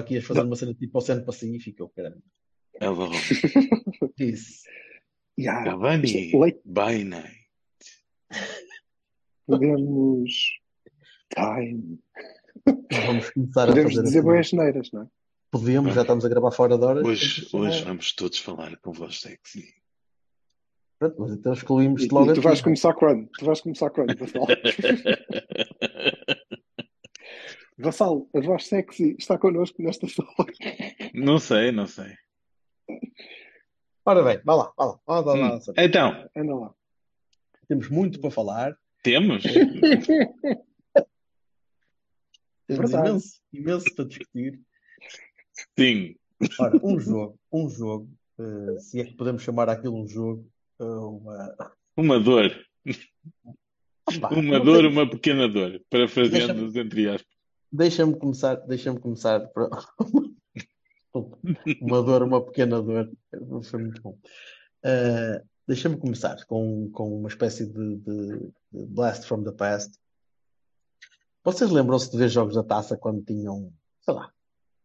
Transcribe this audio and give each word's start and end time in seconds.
Pensava 0.00 0.02
que 0.02 0.14
ias 0.14 0.24
fazer 0.24 0.42
uma 0.42 0.56
cena 0.56 0.74
tipo 0.74 0.98
Oceano 0.98 1.24
Pacífico, 1.24 1.92
caramba. 1.94 2.22
Hello. 2.80 3.10
Isso. 4.18 4.64
Yeah. 5.38 5.64
Cavani 5.70 6.32
Leite 6.32 6.60
by 6.64 7.04
night. 7.04 7.36
podemos. 9.46 10.32
Time. 11.34 11.98
Vamos 13.06 13.30
começar 13.30 13.64
a 13.64 13.66
Podemos 13.68 13.94
fazer 13.94 14.02
dizer 14.06 14.18
assim. 14.18 14.26
boas 14.28 14.52
neiras, 14.52 14.90
não 14.92 15.02
é? 15.02 15.06
Podemos, 15.50 15.94
já 15.94 16.02
estamos 16.02 16.24
a 16.24 16.28
gravar 16.28 16.50
fora 16.52 16.78
de 16.78 16.84
horas. 16.84 17.04
Hoje, 17.04 17.44
Então, 17.48 17.60
hoje 17.60 17.84
vamos 17.84 18.12
todos 18.14 18.38
falar 18.38 18.76
com 18.78 18.92
voz 18.92 19.20
sexy. 19.20 19.74
Pronto, 20.98 21.16
mas 21.20 21.32
então 21.32 21.52
excluímos 21.52 22.02
E, 22.04 22.08
logo 22.08 22.30
e 22.30 22.34
tu 22.34 22.40
aqui. 22.40 22.48
vais 22.48 22.60
começar 22.60 22.94
quando? 22.94 23.28
Tu 23.38 23.44
vais 23.44 23.60
começar 23.60 23.90
quando, 23.90 24.14
Vassal? 27.80 28.28
A 28.34 28.40
voz 28.40 28.66
sexy 28.66 29.16
está 29.18 29.38
connosco 29.38 29.82
nesta 29.82 30.06
sala. 30.08 30.28
Não 31.14 31.38
sei, 31.38 31.72
não 31.72 31.86
sei. 31.86 32.14
Ora 34.04 34.22
bem, 34.22 34.40
vá 34.44 34.54
lá, 34.54 34.72
vá 34.76 34.84
lá. 34.84 35.00
Vá 35.06 35.14
lá, 35.14 35.20
vá 35.22 35.34
lá, 35.34 35.56
Hum. 35.56 35.60
Então, 35.76 36.28
Anda 36.36 36.54
lá. 36.54 36.74
Temos 37.68 37.88
muito 37.88 38.20
para 38.20 38.30
falar. 38.30 38.76
temos? 39.02 39.42
Temos 42.66 42.92
imenso, 42.92 43.40
imenso 43.52 43.94
para 43.96 44.04
discutir. 44.04 44.60
Sim. 45.78 46.14
Ora, 46.58 46.80
um 46.84 46.98
jogo, 47.00 47.38
um 47.52 47.68
jogo, 47.68 48.08
eh, 48.38 48.78
se 48.78 49.00
é 49.00 49.04
que 49.04 49.14
podemos 49.14 49.42
chamar 49.42 49.68
aquilo 49.68 50.00
um 50.00 50.06
jogo, 50.06 50.48
eh, 50.80 50.84
uma... 50.84 51.56
Uma 51.96 52.20
dor. 52.20 52.50
Opa, 54.06 54.34
Uma 54.34 54.60
dor, 54.60 54.84
uma 54.86 55.08
pequena 55.10 55.48
dor. 55.48 55.82
Parafraseando 55.90 56.78
entre 56.78 57.08
aspas. 57.08 57.39
Deixa-me 57.72 58.16
começar, 58.16 58.56
deixa-me 58.66 58.98
começar 58.98 59.40
por... 59.54 59.70
uma 61.80 62.02
dor, 62.02 62.22
uma 62.22 62.44
pequena 62.44 62.82
dor. 62.82 63.10
Foi 63.64 63.80
muito 63.80 64.02
bom. 64.02 64.18
Uh, 64.84 65.46
deixa-me 65.66 65.96
começar 65.96 66.44
com, 66.46 66.90
com 66.90 67.18
uma 67.20 67.28
espécie 67.28 67.66
de, 67.66 67.96
de- 67.96 68.50
de 68.72 68.86
blast 68.86 69.24
from 69.26 69.42
the 69.44 69.52
past. 69.52 69.96
Vocês 71.44 71.70
lembram-se 71.70 72.10
de 72.10 72.18
ver 72.18 72.28
jogos 72.28 72.54
da 72.54 72.62
taça 72.62 72.96
quando 72.96 73.22
tinham, 73.24 73.72
sei 74.02 74.14
lá, 74.14 74.32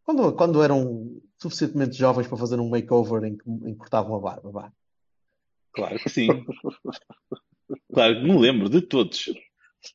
quando, 0.04 0.34
quando 0.34 0.64
eram 0.64 1.20
suficientemente 1.42 1.98
jovens 1.98 2.28
para 2.28 2.38
fazer 2.38 2.60
um 2.60 2.70
makeover 2.70 3.24
em 3.26 3.36
que, 3.36 3.50
em 3.50 3.74
que 3.74 3.76
cortavam 3.76 4.16
a 4.16 4.20
barba, 4.20 4.52
vá. 4.52 4.74
Claro 5.74 6.00
que 6.00 6.10
sim. 6.10 6.28
Claro 7.94 8.16
que 8.16 8.24
me 8.24 8.40
lembro 8.40 8.70
de 8.70 8.82
todos. 8.82 9.26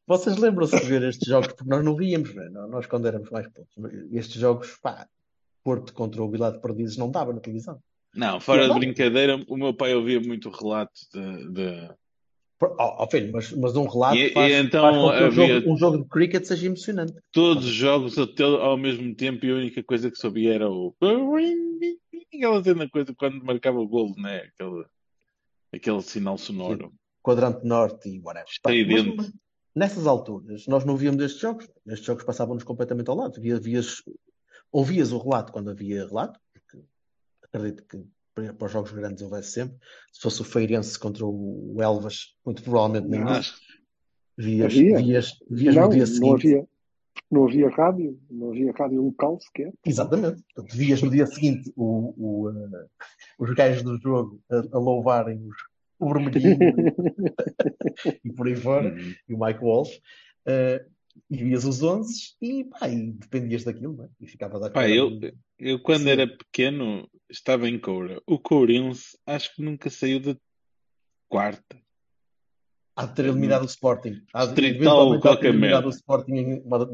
Vocês 0.06 0.36
lembram-se 0.36 0.78
de 0.80 0.86
ver 0.86 1.02
estes 1.02 1.28
jogos? 1.28 1.48
Porque 1.48 1.64
nós 1.68 1.84
não 1.84 1.94
víamos, 1.96 2.34
né? 2.34 2.48
Nós 2.68 2.86
quando 2.86 3.06
éramos 3.06 3.30
mais 3.30 3.46
putos. 3.48 3.74
Estes 4.12 4.40
jogos, 4.40 4.76
pá, 4.82 5.06
Porto 5.62 5.92
contra 5.92 6.22
o 6.22 6.30
Vila 6.30 6.50
de 6.52 6.60
Perdizes 6.60 6.96
não 6.96 7.10
dava 7.10 7.32
na 7.32 7.40
televisão. 7.40 7.78
Não, 8.14 8.40
fora 8.40 8.68
de 8.68 8.74
brincadeira, 8.78 9.42
o 9.48 9.56
meu 9.56 9.72
pai 9.74 9.94
ouvia 9.94 10.18
muito 10.20 10.48
relato 10.50 10.92
de, 11.12 11.52
de- 11.52 11.90
ó, 12.62 13.06
filho, 13.08 13.30
mas, 13.32 13.52
mas 13.52 13.76
um 13.76 13.86
relato 13.86 14.16
E- 14.16 14.32
faz, 14.32 14.52
e 14.52 14.56
então 14.56 14.82
faz 14.82 14.96
com 14.96 15.02
que 15.02 15.08
um 15.22 15.26
havia- 15.26 15.54
jogo, 15.60 15.72
um 15.72 15.76
jogo 15.76 15.98
de 15.98 16.08
cricket 16.08 16.44
seja 16.44 16.66
emocionante. 16.66 17.12
todos 17.30 17.64
os 17.66 17.70
jogos 17.70 18.18
até 18.18 18.42
ao 18.42 18.76
mesmo 18.76 19.14
tempo 19.14 19.46
e 19.46 19.50
a 19.50 19.54
única 19.54 19.82
coisa 19.84 20.10
que 20.10 20.18
sabia 20.18 20.54
era 20.54 20.68
o 20.68 20.94
aquela 22.34 22.62
cena 22.64 22.88
coisa 22.88 23.14
quando 23.14 23.44
marcava 23.44 23.78
o 23.78 23.86
golo, 23.88 24.14
né? 24.16 24.48
Aquele, 24.58 24.84
aquele 25.72 26.00
sinal 26.02 26.38
sonoro. 26.38 26.92
Quadrante 27.22 27.64
Norte 27.66 28.08
e 28.08 28.18
whatever. 28.20 28.48
Está 28.48 28.70
aí 28.70 28.84
mas- 28.86 28.94
dentro. 29.04 29.16
mas 29.16 29.32
nessas 29.74 30.06
alturas, 30.06 30.66
nós 30.66 30.84
não 30.84 30.96
víamos 30.96 31.22
estes 31.22 31.40
jogos. 31.40 31.68
Estes 31.86 32.06
jogos 32.06 32.24
passavam-nos 32.24 32.64
completamente 32.64 33.08
ao 33.08 33.16
lado. 33.16 33.40
Via, 33.40 33.58
vias, 33.58 34.02
ouvias 34.70 35.12
o 35.12 35.18
relato 35.18 35.52
quando 35.52 35.70
havia 35.70 36.06
relato, 36.06 36.38
porque 36.52 36.84
acredito 37.42 37.84
que 37.86 38.04
para 38.34 38.66
os 38.66 38.72
jogos 38.72 38.92
grandes 38.92 39.22
houvesse 39.22 39.52
sempre. 39.52 39.76
Se 40.12 40.20
fosse 40.20 40.40
o 40.40 40.44
Feirense 40.44 40.98
contra 40.98 41.24
o 41.26 41.76
Elvas, 41.80 42.36
muito 42.44 42.62
provavelmente 42.62 43.08
nem 43.08 43.38
isso. 43.38 43.58
Vias, 44.36 44.72
Havia? 44.72 44.98
vias, 44.98 45.38
vias 45.50 45.74
não, 45.74 45.82
no 45.84 45.90
dia 45.90 45.98
não 46.00 46.06
seguinte. 46.06 46.46
havia, 46.46 46.68
não 47.30 47.44
havia 47.46 47.68
rádio, 47.68 48.20
não 48.30 48.50
havia 48.50 48.72
rádio 48.72 49.02
local 49.02 49.38
sequer. 49.38 49.72
Exatamente. 49.84 50.42
Portanto, 50.54 50.76
vias 50.76 51.02
no 51.02 51.10
dia 51.10 51.26
seguinte 51.26 51.70
o, 51.76 52.14
o, 52.16 52.50
eh, 52.50 52.86
os 53.38 53.54
gajos 53.54 53.82
do 53.82 53.98
jogo 53.98 54.40
a, 54.50 54.56
a 54.72 54.78
louvarem 54.78 55.46
os, 55.46 55.56
o 56.00 56.12
vermelhinho 56.12 56.58
e 58.24 58.32
por 58.32 58.46
aí 58.46 58.56
fora, 58.56 58.88
uhum. 58.88 59.14
e 59.28 59.34
o 59.34 59.38
Mike 59.38 59.62
Walsh, 59.62 60.00
eh, 60.46 60.84
e 61.30 61.36
vias 61.36 61.64
os 61.64 61.82
11 61.82 62.36
e, 62.40 62.64
pá, 62.64 62.88
e 62.88 63.12
dependias 63.12 63.64
daquilo, 63.64 63.96
não 63.96 64.04
é? 64.04 64.08
E 64.20 64.26
ficava 64.26 64.66
a 64.66 64.70
Pá, 64.70 64.88
eu, 64.88 65.10
eu 65.58 65.80
quando 65.80 66.04
Sim. 66.04 66.10
era 66.10 66.26
pequeno 66.26 67.08
estava 67.28 67.68
em 67.68 67.78
Coura. 67.78 68.20
O 68.26 68.38
Courense 68.38 69.18
acho 69.26 69.54
que 69.54 69.62
nunca 69.62 69.90
saiu 69.90 70.20
da 70.20 70.36
quarta. 71.28 71.78
Há 72.96 73.06
de 73.06 73.14
ter 73.14 73.26
eliminado 73.26 73.62
o 73.62 73.66
Sporting. 73.66 74.22
Há 74.32 74.46
de, 74.46 74.54
Distrital 74.54 75.18
de 75.18 75.20
ter 75.20 75.48
eliminado 75.48 75.60
merda. 75.60 75.86
o 75.86 75.90
Sporting 75.90 76.32
em 76.32 76.62
uma, 76.62 76.84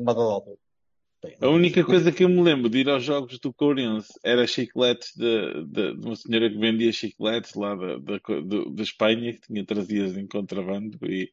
A 1.40 1.48
única 1.48 1.84
coisa 1.84 2.12
que 2.12 2.24
eu 2.24 2.28
me 2.28 2.42
lembro 2.42 2.68
de 2.68 2.78
ir 2.78 2.88
aos 2.88 3.04
jogos 3.04 3.38
do 3.38 3.52
Courense 3.52 4.12
era 4.24 4.46
chicletes 4.46 5.12
de, 5.16 5.64
de, 5.64 5.94
de 5.94 6.06
uma 6.06 6.16
senhora 6.16 6.50
que 6.50 6.58
vendia 6.58 6.92
chicletes 6.92 7.54
lá 7.54 7.74
da, 7.74 7.98
da, 7.98 8.18
do- 8.40 8.70
da 8.70 8.82
Espanha, 8.82 9.32
que 9.32 9.40
tinha 9.40 9.64
trazidas 9.64 10.16
em 10.16 10.26
contrabando 10.26 10.98
e, 11.04 11.30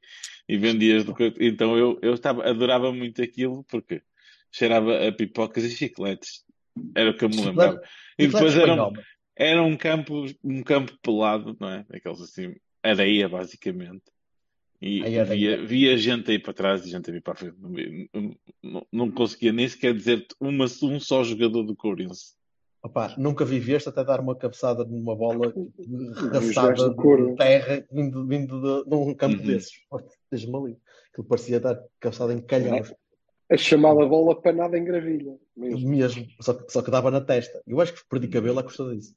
e 0.47 0.57
vendias 0.57 1.03
do, 1.03 1.13
então 1.39 1.77
eu, 1.77 1.99
eu 2.01 2.13
estava, 2.13 2.47
adorava 2.47 2.91
muito 2.91 3.21
aquilo 3.21 3.63
porque 3.65 4.01
cheirava 4.51 5.07
a 5.07 5.11
pipocas 5.11 5.63
e 5.63 5.71
chicletes. 5.71 6.43
Era 6.95 7.11
o 7.11 7.17
que 7.17 7.23
eu 7.25 7.29
me 7.29 7.35
lembrava. 7.45 7.81
E 8.17 8.27
depois 8.27 8.55
era 8.57 8.73
um, 8.73 8.93
era 9.35 9.63
um 9.63 9.75
campo, 9.77 10.25
um 10.43 10.63
campo 10.63 10.97
pelado, 11.01 11.55
não 11.59 11.69
é? 11.69 11.85
Aqueles 11.91 12.21
assim, 12.21 12.55
areia 12.83 13.27
basicamente. 13.29 14.03
E 14.85 15.01
Ai, 15.17 15.23
via, 15.23 15.65
via 15.65 15.97
gente 15.97 16.29
aí 16.29 16.37
para 16.37 16.51
trás 16.51 16.85
e 16.85 16.89
gente 16.89 17.09
aí 17.09 17.21
para 17.21 17.31
a 17.31 17.35
frente. 17.37 17.55
Não, 17.57 18.35
não, 18.61 18.85
não 18.91 19.11
conseguia 19.11 19.53
nem 19.53 19.65
sequer 19.65 19.93
dizer 19.93 20.27
uma, 20.41 20.65
um 20.65 20.99
só 20.99 21.23
jogador 21.23 21.63
do 21.63 21.73
Courense. 21.73 22.33
Opá, 22.83 23.15
nunca 23.17 23.45
vi 23.45 23.59
este 23.71 23.87
até 23.87 24.03
dar 24.03 24.19
uma 24.19 24.35
cabeçada 24.35 24.83
numa 24.83 25.15
bola 25.15 25.53
Coro. 26.97 27.29
de 27.29 27.35
terra 27.37 27.85
vindo, 27.89 28.27
vindo 28.27 28.59
de, 28.83 28.89
de 28.89 28.95
um 28.95 29.13
campo 29.13 29.37
Uhum. 29.37 29.47
desses. 29.47 29.71
Deixa-me 30.29 30.57
ali. 30.57 30.77
Aquilo 31.13 31.27
parecia 31.29 31.61
dar 31.61 31.81
cabeçada 31.97 32.33
em 32.33 32.41
calhaus. 32.41 32.93
A 33.49 33.55
chamada 33.55 34.05
bola 34.05 34.41
panada 34.41 34.77
em 34.77 34.83
gravilha. 34.83 35.37
Mesmo. 35.55 35.89
Mesmo. 35.89 36.27
Só 36.41 36.53
que, 36.53 36.69
só 36.69 36.81
que 36.81 36.91
dava 36.91 37.09
na 37.09 37.21
testa. 37.21 37.61
Eu 37.65 37.79
acho 37.79 37.93
que 37.93 38.01
perdi 38.09 38.27
cabelo 38.27 38.59
à 38.59 38.63
custa 38.63 38.83
disso. 38.93 39.15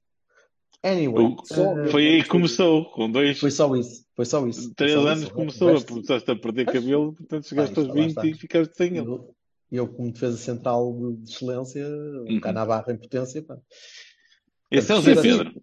Anyway, 0.82 1.24
O- 1.26 1.44
Só- 1.44 1.78
eh, 1.80 1.86
Foi 1.88 2.06
aí 2.06 2.22
que 2.22 2.28
começou, 2.28 2.90
com 2.92 3.10
dois, 3.10 3.38
foi 3.40 3.50
só 3.50 3.74
isso. 3.74 4.04
Foi 4.14 4.24
só 4.24 4.46
isso. 4.46 4.62
Foi 4.66 4.74
três 4.76 4.92
só 4.92 5.06
anos 5.08 5.22
isso. 5.24 5.32
Começou, 5.34 5.72
resto- 5.72 5.92
começaste 5.92 6.30
a 6.30 6.36
perder 6.36 6.66
cabelo, 6.66 7.12
portanto 7.14 7.48
chegaste 7.48 7.74
Ah, 7.76 7.80
aos 7.80 7.88
isso, 7.88 7.96
lá 7.96 8.02
20 8.02 8.08
está. 8.10 8.26
e 8.26 8.34
ficaste 8.34 8.76
sem 8.76 8.88
ele. 8.96 9.06
Eu, 9.08 9.34
eu, 9.72 9.88
como 9.88 10.12
defesa 10.12 10.36
central 10.36 10.92
de, 11.16 11.30
excelência, 11.30 11.86
um 11.86 12.26
Uhum. 12.34 12.40
canabarro 12.40 12.90
em 12.92 12.96
potência, 12.96 13.42
pá. 13.42 13.58
Esse 14.70 14.92
é 14.92 14.94
o 14.94 15.00
Zé 15.00 15.14
Sim, 15.16 15.22
Pedro. 15.22 15.54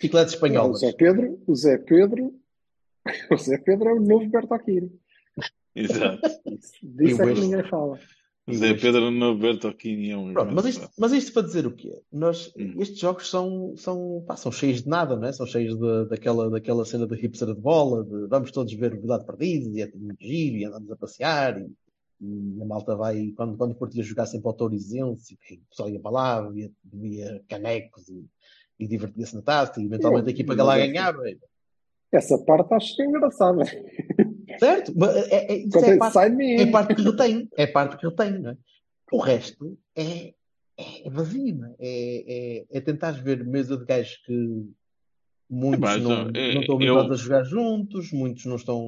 Chicletes 0.00 0.40
Não, 0.40 0.70
o. 0.70 0.74
Zé 0.74 0.92
Pedro, 0.92 1.42
o 1.46 1.54
Zé 1.54 1.78
Pedro, 1.78 2.34
o 3.32 3.36
Zé 3.38 3.58
Pedro 3.58 3.88
é 3.88 3.92
o 3.94 4.00
novo 4.00 4.28
Bertocchini. 4.28 4.90
Exato. 5.74 6.20
Disso 6.82 7.22
Eu 7.22 7.28
é 7.28 7.34
que 7.34 7.40
ninguém 7.40 7.64
fala. 7.68 7.98
Zé 8.52 8.74
Pedro 8.74 9.10
no 9.10 9.38
Bertocchini 9.38 10.10
é 10.10 10.16
um 10.16 10.32
Pronto, 10.34 10.54
mas 10.54 10.66
isto, 10.66 10.90
mas 10.98 11.12
isto 11.12 11.32
para 11.32 11.42
dizer 11.46 11.66
o 11.66 11.72
quê? 11.74 12.02
Nós, 12.12 12.52
Hum. 12.58 12.74
estes 12.78 12.98
jogos 12.98 13.30
são, 13.30 13.74
são, 13.76 14.22
pá, 14.26 14.36
são 14.36 14.52
cheios 14.52 14.82
de 14.82 14.88
nada, 14.88 15.16
não 15.16 15.26
é? 15.26 15.32
São 15.32 15.46
cheios 15.46 15.74
de, 15.78 16.04
daquela, 16.10 16.50
daquela 16.50 16.84
cena 16.84 17.06
de 17.06 17.14
hipster 17.16 17.54
de 17.54 17.60
bola, 17.60 18.04
de 18.04 18.26
vamos 18.26 18.50
todos 18.50 18.72
ver 18.74 18.92
o 18.92 18.98
Verdade 18.98 19.24
Perdido, 19.24 19.70
e 19.74 19.80
é 19.80 19.86
tudo 19.86 20.04
muito 20.04 20.22
giro, 20.22 20.56
e 20.56 20.64
andamos 20.66 20.90
a 20.92 20.96
passear, 20.96 21.58
e, 21.58 21.66
e 22.20 22.62
a 22.62 22.64
malta 22.66 22.94
vai, 22.94 23.32
quando, 23.34 23.56
quando 23.56 23.72
o 23.72 23.74
Porto 23.76 23.96
ia 23.96 24.02
jogar 24.02 24.26
sempre 24.26 24.46
ao 24.46 24.54
Tourizense, 24.54 25.38
e 25.50 25.54
o 25.54 25.68
pessoal 25.70 25.88
ia 25.88 26.00
para 26.00 26.10
lá, 26.10 26.50
via, 26.50 26.70
via 26.84 27.42
canecos 27.48 28.06
e, 28.10 28.26
e 28.78 28.86
divertia-se 28.86 29.36
na 29.36 29.42
taça, 29.42 29.80
e 29.80 29.86
eventualmente 29.86 30.28
a 30.28 30.32
equipa 30.32 30.54
que 30.54 30.60
lá 30.62 30.78
é- 30.78 30.86
ganhava. 30.86 31.22
Essa 32.12 32.38
parte 32.44 32.74
acho 32.74 32.94
que 32.94 33.02
é 33.02 33.06
engraçada. 33.06 33.64
Certo? 34.58 34.92
Mas 34.96 35.16
É, 35.16 35.20
é, 35.36 35.52
é 35.58 35.62
é 35.64 35.98
parte, 35.98 36.18
é 36.42 36.66
parte 36.70 36.94
que 36.94 37.02
retém. 37.02 37.48
É 37.56 37.64
a 37.64 37.72
parte 37.72 37.96
que 37.96 38.06
retém, 38.06 38.38
não 38.38 38.50
é? 38.50 38.56
O 39.12 39.18
resto 39.18 39.78
é, 39.96 40.34
é 40.78 41.10
vazio, 41.10 41.54
não 41.56 41.68
é? 41.68 41.74
É, 41.78 42.58
é, 42.58 42.66
é 42.72 42.80
tentar 42.80 43.12
ver 43.12 43.44
mesa 43.44 43.76
de 43.76 43.84
gajos 43.84 44.16
que 44.24 44.66
muitos 45.48 45.80
Mas, 45.80 46.02
não, 46.02 46.28
eh, 46.34 46.54
não 46.54 46.60
estão 46.62 46.80
eu- 46.80 46.96
habituados 46.98 47.20
a 47.20 47.22
jogar 47.22 47.44
juntos, 47.44 48.10
muitos 48.12 48.44
não 48.46 48.56
estão 48.56 48.80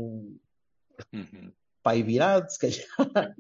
Uhum. 1.12 1.53
para 1.82 1.93
aí 1.93 2.03
virados, 2.03 2.55
se 2.55 2.61
calhar. 2.61 2.87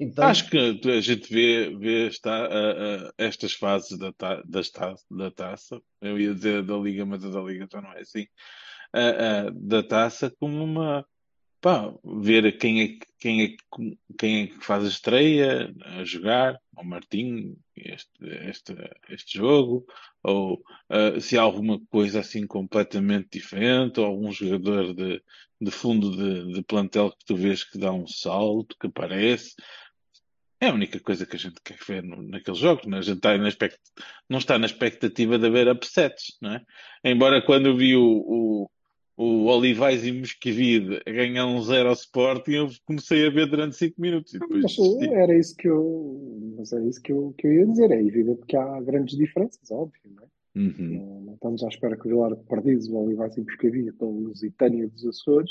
Então, 0.00 0.24
Acho 0.26 0.48
que 0.48 0.56
a 0.58 1.00
gente 1.00 1.28
vê, 1.32 1.76
vê 1.76 2.06
esta, 2.06 2.30
a- 2.30 3.08
a- 3.08 3.12
estas 3.18 3.52
fases 3.54 3.98
da, 3.98 4.12
ta, 4.12 4.40
das 4.46 4.70
ta, 4.70 4.94
da 5.10 5.28
taça, 5.28 5.80
eu 6.00 6.16
ia 6.20 6.32
dizer 6.32 6.62
da 6.62 6.76
Liga, 6.76 7.04
mas 7.04 7.24
a 7.24 7.28
da 7.30 7.40
Liga 7.40 7.66
já 7.72 7.80
não 7.80 7.92
é 7.92 8.00
assim, 8.02 8.24
a- 8.92 9.50
da 9.52 9.82
taça 9.82 10.30
como 10.38 10.62
uma, 10.62 11.04
pá, 11.60 11.92
ver 12.04 12.56
quem 12.58 12.82
é, 12.82 12.88
que- 12.88 13.06
quem, 13.18 13.42
é, 13.42 13.48
que- 13.48 13.98
quem 14.18 14.42
é 14.42 14.46
que 14.48 14.64
faz 14.64 14.84
a 14.84 14.88
estreia 14.88 15.74
a 15.84 16.04
jogar, 16.04 16.58
ao 16.76 16.84
Martim, 16.84 17.56
este, 17.76 18.24
este, 18.48 18.74
este 19.08 19.38
jogo, 19.38 19.84
ou 20.22 20.62
ah, 20.88 21.20
se 21.20 21.36
há 21.38 21.42
alguma 21.42 21.80
coisa 21.90 22.20
assim 22.20 22.46
completamente 22.46 23.28
diferente, 23.32 24.00
ou 24.00 24.06
algum 24.06 24.30
jogador 24.32 24.94
de, 24.94 25.22
de 25.60 25.70
fundo 25.70 26.16
de, 26.16 26.52
de 26.54 26.62
plantel 26.62 27.10
que 27.12 27.24
tu 27.24 27.36
vês 27.36 27.64
que 27.64 27.78
dá 27.78 27.92
um 27.92 28.06
salto, 28.06 28.76
que 28.80 28.86
aparece. 28.86 29.54
É 30.60 30.68
a 30.68 30.74
única 30.74 30.98
coisa 31.00 31.24
que 31.24 31.36
a 31.36 31.38
gente 31.38 31.60
quer 31.62 31.78
ver 31.86 32.02
no, 32.02 32.20
naqueles 32.22 32.58
jogos, 32.58 32.84
né? 32.86 32.98
A 32.98 33.02
gente 33.02 33.18
está 33.18 33.36
na 33.38 33.48
expect... 33.48 33.78
não 34.28 34.38
está 34.38 34.58
na 34.58 34.66
expectativa 34.66 35.38
de 35.38 35.46
haver 35.46 35.68
upsets, 35.68 36.36
não 36.40 36.52
é? 36.52 36.64
Embora 37.04 37.40
quando 37.42 37.76
vi 37.76 37.94
o, 37.96 38.02
o, 38.04 38.70
o 39.18 39.46
Olivais 39.46 40.06
e 40.06 40.12
Mosquivide 40.12 41.02
a 41.04 41.10
ganhar 41.10 41.44
um 41.44 41.60
zero 41.60 41.88
ao 41.88 41.94
Sporting, 41.94 42.52
eu 42.52 42.68
comecei 42.86 43.26
a 43.26 43.30
ver 43.30 43.50
durante 43.50 43.74
5 43.74 44.00
minutos 44.00 44.32
e 44.32 44.38
depois 44.38 44.62
Mas 44.62 45.02
era 45.10 45.36
isso 45.36 45.56
que 45.56 45.68
eu, 45.68 46.54
mas 46.56 46.72
era 46.72 46.84
isso 46.84 47.02
que 47.02 47.10
eu, 47.10 47.34
que 47.36 47.48
eu 47.48 47.52
ia 47.52 47.66
dizer. 47.66 47.90
É 47.90 48.00
evidente 48.00 48.46
que 48.46 48.56
há 48.56 48.80
grandes 48.80 49.18
diferenças, 49.18 49.68
óbvio, 49.72 50.00
não 50.14 50.22
é? 50.22 50.26
Uhum. 50.56 50.74
Não, 50.78 51.20
não 51.22 51.34
estamos 51.34 51.64
à 51.64 51.68
espera 51.68 51.96
que 51.96 52.06
o 52.06 52.10
Vilar 52.10 52.36
de 52.36 52.44
Pardizes, 52.44 52.88
o 52.88 52.96
Olivais 52.96 53.36
e 53.36 53.42
Pescavia, 53.42 53.92
pela 53.92 54.10
Lusitânia 54.10 54.86
dos 54.86 55.04
Açores, 55.04 55.50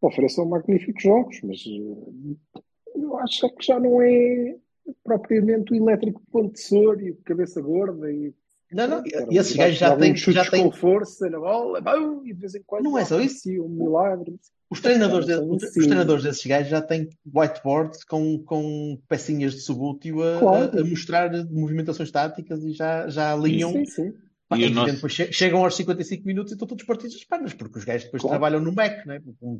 ofereçam 0.00 0.46
magníficos 0.46 1.02
jogos, 1.02 1.40
mas 1.42 1.64
eh, 1.66 2.60
eu 2.94 3.18
acho 3.18 3.52
que 3.56 3.66
já 3.66 3.80
não 3.80 4.00
é 4.00 4.56
propriamente 5.02 5.72
o 5.72 5.76
elétrico 5.76 6.22
pontessor 6.30 7.02
e 7.02 7.10
o 7.10 7.16
cabeça 7.24 7.60
gorda 7.60 8.12
e 8.12 8.32
não, 8.72 8.88
não, 8.88 9.02
e 9.30 9.36
esses 9.38 9.54
gajos 9.56 9.78
já 9.78 9.96
têm, 9.96 10.16
já 10.16 10.50
têm, 10.50 10.64
com 10.64 10.72
força 10.72 11.28
na 11.30 11.38
bola, 11.38 11.80
e 12.24 12.32
de 12.32 12.40
vez 12.40 12.54
em 12.54 12.62
quando 12.64 12.84
Não 12.84 12.98
é 12.98 13.04
só 13.04 13.20
isso. 13.20 13.48
um 13.62 13.68
milagre. 13.68 14.34
os 14.70 14.80
treinadores, 14.80 15.26
de- 15.28 15.34
os, 15.34 15.62
os 15.62 15.64
assim. 15.64 15.80
treinadores 15.80 16.24
desses 16.24 16.44
gajos 16.46 16.70
já 16.70 16.80
têm 16.80 17.08
whiteboards 17.34 18.04
com, 18.04 18.38
com 18.44 18.98
pecinhas 19.08 19.52
de 19.54 19.60
subútil 19.60 20.22
a, 20.22 20.38
Claro. 20.38 20.78
a- 20.78 20.80
a 20.80 20.84
mostrar 20.84 21.30
movimentações 21.50 22.10
táticas 22.10 22.62
e 22.64 22.72
já, 22.72 23.08
já 23.08 23.32
alinham. 23.32 23.72
Sim, 23.72 23.84
sim. 23.86 24.12
Pá, 24.48 24.58
E 24.58 24.68
nosso- 24.70 24.94
depois 24.94 25.12
che- 25.14 25.32
chegam 25.32 25.64
aos 25.64 25.74
55 25.76 26.26
minutos 26.26 26.52
e 26.52 26.54
estão 26.54 26.68
todos 26.68 26.84
partidos 26.84 27.14
das 27.14 27.24
pernas, 27.24 27.54
porque 27.54 27.78
os 27.78 27.84
gajos 27.84 28.04
depois 28.04 28.20
Claro. 28.22 28.32
trabalham 28.38 28.60
no 28.60 28.72
Mac, 28.72 29.04
né? 29.06 29.20
como 29.40 29.58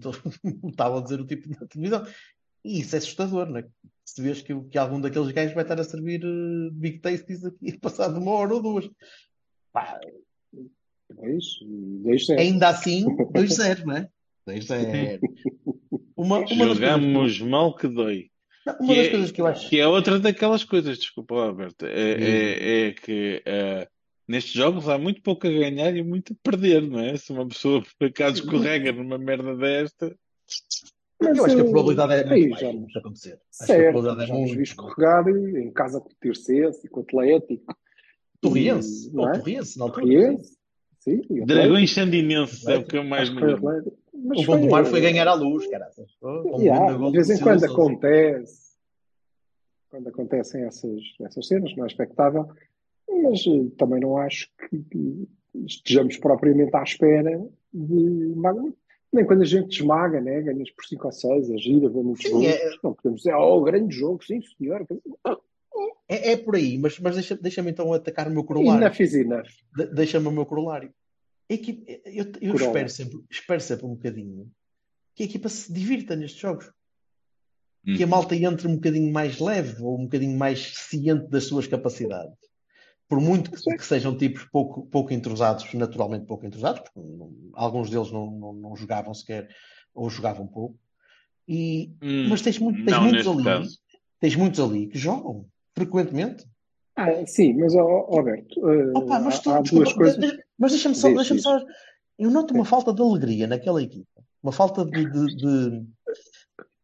estava 0.68 0.98
a 0.98 1.02
dizer 1.02 1.20
o 1.20 1.26
tipo 1.26 1.48
da 1.48 1.66
televisão. 1.66 2.06
E 2.64 2.80
isso 2.80 2.94
é 2.94 2.98
assustador, 2.98 3.46
né? 3.50 3.64
Se 4.04 4.20
vês 4.22 4.42
que, 4.42 4.54
que 4.64 4.76
algum 4.78 5.00
daqueles 5.00 5.30
gajos 5.32 5.54
vai 5.54 5.62
estar 5.64 5.80
a 5.80 5.84
servir 5.84 6.22
eh, 6.24 6.70
Big 6.72 6.98
Tasties 6.98 7.44
aqui 7.44 7.76
passado 7.80 8.18
uma 8.18 8.32
hora 8.32 8.54
ou 8.54 8.62
duas. 8.62 8.88
Pá, 9.72 9.98
Dois, 11.14 11.44
dois 12.02 12.24
zero. 12.26 12.40
ainda 12.40 12.68
assim, 12.70 13.04
2-0, 13.04 13.84
não 13.84 13.96
é? 13.96 14.08
2-0. 14.48 15.20
Uma, 16.16 16.38
uma 16.38 16.46
coisas 16.46 16.56
que 16.56 16.74
Jogamos 16.74 17.40
mal 17.40 17.74
que 17.74 17.88
dói. 17.88 18.30
não, 18.64 18.74
uma 18.78 18.88
Que 18.88 18.96
das 18.96 19.06
é- 19.06 19.10
coisas 19.10 19.30
que 19.32 19.40
eu 19.40 19.46
acho. 19.46 19.68
Que 19.68 19.80
é 19.80 19.86
outra 19.88 20.18
daquelas 20.20 20.62
coisas, 20.62 20.98
desculpa 20.98 21.34
Alberto, 21.34 21.84
é, 21.84 22.12
é, 22.12 22.86
é 22.88 22.92
que 22.92 23.42
eh, 23.44 23.88
nestes 24.28 24.52
jogos 24.52 24.88
há 24.88 24.96
muito 24.98 25.20
pouco 25.20 25.46
a 25.46 25.50
ganhar 25.50 25.94
e 25.96 26.02
muito 26.02 26.32
a 26.32 26.36
perder, 26.42 26.80
não 26.82 27.00
é? 27.00 27.16
Se 27.16 27.32
uma 27.32 27.46
pessoa 27.48 27.82
por 27.98 28.06
acaso 28.08 28.36
escorrega 28.44 28.92
numa 28.92 29.18
merda 29.18 29.56
desta, 29.56 30.16
Mas, 31.22 31.38
Eu 31.38 31.44
acho 31.44 31.54
que 31.56 31.60
a 31.60 31.64
probabilidade 31.64 32.12
é 32.12 32.32
aí 32.32 32.40
muito 32.48 32.60
já 32.60 32.66
baixa 32.66 32.72
não- 32.78 32.84
disso 32.86 32.98
acontecer. 32.98 33.32
Acho 33.32 33.40
que 33.58 33.62
a 33.62 33.66
Certo, 33.66 33.92
probabilidade 33.92 34.22
é 34.22 34.34
já 34.34 34.40
nos 34.40 34.56
vi 34.56 34.62
escorregar 34.62 35.28
em 35.28 35.70
casa 35.72 36.00
com 36.00 36.08
o 36.08 36.12
Tircense 36.20 36.80
e 36.86 36.88
com 36.88 37.00
o 37.00 37.02
Atlético. 37.02 37.76
Torriense, 38.40 39.12
Não 39.14 39.28
é? 39.30 39.38
Torriense, 39.38 39.80
altura. 39.80 40.02
Torriense, 40.02 40.58
sim. 40.98 41.20
e. 41.30 41.44
Dragões 41.44 41.92
Sandinenses 41.94 42.66
é 42.66 42.76
o 42.76 42.84
que 42.84 42.96
eu 42.96 43.04
mais 43.04 43.30
me 43.30 43.40
lembro. 43.40 43.68
Atlético. 43.68 43.98
Mas 44.24 44.38
O 44.40 44.44
Gondomar 44.46 44.84
foi 44.86 45.00
ganhar 45.00 45.26
à 45.26 45.34
luz, 45.34 45.66
caraças. 45.68 46.06
De 46.10 47.10
vez 47.12 47.30
em 47.30 47.36
do 47.36 47.42
quando 47.42 47.64
acontece, 47.64 48.72
quando 49.90 50.08
acontecem 50.08 50.62
essas, 50.64 51.00
essas 51.20 51.46
cenas, 51.46 51.74
não 51.76 51.84
é 51.84 51.86
expectável, 51.86 52.48
mas 53.22 53.40
eh, 53.46 53.68
também 53.76 54.00
não 54.00 54.16
acho 54.16 54.48
que, 54.58 54.78
que 54.90 55.28
estejamos 55.66 56.16
propriamente 56.18 56.74
à 56.76 56.82
espera 56.82 57.40
de 57.72 58.32
magnífico. 58.36 58.78
Nem 59.12 59.26
quando 59.26 59.42
a 59.42 59.46
gente 59.46 59.80
esmaga, 59.80 60.20
né? 60.20 60.40
ganhas 60.40 60.70
por 60.70 60.84
5 60.84 61.06
ou 61.06 61.12
6, 61.12 61.50
a 61.50 61.56
gira, 61.58 61.88
vamos 61.88 62.20
Sim, 62.20 62.30
juntos. 62.30 62.46
é- 62.48 62.70
Não 62.82 62.94
podemos 62.94 63.18
dizer, 63.22 63.34
oh, 63.34 63.62
grande 63.62 63.94
jogo, 63.94 64.24
sim, 64.24 64.40
senhor. 64.56 64.86
É, 66.08 66.32
é 66.32 66.36
por 66.36 66.56
aí, 66.56 66.78
mas, 66.78 66.98
mas 66.98 67.14
deixa- 67.14 67.36
deixa-me 67.36 67.70
então 67.70 67.92
atacar 67.92 68.28
o 68.28 68.30
meu 68.30 68.42
E 68.42 68.46
corolário. 68.46 68.82
enough 68.84 69.00
is 69.00 69.14
enough. 69.14 69.46
De- 69.76 69.86
Deixa-me 69.94 70.28
o 70.28 70.32
meu 70.32 70.46
corolário. 70.46 70.92
A 71.50 71.54
equipe- 71.54 72.00
eu 72.06 72.24
eu 72.40 72.52
Corolla. 72.52 72.66
espero 72.66 72.88
sempre, 72.88 73.20
espero 73.30 73.60
sempre 73.60 73.86
um 73.86 73.90
bocadinho 73.94 74.50
que 75.14 75.22
a 75.24 75.26
equipa 75.26 75.48
se 75.48 75.70
divirta 75.72 76.16
nestes 76.16 76.40
jogos. 76.40 76.70
Que 77.84 78.02
a 78.02 78.06
Uhum. 78.06 78.10
malta 78.10 78.36
entre 78.36 78.68
um 78.68 78.76
bocadinho 78.76 79.12
mais 79.12 79.38
leve 79.40 79.82
ou 79.82 79.98
um 79.98 80.04
bocadinho 80.04 80.38
mais 80.38 80.72
ciente 80.74 81.28
das 81.28 81.44
suas 81.44 81.66
capacidades. 81.66 82.36
Por 83.12 83.20
muito 83.20 83.50
que, 83.50 83.76
que 83.76 83.84
sejam 83.84 84.16
tipos 84.16 84.44
pouco, 84.44 84.86
pouco 84.86 85.12
entrosados, 85.12 85.70
naturalmente 85.74 86.24
pouco 86.24 86.46
entrosados, 86.46 86.80
porque 86.80 86.98
não- 86.98 87.30
alguns 87.52 87.90
deles 87.90 88.10
não, 88.10 88.30
não, 88.30 88.52
não 88.54 88.74
jogavam 88.74 89.12
sequer 89.12 89.50
ou 89.94 90.08
jogavam 90.08 90.46
pouco. 90.46 90.78
E, 91.46 91.92
Hum, 92.02 92.28
mas 92.30 92.40
tens, 92.40 92.58
muito, 92.58 92.82
tens 92.86 92.98
muitos 92.98 93.26
ali, 93.26 93.44
caso. 93.44 93.78
tens 94.18 94.34
muitos 94.34 94.60
ali 94.60 94.86
que 94.86 94.96
jogam 94.96 95.44
frequentemente. 95.76 96.46
Ah, 96.96 97.26
sim, 97.26 97.52
mas, 97.52 97.74
ó, 97.74 97.82
ó, 97.84 98.16
Alberto, 98.16 98.66
eh, 98.70 98.92
Opa, 98.96 99.20
mas 99.20 99.40
tu, 99.40 99.50
há, 99.50 99.58
há 99.58 99.60
desculpa, 99.60 99.84
duas 99.84 99.94
coisas. 99.94 100.18
de- 100.18 100.42
mas 100.58 100.72
deixa-me 100.72 100.94
só, 100.94 101.08
diz. 101.12 101.42
só. 101.42 101.60
Eu 102.18 102.30
noto 102.30 102.54
uma 102.54 102.64
falta 102.64 102.94
de 102.94 103.02
alegria 103.02 103.46
naquela 103.46 103.82
equipa. 103.82 104.24
Uma 104.42 104.52
falta 104.52 104.86
de. 104.86 105.04
de- 105.04 105.36
de- 105.36 105.86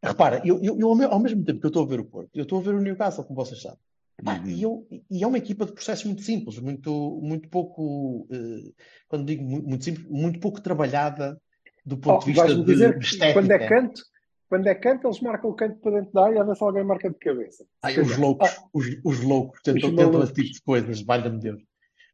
Repara, 0.05 0.43
eu, 0.45 0.63
eu, 0.63 0.79
eu 0.79 1.11
ao 1.11 1.19
mesmo 1.21 1.43
tempo 1.43 1.59
que 1.59 1.65
eu 1.67 1.69
estou 1.69 1.85
a 1.85 1.89
ver 1.89 2.01
o 2.01 2.05
Porto, 2.05 2.29
eu 2.35 2.43
estou 2.43 2.59
a 2.59 2.63
ver 2.63 2.75
o 2.75 2.81
Newcastle, 2.83 3.25
como 3.25 3.43
vocês 3.43 3.63
sabem. 3.63 3.79
Pá, 4.25 4.37
Uhum. 4.39 4.49
e, 4.49 4.63
eu, 4.63 4.87
e 5.11 5.23
é 5.23 5.27
uma 5.27 5.39
equipa 5.39 5.65
de 5.65 5.73
processos 5.73 6.05
muito 6.05 6.23
simples, 6.23 6.59
muito, 6.59 7.21
muito 7.23 7.49
pouco. 7.49 8.27
eh, 8.33 8.73
quando 9.09 9.25
digo 9.25 9.45
muito, 9.45 9.85
simples, 9.85 10.07
muito 10.09 10.41
pouco 10.41 10.61
trabalhada 10.61 11.41
do 11.87 11.95
Oh, 11.97 12.01
ponto 12.01 12.25
de 12.25 12.33
vista 12.33 12.55
de, 12.55 12.65
de 12.65 12.99
que 12.99 13.33
quando 13.33 13.51
é 13.53 13.57
estética. 13.57 13.69
canto, 13.69 14.03
quando 14.49 14.67
é 14.67 14.75
canto, 14.75 15.07
eles 15.07 15.21
marcam 15.21 15.51
o 15.51 15.55
canto 15.55 15.77
para 15.79 16.01
dentro 16.01 16.13
da 16.13 16.25
área 16.25 16.41
a 16.41 16.45
ver 16.45 16.57
se 16.57 16.65
alguém 16.65 16.85
marca 16.85 17.09
de 17.09 17.19
cabeça. 17.19 17.65
Ai, 17.83 18.01
os 18.01 18.17
loucos, 18.17 18.49
Ah, 18.49 18.69
os, 18.73 18.87
os 19.05 19.21
loucos 19.23 19.61
tentam, 19.63 19.91
Os 19.91 19.97
tentam 19.97 20.23
esse 20.23 20.33
tipo 20.35 20.53
de 20.53 20.63
coisas, 20.63 21.01
valha-me 21.03 21.39
Deus. 21.39 21.63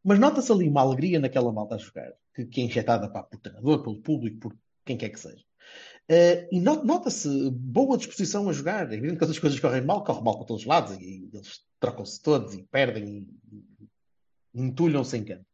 Mas 0.05 0.19
nota-se 0.19 0.53
ali 0.53 0.69
uma 0.69 0.83
alegria 0.83 1.19
naquela 1.19 1.51
malta 1.53 1.77
a 1.77 1.79
jogar, 1.79 2.13
que, 2.35 2.45
que 2.45 2.61
é 2.61 2.65
injetada 2.65 3.09
pá, 3.09 3.23
por 3.23 3.41
treinador, 3.41 3.83
pelo 3.83 4.01
público, 4.03 4.39
por 4.39 4.57
quem 4.85 4.99
quer 4.99 5.09
que 5.09 5.19
seja. 5.19 5.43
Eh, 6.09 6.49
e 6.53 6.61
not- 6.61 6.85
nota-se 6.85 7.51
boa 7.51 7.97
disposição 7.97 8.49
a 8.49 8.53
jogar. 8.53 8.91
É 8.93 8.97
evidente 8.97 9.19
que 9.19 9.25
as 9.25 9.39
coisas 9.39 9.59
correm 9.59 9.83
mal, 9.83 10.05
correm 10.05 10.23
mal 10.23 10.37
para 10.37 10.47
todos 10.47 10.63
os 10.63 10.69
lados, 10.69 10.97
e, 11.01 11.29
eles 11.33 11.61
trocam-se 11.81 12.21
todos 12.23 12.53
e 12.55 12.63
perdem 12.65 13.27
e, 13.53 13.59
e 14.55 14.61
entulham-se 14.63 15.17
em 15.17 15.25
campo. 15.25 15.47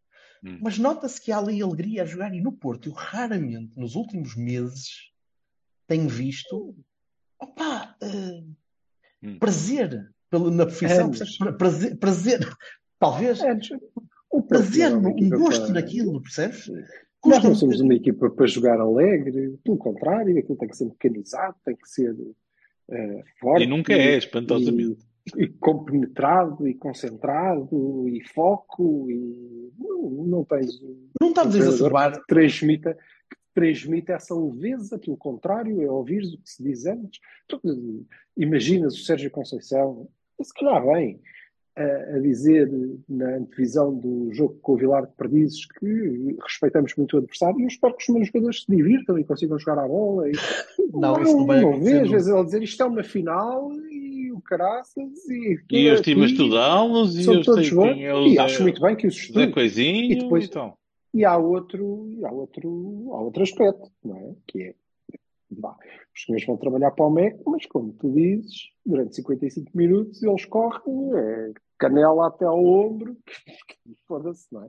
Hum. 0.43 0.59
Mas 0.61 0.79
nota-se 0.79 1.21
que 1.21 1.31
há 1.31 1.39
ali 1.39 1.63
alegria 1.63 2.03
a 2.03 2.07
jogar, 2.07 2.35
e 2.35 2.41
no 2.41 2.51
Porto, 2.53 2.89
eu 2.89 2.93
raramente, 2.93 3.79
nos 3.79 3.95
últimos 3.95 4.35
meses, 4.35 5.11
tenho 5.87 6.09
visto 6.09 6.75
opá, 7.39 7.97
eh, 8.03 8.43
Hum. 9.23 9.39
prazer 9.39 10.13
pelo- 10.31 10.51
na 10.51 10.65
profissão? 10.67 11.11
Pra- 11.39 11.53
prazer, 11.53 11.97
prazer, 11.99 12.39
talvez 12.99 13.41
é, 13.41 13.53
o 14.31 14.43
prazer, 14.43 14.93
é 14.93 14.97
um 14.97 15.29
gosto 15.31 15.73
naquilo, 15.73 16.21
percebes? 16.23 16.71
Nós 17.25 17.45
não 17.45 17.55
somos 17.55 17.81
uma 17.81 17.95
equipa 17.95 18.31
para 18.31 18.47
jogar 18.47 18.81
alegre, 18.81 19.59
pelo 19.63 19.77
contrário, 19.77 20.39
aquilo 20.39 20.57
tem 20.57 20.69
que 20.69 20.77
ser 20.77 20.87
mecanizado, 20.87 21.55
tem 21.65 21.77
que 21.77 21.89
ser 21.89 22.17
eh, 22.91 23.23
forte 23.39 23.65
E 23.65 23.67
nunca 23.67 23.93
é, 23.93 24.17
espantosamente. 24.17 25.01
e, 25.37 25.45
e 25.45 25.49
compenetrado 25.49 26.67
e 26.67 26.75
concentrado 26.75 28.09
e 28.09 28.23
foco 28.29 29.11
e 29.11 29.71
não, 29.79 30.11
não 30.27 30.45
tens 30.45 30.81
Não 31.21 31.29
estamos 31.29 31.55
a 31.55 31.59
exacerbar, 31.59 32.13
que 32.21 32.27
transmita, 32.27 32.95
que 32.95 33.37
transmita 33.55 34.15
essa 34.15 34.35
leveza, 34.35 34.99
pelo 34.99 35.17
contrário, 35.17 35.83
é 35.83 35.91
ouvir 35.91 36.23
o 36.23 36.39
que 36.39 36.51
se 36.51 36.63
diz 36.63 36.87
antes. 36.87 37.21
Tu, 37.47 37.61
eh, 37.65 38.05
imaginas 38.37 38.95
o 38.95 39.05
Sérgio 39.05 39.31
Conceição, 39.31 40.09
se 40.43 40.55
calhar 40.55 40.87
bem, 40.87 41.21
a, 41.77 42.19
dizer 42.19 42.71
na 43.09 43.37
antevisão 43.37 43.95
do 43.95 44.33
jogo 44.33 44.59
com 44.61 44.73
o 44.73 44.77
Vilar 44.77 45.07
de 45.07 45.13
Perdizes 45.15 45.67
que 45.67 46.37
respeitamos 46.43 46.95
muito 46.97 47.15
o 47.15 47.19
adversário 47.19 47.59
e 47.61 47.63
eu 47.63 47.69
espero 47.69 47.97
que 47.97 48.03
os 48.03 48.09
meus 48.15 48.27
jogadores 48.27 48.63
se 48.63 48.75
divirtam 48.75 49.19
e 49.19 49.25
consigam 49.25 49.59
jogar 49.59 49.83
a 49.83 49.89
bola. 49.89 50.29
E... 50.29 50.33
Não, 50.93 51.23
isso 51.23 51.37
não 51.37 51.47
vai 51.47 51.61
não 51.61 51.81
vejo, 51.81 52.03
às 52.03 52.11
vezes 52.11 52.29
ele 52.29 52.45
dizer 52.45 52.63
isto 52.65 52.83
é 52.83 52.87
uma 52.87 53.03
final 53.05 53.73
e 53.93 54.33
o 54.33 54.41
caraças 54.41 55.29
e, 55.29 55.57
E 55.71 55.87
eu 55.87 55.95
estive 55.95 56.23
a 56.23 56.27
estudá-los 56.27 57.17
e 57.17 57.25
eu 57.27 57.43
todos 57.43 57.71
bons 57.71 57.97
é 57.97 58.13
e 58.13 58.35
Zé, 58.35 58.41
acho 58.41 58.63
muito 58.63 58.81
bem 58.81 58.97
que 58.97 59.07
os. 59.07 59.31
Coisinho 59.53 60.13
E 60.13 60.17
depois- 60.17 60.47
e 60.47 60.51
tal. 60.51 60.77
E 61.15 61.25
há 61.25 61.37
outro, 61.37 62.19
há 62.25 62.33
outro, 62.33 63.09
há 63.13 63.21
outro 63.21 63.43
aspecto, 63.43 63.91
não 64.05 64.17
é? 64.17 64.35
Que 64.47 64.63
é, 64.63 64.75
vá, 65.51 65.77
os 66.15 66.25
senhores 66.25 66.47
vão 66.47 66.57
trabalhar 66.57 66.91
para 66.93 67.07
o 67.07 67.11
MEC, 67.11 67.41
mas 67.47 67.67
como 67.67 67.93
tu 67.95 68.13
dizes, 68.13 68.71
durante 68.85 69.17
55 69.17 69.71
minutos 69.75 70.23
eles 70.23 70.45
correm, 70.45 71.15
é, 71.15 71.53
canela 71.79 72.29
até 72.29 72.45
ao 72.45 72.65
ombro, 72.65 73.17
foda-se, 74.07 74.47
não 74.53 74.65
é? 74.65 74.69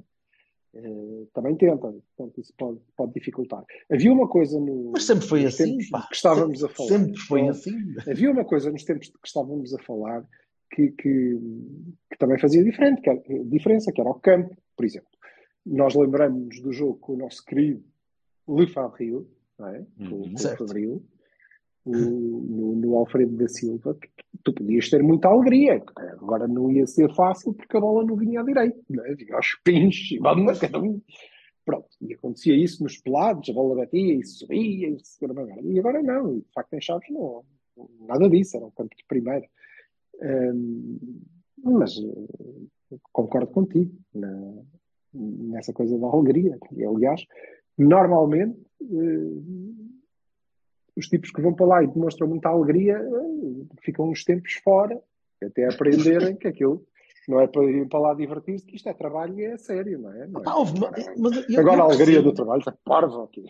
Eh, 0.74 1.26
também 1.34 1.56
tentam, 1.58 2.02
portanto 2.16 2.40
isso 2.40 2.54
pode, 2.58 2.80
pode 2.96 3.14
dificultar. 3.14 3.64
Havia 3.92 4.12
uma 4.12 4.28
coisa 4.28 4.58
no, 4.58 4.92
Mas 4.94 5.04
sempre 5.04 5.28
foi 5.28 5.46
assim, 5.46 5.66
tempos 5.66 5.90
pá. 5.90 6.08
que 6.08 6.16
estávamos 6.16 6.64
a 6.64 6.70
falar. 6.70 6.90
Sempre 6.90 7.18
foi 7.18 7.42
Bom, 7.42 7.50
assim. 7.50 7.72
Havia 8.10 8.32
uma 8.32 8.46
coisa 8.46 8.72
nos 8.72 8.86
tempos 8.86 9.10
que 9.10 9.28
estávamos 9.28 9.74
a 9.74 9.80
falar 9.80 10.26
que, 10.72 10.92
que, 10.92 11.38
que 12.10 12.18
também 12.18 12.40
fazia 12.40 12.64
diferente, 12.64 13.02
que 13.02 13.10
era, 13.10 13.22
diferença, 13.46 13.92
que 13.92 14.00
era 14.00 14.10
o 14.10 14.20
campo, 14.20 14.56
por 14.76 14.86
exemplo. 14.86 15.10
Nós 15.66 15.94
lembramos 15.94 16.62
do 16.62 16.72
jogo 16.72 16.98
com 17.00 17.14
o 17.14 17.18
nosso 17.18 17.44
querido 17.44 17.84
Le 18.48 18.68
Fabril, 18.68 19.28
não 19.62 19.68
é? 19.70 19.86
com, 19.98 20.04
Uhum. 20.04 20.22
com 20.24 20.34
o 20.34 20.38
Certo. 20.38 20.68
Fabril, 20.68 21.04
o- 21.86 21.92
no, 21.96 22.76
no 22.76 22.98
Alfredo 22.98 23.36
da 23.38 23.48
Silva, 23.48 23.96
que 23.96 24.10
tu 24.44 24.54
podias 24.54 24.90
ter 24.90 25.02
muita 25.02 25.28
alegria. 25.30 25.82
Agora 26.20 26.48
não 26.48 26.72
ia 26.72 26.86
ser 26.86 27.14
fácil 27.16 27.54
porque 27.54 27.78
a 27.78 27.80
bola 27.80 28.04
não 28.06 28.16
vinha 28.16 28.42
à 28.42 28.44
direita, 28.44 28.80
não 28.90 29.06
é? 29.06 29.16
vinha 29.16 29.36
aos 29.36 29.56
pins, 29.64 30.12
e 30.12 30.18
vamos, 30.20 30.60
cada 30.60 30.80
um. 30.80 31.02
Pronto, 31.64 31.88
e 32.02 32.14
acontecia 32.14 32.56
isso 32.56 32.84
nos 32.84 32.98
pelados, 32.98 33.48
a 33.50 33.54
bola 33.54 33.76
batia 33.76 34.16
e 34.16 34.24
subia, 34.24 34.90
e, 34.90 35.00
se- 35.00 35.20
e 35.64 35.80
agora 35.80 36.02
não, 36.04 36.40
de 36.40 36.46
facto 36.54 36.74
em 36.74 36.82
Chaves 36.82 37.08
não, 37.12 37.44
nada 38.08 38.28
disso, 38.30 38.58
era 38.58 38.66
um 38.66 38.72
campo 38.72 38.96
de 38.96 39.06
primeiro. 39.08 39.46
Hum, 40.22 40.98
mas 41.64 41.96
eh, 41.98 42.98
concordo 43.12 43.48
contigo 43.52 43.92
na- 44.14 44.62
nessa 45.14 45.72
coisa 45.74 45.98
da 45.98 46.08
alegria. 46.08 46.58
E, 46.72 46.84
aliás, 46.84 47.24
normalmente 47.84 48.58
eh, 48.82 49.42
os 50.96 51.08
tipos 51.08 51.32
que 51.32 51.42
vão 51.42 51.54
para 51.54 51.66
lá 51.66 51.84
e 51.84 51.88
demonstram 51.88 52.28
muita 52.28 52.50
alegria 52.50 52.98
eh, 52.98 53.66
ficam 53.82 54.10
uns 54.10 54.24
tempos 54.24 54.54
fora, 54.64 55.00
até 55.44 55.66
aprenderem 55.68 56.36
que 56.36 56.48
aquilo 56.48 56.86
não 57.28 57.40
é 57.40 57.48
para 57.48 57.64
ir 57.64 57.88
para 57.88 58.00
lá 58.00 58.14
divertir-se, 58.16 58.66
que 58.66 58.76
isto 58.76 58.90
é 58.90 58.94
trabalho 58.94 59.40
e 59.40 59.46
é 59.46 59.56
sério, 59.58 60.00
não 60.00 60.12
é? 60.12 60.28
Não 60.28 60.42
é? 60.42 60.44
Pá, 60.44 60.56
houve 60.56 60.74
mas 61.18 61.50
eu- 61.50 61.60
Agora 61.60 61.78
eu 61.78 61.82
a 61.84 61.86
alegria 61.86 62.22
do 62.22 62.34
trabalho 62.34 62.60
está 62.60 62.76
parvo 62.84 63.22
aqui. 63.24 63.46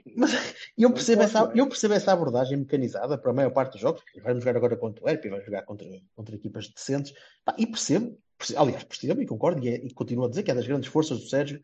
Eu 0.78 0.90
Não 0.90 0.92
percebo, 0.92 1.24
essa, 1.24 1.52
é? 1.56 1.60
eu 1.60 1.68
percebo 1.68 1.94
essa 1.94 2.12
abordagem 2.12 2.58
mecanizada 2.58 3.18
para 3.18 3.32
a 3.32 3.34
maior 3.34 3.52
parte 3.52 3.74
dos 3.74 3.82
jogos. 3.82 4.04
Vamos 4.24 4.44
jogar 4.44 4.58
agora 4.58 4.76
contra 4.76 5.04
o 5.04 5.10
ERP, 5.10 5.30
vai 5.30 5.42
jogar 5.42 5.64
contra, 5.64 5.88
contra 6.16 6.36
equipas 6.36 6.68
decentes. 6.70 7.14
Pá, 7.46 7.56
e 7.58 7.66
percebo, 7.66 8.18
percebo- 8.38 8.60
aliás, 8.60 8.84
percebo 8.84 9.22
e 9.22 9.26
concordo, 9.26 9.64
e, 9.66 9.70
é- 9.70 9.86
e 9.86 9.94
continuo 9.94 10.26
a 10.26 10.30
dizer 10.30 10.44
que 10.44 10.52
é 10.52 10.56
das 10.56 10.68
grandes 10.68 10.90
forças 10.90 11.20
do 11.20 11.28
Sérgio 11.28 11.62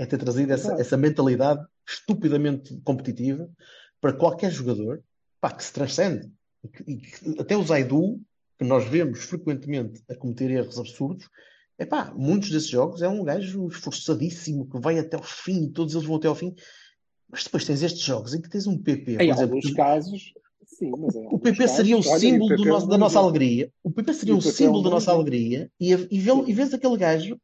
é 0.00 0.06
ter 0.06 0.16
trazido 0.18 0.50
essa, 0.52 0.72
essa 0.80 0.96
mentalidade 0.96 1.62
estupidamente 1.86 2.74
competitiva 2.82 3.48
para 4.00 4.14
qualquer 4.14 4.50
jogador 4.50 5.02
pá, 5.40 5.50
que 5.52 5.62
se 5.62 5.72
transcende. 5.72 6.30
E 6.86 6.96
que- 6.96 7.38
até 7.38 7.54
o 7.56 7.62
Zaidu, 7.62 8.18
que 8.58 8.64
nós 8.64 8.86
vemos 8.86 9.20
frequentemente 9.24 10.02
a 10.08 10.14
cometer 10.14 10.50
erros 10.50 10.78
absurdos, 10.78 11.28
epá, 11.78 12.12
muitos 12.16 12.50
desses 12.50 12.68
jogos 12.68 13.02
é 13.02 13.08
um 13.08 13.22
gajo 13.24 13.68
esforçadíssimo 13.68 14.66
que 14.70 14.78
vai 14.80 14.98
até 14.98 15.16
ao 15.16 15.22
fim, 15.22 15.68
todos 15.68 15.94
eles 15.94 16.06
vão 16.06 16.16
até 16.16 16.28
ao 16.28 16.34
fim. 16.34 16.54
Mas 17.30 17.44
depois 17.44 17.64
tens 17.66 17.82
estes 17.82 18.02
jogos 18.02 18.34
em 18.34 18.40
que 18.40 18.48
tens 18.48 18.66
um 18.66 18.76
PP, 18.78 19.12
Em 19.22 19.30
exemplo, 19.30 19.42
alguns 19.56 19.72
casos, 19.74 20.32
sim, 20.64 20.90
o 20.92 21.38
PP 21.38 21.68
seria 21.68 21.96
o 21.96 22.00
olha, 22.00 22.18
símbolo 22.18 22.50
o 22.50 22.54
é 22.54 22.60
um 22.60 22.64
nosso- 22.64 22.88
da 22.88 22.98
nossa 22.98 23.18
alegria. 23.18 23.70
O 23.84 23.90
PP 23.90 24.14
seria 24.14 24.34
o 24.34 24.38
o 24.38 24.40
PP 24.40 24.48
é 24.48 24.50
um 24.50 24.54
símbolo 24.56 24.82
da 24.82 24.90
nossa 24.90 25.12
alegria 25.12 25.70
e, 25.78 25.92
e, 25.92 26.18
vê- 26.18 26.44
e 26.46 26.52
vês 26.54 26.72
aquele 26.74 26.96
gajo 26.96 27.38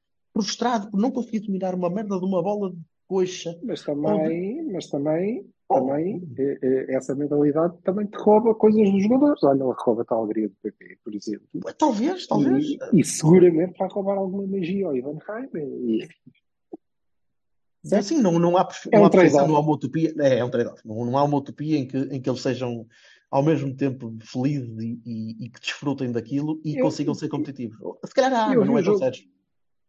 frustrado 0.47 0.91
por 0.91 1.01
não 1.01 1.11
conseguir 1.11 1.41
dominar 1.41 1.75
uma 1.75 1.89
merda 1.89 2.19
de 2.19 2.25
uma 2.25 2.43
bola 2.43 2.71
de 2.71 2.79
coxa. 3.09 3.59
Mas 3.63 3.83
também, 3.83 4.71
mas 4.73 4.87
também, 4.89 5.47
Oh. 5.69 5.75
também 5.81 6.23
eh, 6.39 6.59
eh, 6.63 6.95
essa 6.95 7.13
mentalidade 7.15 7.75
também 7.83 8.07
te 8.07 8.17
rouba 8.19 8.55
coisas 8.55 8.89
dos 8.93 9.03
jogadores. 9.03 9.43
Olha, 9.43 9.65
ele 9.65 9.75
rouba-te 9.77 10.13
a 10.13 10.17
alegria 10.17 10.49
do 10.49 10.55
PP, 10.63 10.99
por 11.03 11.13
exemplo. 11.15 11.47
Talvez, 11.77 12.27
talvez. 12.27 12.65
E, 12.65 12.79
e 13.01 13.05
seguramente 13.05 13.77
vai 13.79 13.89
roubar 13.89 14.17
alguma 14.17 14.47
magia 14.47 14.87
ao 14.87 14.97
Ivan 14.97 15.19
Heimer. 15.29 15.67
E, 15.67 16.09
É 17.93 17.99
assim, 17.99 18.21
não, 18.21 18.39
não 18.39 18.57
há, 18.57 18.65
perfe- 18.65 18.89
É 18.93 18.97
não 18.97 19.03
um 19.05 19.07
há 19.07 19.11
perfeição, 19.11 19.39
trade-off. 19.39 19.53
não 19.53 19.57
há 19.57 19.61
uma 19.67 19.75
utopia. 19.75 20.15
É, 20.21 20.39
é 20.39 20.45
um 20.45 20.51
trade-off. 20.51 20.81
Não, 20.87 21.05
não 21.05 21.19
há 21.19 21.25
uma 21.25 21.39
utopia 21.39 21.79
em 21.79 21.87
que, 21.87 21.97
em 21.99 22.21
que 22.21 22.29
eles 22.31 22.43
sejam 22.43 22.87
ao 23.31 23.43
mesmo 23.45 23.75
tempo 23.75 24.15
felizes 24.23 24.77
e, 24.79 25.01
e- 25.05 25.47
e 25.47 25.49
que 25.51 25.61
desfrutem 25.61 26.13
daquilo 26.13 26.61
e 26.65 26.77
Eu- 26.79 26.85
consigam 26.85 27.13
ser 27.15 27.29
competitivos. 27.29 27.77
Se 28.05 28.15
calhar 28.15 28.33
há, 28.33 28.55
mas 28.55 28.67
não 28.69 28.79
é 28.79 28.83
tão 28.85 28.99
sério. 28.99 29.19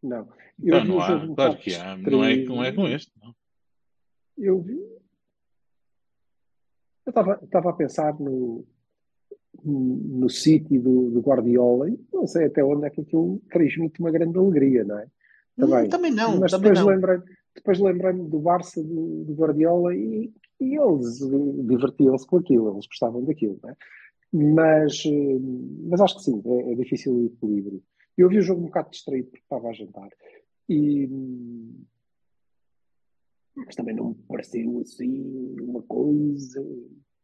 Não. 0.01 0.27
Eu 0.63 0.82
vi 0.82 0.88
não 0.88 1.01
há. 1.01 1.36
Claro 1.36 1.58
que 1.58 1.75
há. 1.75 1.98
Não 1.98 2.24
é, 2.24 2.36
não 2.44 2.63
é 2.63 2.72
com 2.72 2.88
este. 2.88 3.12
Não. 3.22 3.36
Eu 4.38 4.62
vi. 4.62 4.80
Eu 7.06 7.12
estava 7.44 7.70
a 7.70 7.74
pensar 7.74 8.20
no, 8.20 8.66
no 9.63 10.30
City 10.30 10.77
do, 10.77 11.10
do 11.12 11.22
Guardiola 11.22 11.89
e 11.89 12.00
não 12.12 12.27
sei 12.27 12.46
até 12.46 12.63
onde 12.63 12.86
é 12.86 12.89
que 12.89 13.01
aquilo 13.01 13.42
transmite 13.50 14.00
uma 14.00 14.12
grande 14.12 14.38
alegria, 14.38 14.84
não 14.84 15.00
é? 15.00 15.08
Hum, 15.58 15.89
também 15.89 16.12
não, 16.12 16.39
Mas 16.39 16.51
também 16.51 16.72
depois 16.72 16.86
não. 16.86 16.94
lembrei 16.94 17.20
depois 17.58 17.80
lembrei-me 17.80 18.30
do 18.30 18.39
Barça 18.39 18.84
do, 18.84 19.25
do 19.25 19.34
Guardiola 19.34 19.96
e, 19.96 20.32
e 20.60 20.75
eles 20.75 21.20
divertiam-se 21.68 22.25
com 22.25 22.38
aquilo, 22.38 22.72
eles 22.72 22.86
gostavam 22.86 23.24
daquilo, 23.25 23.60
não 23.63 23.70
é? 23.72 23.75
Mas, 24.32 25.04
eh, 25.06 25.39
mas 25.89 26.01
acho 26.01 26.18
que 26.18 26.24
sim, 26.24 26.42
é, 26.46 26.72
é 26.74 26.75
difícil 26.75 27.13
o 27.16 27.25
equilíbrio. 27.25 27.82
Eu 28.17 28.29
vi 28.29 28.39
o 28.39 28.41
jogo 28.41 28.62
um 28.62 28.65
bocado 28.65 28.89
distraído 28.89 29.29
porque 29.29 29.43
estava 29.43 29.69
a 29.69 29.74
jantar 29.74 30.09
e 30.67 31.07
mas 33.55 33.75
também 33.75 33.95
não 33.95 34.09
me 34.09 34.15
pareceu 34.27 34.81
assim 34.81 35.55
uma 35.62 35.81
coisa 35.81 36.63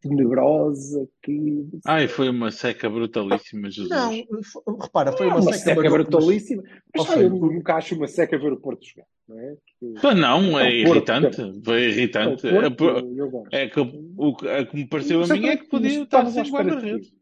tenebrosa 0.02 1.08
que 1.22 1.66
Ai, 1.86 2.08
foi 2.08 2.30
uma 2.30 2.52
seca 2.52 2.90
brutalíssima, 2.90 3.70
Jesus. 3.70 3.90
Não, 3.90 4.78
repara, 4.78 5.16
foi 5.16 5.28
é 5.28 5.30
uma, 5.30 5.40
uma 5.40 5.54
seca, 5.54 5.76
seca 5.76 5.90
brutalíssima. 5.90 6.64
Mas 6.96 7.08
sabe, 7.08 7.24
eu 7.24 7.30
nunca 7.30 7.76
acho 7.76 7.96
uma 7.96 8.08
seca 8.08 8.38
ver 8.38 8.52
o 8.52 8.58
Porto 8.60 8.86
jogar, 8.86 9.08
não 9.28 9.40
é? 9.40 9.56
Pá, 10.02 10.14
não, 10.14 10.60
é 10.60 10.82
É 10.82 10.84
Porto, 10.84 10.98
irritante. 10.98 11.62
Foi 11.64 11.84
irritante. 11.84 12.48
É 12.48 12.52
o 12.52 12.62
É 12.64 12.70
Porto, 12.70 13.30
gosto. 13.30 13.54
É 13.54 13.70
que 13.70 13.80
o, 13.80 14.14
o 14.18 14.36
que 14.36 14.48
a 14.50 14.66
que 14.66 14.76
me 14.76 14.88
pareceu 14.88 15.24
a 15.24 15.28
mim 15.28 15.48
é 15.48 15.56
que 15.56 15.64
que 15.64 15.70
podia 15.70 16.04
estar 16.04 16.26
sem 16.26 16.44
guarda-redes. 16.52 17.14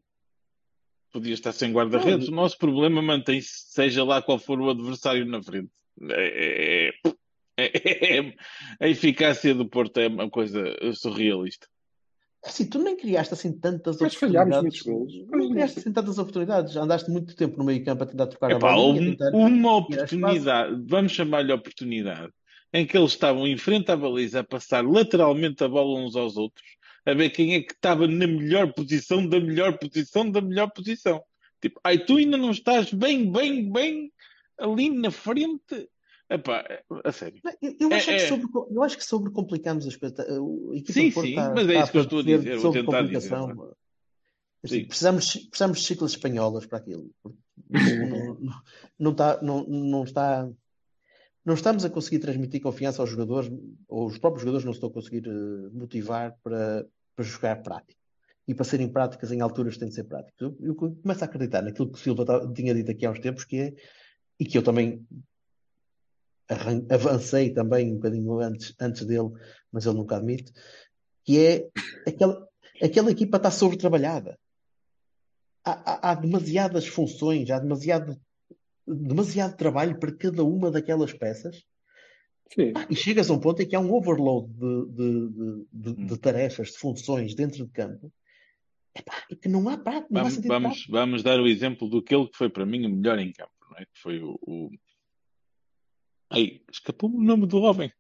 Podia 1.12 1.34
estar 1.34 1.52
sem 1.52 1.72
guarda-redes. 1.74 2.30
O 2.30 2.32
nosso 2.32 2.58
problema 2.58 3.02
mantém-se, 3.02 3.66
seja 3.68 4.04
lá 4.04 4.22
qual 4.22 4.40
for 4.40 4.60
o 4.62 4.70
adversário 4.70 5.26
na 5.26 5.44
frente. 5.44 5.72
É- 6.10 6.94
é- 7.04 7.12
é- 7.58 8.18
é- 8.20 8.36
a 8.80 8.88
eficácia 8.88 9.54
do 9.54 9.68
Porto 9.68 10.00
é 10.00 10.08
uma 10.08 10.30
coisa 10.30 10.64
surrealista. 10.94 11.68
Assim, 12.44 12.68
tu 12.68 12.80
nem 12.80 12.98
criaste 12.98 13.34
assim 13.36 13.52
tantas 13.52 14.00
Mas 14.00 14.16
oportunidades. 14.16 14.62
muitos 14.62 14.82
golos. 14.82 15.28
Não 15.28 15.52
criaste 15.52 15.80
assim 15.80 15.94
tantas 15.94 16.18
oportunidades. 16.18 16.76
Andaste 16.76 17.12
muito 17.12 17.36
tempo 17.36 17.58
no 17.58 17.66
meio 17.66 17.84
campo 17.86 18.04
a 18.04 18.08
tentar 18.08 18.28
trocar 18.28 18.52
a 18.52 18.56
Epá, 18.56 18.72
bola. 18.72 18.82
houve 18.82 19.00
tentar... 19.12 19.32
uma 19.36 19.76
oportunidade, 19.76 20.84
vamos 20.88 21.12
chamar-lhe 21.12 21.54
oportunidade, 21.54 22.32
em 22.74 22.88
que 22.88 22.98
eles 22.98 23.12
estavam 23.12 23.46
em 23.46 23.58
frente 23.58 23.92
à 23.92 23.98
baliza 23.98 24.40
a 24.40 24.44
passar 24.44 24.84
lateralmente 24.84 25.64
a 25.64 25.68
bola 25.68 26.00
uns 26.00 26.16
aos 26.16 26.36
outros, 26.36 26.66
a 27.06 27.14
ver 27.14 27.30
quem 27.32 27.56
é 27.56 27.62
que 27.62 27.74
estava 27.74 28.08
na 28.08 28.28
melhor 28.28 28.74
posição, 28.74 29.28
da 29.28 29.40
melhor 29.40 29.78
posição, 29.78 30.30
da 30.30 30.42
melhor 30.42 30.72
posição. 30.72 31.24
Tipo, 31.62 31.80
ai, 31.84 31.98
tu 32.04 32.18
ainda 32.18 32.38
não 32.38 32.52
estás 32.52 32.94
bem, 32.94 33.32
bem, 33.32 33.72
bem 33.72 34.12
ali 34.58 34.90
na 34.90 35.12
frente. 35.12 35.90
Epá, 36.30 36.66
a 37.04 37.12
sério. 37.12 37.42
Eu, 37.62 37.76
eu 37.80 37.94
acho 37.94 38.10
É- 38.10 38.18
que 38.18 38.24
é. 38.24 38.28
sobre, 38.28 38.48
eu 38.72 38.84
acho 38.84 38.98
que 38.98 39.04
sobrecomplicamos 39.06 39.86
as 39.86 39.96
coisas. 39.96 40.20
A 40.20 40.76
equipa 40.76 40.94
Sim, 40.94 41.12
sim, 41.12 41.30
está, 41.30 41.54
mas 41.54 41.68
é 41.68 41.72
está 41.72 41.84
isso 41.84 41.92
que 41.92 41.98
eu 41.98 42.02
estou 42.04 42.20
a 42.20 42.24
dizer, 42.24 42.58
vou 42.58 42.72
tentar 42.72 43.02
dizer. 43.04 43.34
Assim, 44.64 44.76
Sim. 44.76 44.86
precisamos, 44.86 45.36
precisamos 45.36 45.80
de 45.80 45.86
ciclas 45.86 46.12
espanholas 46.12 46.66
para 46.68 46.78
aquilo. 46.78 47.10
Não, 47.70 48.08
não, 48.08 48.62
não 49.00 49.12
está, 49.12 49.42
não, 49.42 49.64
não 49.68 50.04
está, 50.04 50.48
não 51.44 51.56
estamos 51.56 51.84
a 51.84 51.90
conseguir 51.90 52.20
transmitir 52.20 52.62
confiança 52.62 53.02
aos 53.02 53.10
jogadores, 53.10 53.52
ou 53.88 54.08
os 54.08 54.18
próprios 54.18 54.42
jogadores 54.42 54.66
não 54.66 54.74
estão 54.74 54.90
a 54.90 54.94
conseguir 54.94 55.28
eh, 55.28 55.70
motivar 55.72 56.38
para, 56.44 56.86
para 57.16 57.26
jogar 57.26 57.64
prático. 57.64 58.00
E 58.48 58.54
para 58.54 58.66
serem 58.66 58.90
práticas 58.90 59.32
em 59.32 59.42
alturas 59.42 59.78
têm 59.78 59.90
de 59.90 59.96
ser 59.96 60.04
práticas. 60.04 60.40
Eu, 60.40 60.56
eu 60.62 60.76
começo 60.76 61.24
a 61.24 61.26
acreditar 61.26 61.62
naquilo 61.62 61.90
que 61.90 61.98
o 61.98 62.02
Silva 62.02 62.26
tinha 62.54 62.74
dito 62.74 62.92
aqui 62.92 63.06
há 63.06 63.12
uns 63.12 63.20
tempos, 63.20 63.44
que 63.44 63.58
é, 63.58 63.74
e 64.40 64.46
que 64.46 64.58
eu 64.58 64.64
também 64.64 65.06
avancei 66.90 67.54
também 67.54 67.92
um 67.92 67.96
bocadinho 67.96 68.40
antes, 68.40 68.76
antes 68.80 69.06
dele, 69.06 69.32
mas 69.72 69.86
ele 69.86 69.96
nunca 69.96 70.18
admite, 70.18 70.52
que 71.24 71.40
é 71.40 71.70
aquela, 72.08 72.48
aquela 72.82 73.12
equipa 73.12 73.38
está 73.38 73.50
sobretrabalhada. 73.50 74.38
Há, 75.64 75.72
há, 75.72 76.12
há 76.12 76.16
demasiadas 76.16 76.88
funções, 76.88 77.50
há 77.50 77.60
demasiado 77.60 78.20
demasiado 78.96 79.56
trabalho 79.58 80.00
para 80.00 80.16
cada 80.16 80.44
uma 80.44 80.70
daquelas 80.72 81.14
peças. 81.14 81.64
Sim. 82.54 82.74
Pá, 82.74 82.86
E 82.90 82.96
chegas 82.96 83.30
a 83.30 83.34
um 83.34 83.40
ponto 83.40 83.62
em 83.62 83.68
que 83.68 83.76
há 83.76 83.80
um 83.80 83.94
overload 83.94 84.52
de, 84.54 84.86
de- 84.92 85.30
de- 85.30 85.66
de- 85.96 86.06
de 86.06 86.18
tarefas, 86.20 86.70
de 86.70 86.78
funções 86.78 87.34
dentro 87.34 87.66
de 87.66 87.72
campo, 87.72 88.12
epá, 88.96 89.24
e 89.30 89.36
que 89.36 89.48
não 89.48 89.70
há 89.70 89.78
prática, 89.78 90.08
não 90.12 90.20
há 90.20 90.24
Vamos, 90.24 90.34
sentido 90.36 90.50
vamos, 90.50 90.86
vamos 90.90 91.24
dar 91.24 91.40
o 91.40 91.48
exemplo 91.48 91.88
do 91.88 92.02
que 92.02 92.14
foi 92.34 92.50
para 92.50 92.66
mim 92.66 92.86
o 92.86 92.90
melhor 92.90 93.18
em 93.20 93.32
campo, 93.32 93.52
não 93.70 93.78
é? 93.78 93.86
Que 93.86 94.00
foi 94.02 94.20
o. 94.22 94.38
o... 94.42 94.70
Ai, 96.30 96.62
escapou-me 96.72 97.18
o 97.18 97.22
nome 97.24 97.46
do 97.48 97.60
homem. 97.62 97.92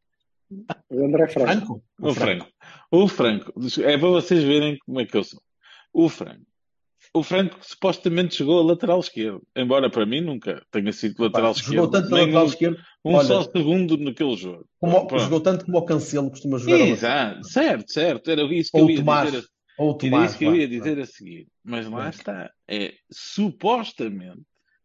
O 0.89 1.05
André 1.05 1.27
Franco. 1.29 1.47
Franco? 1.55 1.83
O 2.01 2.13
Franco. 2.13 2.51
O 2.91 3.07
Franco. 3.07 3.53
É 3.83 3.97
para 3.97 4.07
vocês 4.09 4.43
verem 4.43 4.77
como 4.79 4.99
é 4.99 5.05
que 5.05 5.15
eu 5.15 5.23
sou. 5.23 5.41
O 5.93 6.09
Franco. 6.09 6.45
O 7.13 7.23
Franco 7.23 7.57
supostamente 7.61 8.35
chegou 8.35 8.59
a 8.59 8.63
lateral 8.63 8.99
esquerdo. 8.99 9.41
Embora 9.55 9.89
para 9.89 10.05
mim 10.05 10.21
nunca 10.21 10.65
tenha 10.71 10.93
sido 10.93 11.21
lateral 11.23 11.53
Pá, 11.53 11.59
jogou 11.61 11.85
esquerdo. 11.85 11.91
tanto 11.91 12.09
Nem 12.15 12.21
lateral 12.25 12.43
um, 12.43 12.47
esquerdo, 12.47 12.77
um 13.03 13.13
olha, 13.15 13.27
só 13.27 13.43
segundo 13.43 13.97
naquele 13.97 14.35
jogo. 14.37 14.65
como, 14.79 15.07
Pronto. 15.07 15.19
jogou 15.23 15.41
tanto 15.41 15.65
como 15.65 15.77
o 15.77 15.85
Cancelo 15.85 16.29
costuma 16.29 16.57
jogar. 16.57 16.79
Exato, 16.79 17.43
certo, 17.47 17.91
certo. 17.91 18.31
Era 18.31 18.43
isso 18.53 18.71
que 18.71 18.77
Ou 18.79 18.85
eu 18.85 18.89
ia 18.91 18.97
Tomás. 18.97 19.31
dizer. 19.31 19.47
Ou 19.77 19.87
o 19.87 19.89
Era 19.91 19.97
Tomás, 19.99 20.29
isso 20.29 20.39
que 20.39 20.45
eu 20.45 20.55
ia 20.55 20.67
dizer 20.67 20.99
a 20.99 21.05
seguir. 21.05 21.47
Mas 21.63 21.85
lá 21.89 22.09
está. 22.09 22.49
É 22.67 22.93
supostamente 23.11 24.41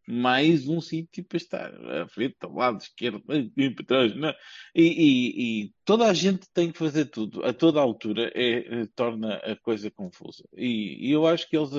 mais 0.08 0.68
um 0.68 0.80
sítio 0.80 1.24
para 1.24 1.36
estar 1.36 1.72
à 2.02 2.08
frente, 2.08 2.36
ao 2.40 2.54
lado 2.54 2.78
esquerdo, 2.80 3.22
e 3.56 3.70
para 3.70 3.84
trás. 3.84 4.14
Não. 4.16 4.32
E, 4.74 4.82
e- 4.82 5.62
e 5.64 5.72
toda 5.84 6.06
a 6.06 6.14
gente 6.14 6.46
tem 6.54 6.70
que 6.70 6.78
fazer 6.78 7.06
tudo, 7.06 7.44
a 7.44 7.52
toda 7.52 7.80
a 7.80 7.82
altura, 7.82 8.30
é, 8.34 8.82
é- 8.82 8.86
torna 8.94 9.34
a 9.36 9.56
coisa 9.56 9.90
confusa. 9.90 10.44
E, 10.56 11.08
e 11.08 11.10
eu 11.10 11.26
acho 11.26 11.48
que 11.48 11.56
eles, 11.56 11.70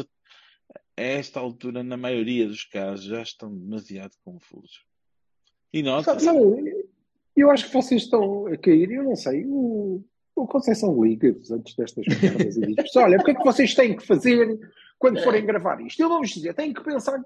a, 0.98 1.02
esta 1.02 1.40
altura, 1.40 1.84
na 1.84 1.98
maioria 1.98 2.48
dos 2.48 2.64
casos, 2.64 3.06
já 3.06 3.22
estão 3.22 3.54
demasiado 3.54 4.12
confusos. 4.24 4.86
E 5.74 5.84
Não, 6.26 6.56
eu 7.36 7.52
acho 7.52 7.68
que 7.68 7.74
vocês 7.74 8.04
estão 8.04 8.48
a 8.48 8.58
cair, 8.58 8.92
eu 8.92 9.04
não 9.04 9.16
sei, 9.16 9.46
o, 9.46 10.04
o 10.36 10.48
Conceição 10.48 11.04
liga-vos 11.04 11.52
antes 11.52 11.76
destas 11.76 12.06
merdas 12.22 12.58
e 12.58 12.62
diz 12.62 12.96
olha, 12.96 13.20
o 13.20 13.24
que 13.24 13.32
é 13.32 13.36
que 13.36 13.44
vocês 13.44 13.76
têm 13.76 13.96
que 13.96 14.06
fazer 14.06 14.60
quando 14.98 15.22
forem 15.22 15.46
gravar 15.46 15.80
isto? 15.82 16.02
Eu 16.02 16.10
vou-vos 16.10 16.30
dizer, 16.30 16.56
têm 16.56 16.74
que 16.74 16.84
pensar, 16.84 17.22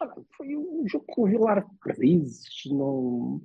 olha, 0.00 0.14
foi 0.36 0.56
um 0.56 0.84
jogo 0.86 1.04
com 1.06 1.22
o 1.22 1.26
Vilar 1.26 1.66
Perdizes, 1.82 2.66
não... 2.66 3.40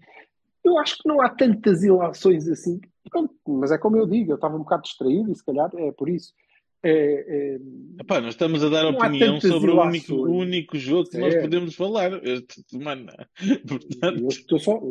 Eu 0.61 0.77
acho 0.77 0.97
que 0.97 1.07
não 1.07 1.21
há 1.21 1.29
tantas 1.29 1.83
ilações 1.83 2.45
assim, 2.49 2.81
Pronto, 3.09 3.33
mas 3.47 3.71
é 3.71 3.77
como 3.77 3.97
eu 3.97 4.05
digo, 4.05 4.31
eu 4.31 4.35
estava 4.35 4.55
um 4.55 4.59
bocado 4.59 4.83
distraído 4.83 5.31
e 5.31 5.35
se 5.35 5.43
calhar 5.43 5.69
é 5.75 5.91
por 5.91 6.07
isso. 6.09 6.33
É, 6.81 6.91
é, 6.91 7.59
Epá, 7.99 8.21
nós 8.21 8.35
estamos 8.35 8.63
a 8.63 8.69
dar 8.69 8.83
Não 8.83 8.91
opinião 8.91 9.41
sobre 9.41 9.71
o 9.71 9.81
único, 9.81 10.13
o 10.13 10.31
único 10.31 10.77
jogo 10.77 11.09
que 11.09 11.17
nós 11.17 11.33
Certo. 11.33 11.43
podemos 11.43 11.75
falar 11.75 12.13
esta 12.25 12.61
semana. 12.67 13.27
Portanto, 13.67 14.27
estou 14.29 14.59
só, 14.59 14.81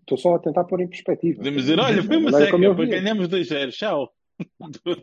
estou 0.00 0.18
só 0.18 0.34
a 0.34 0.38
tentar 0.40 0.64
pôr 0.64 0.80
em 0.80 0.88
perspectiva. 0.88 1.36
podemos 1.36 1.62
dizer: 1.62 1.78
olha, 1.78 2.02
foi 2.02 2.16
uma 2.16 2.30
é 2.30 2.46
seca, 2.46 2.86
ganhamos 2.86 3.28
2-0, 3.28 3.70
tchau. 3.70 4.12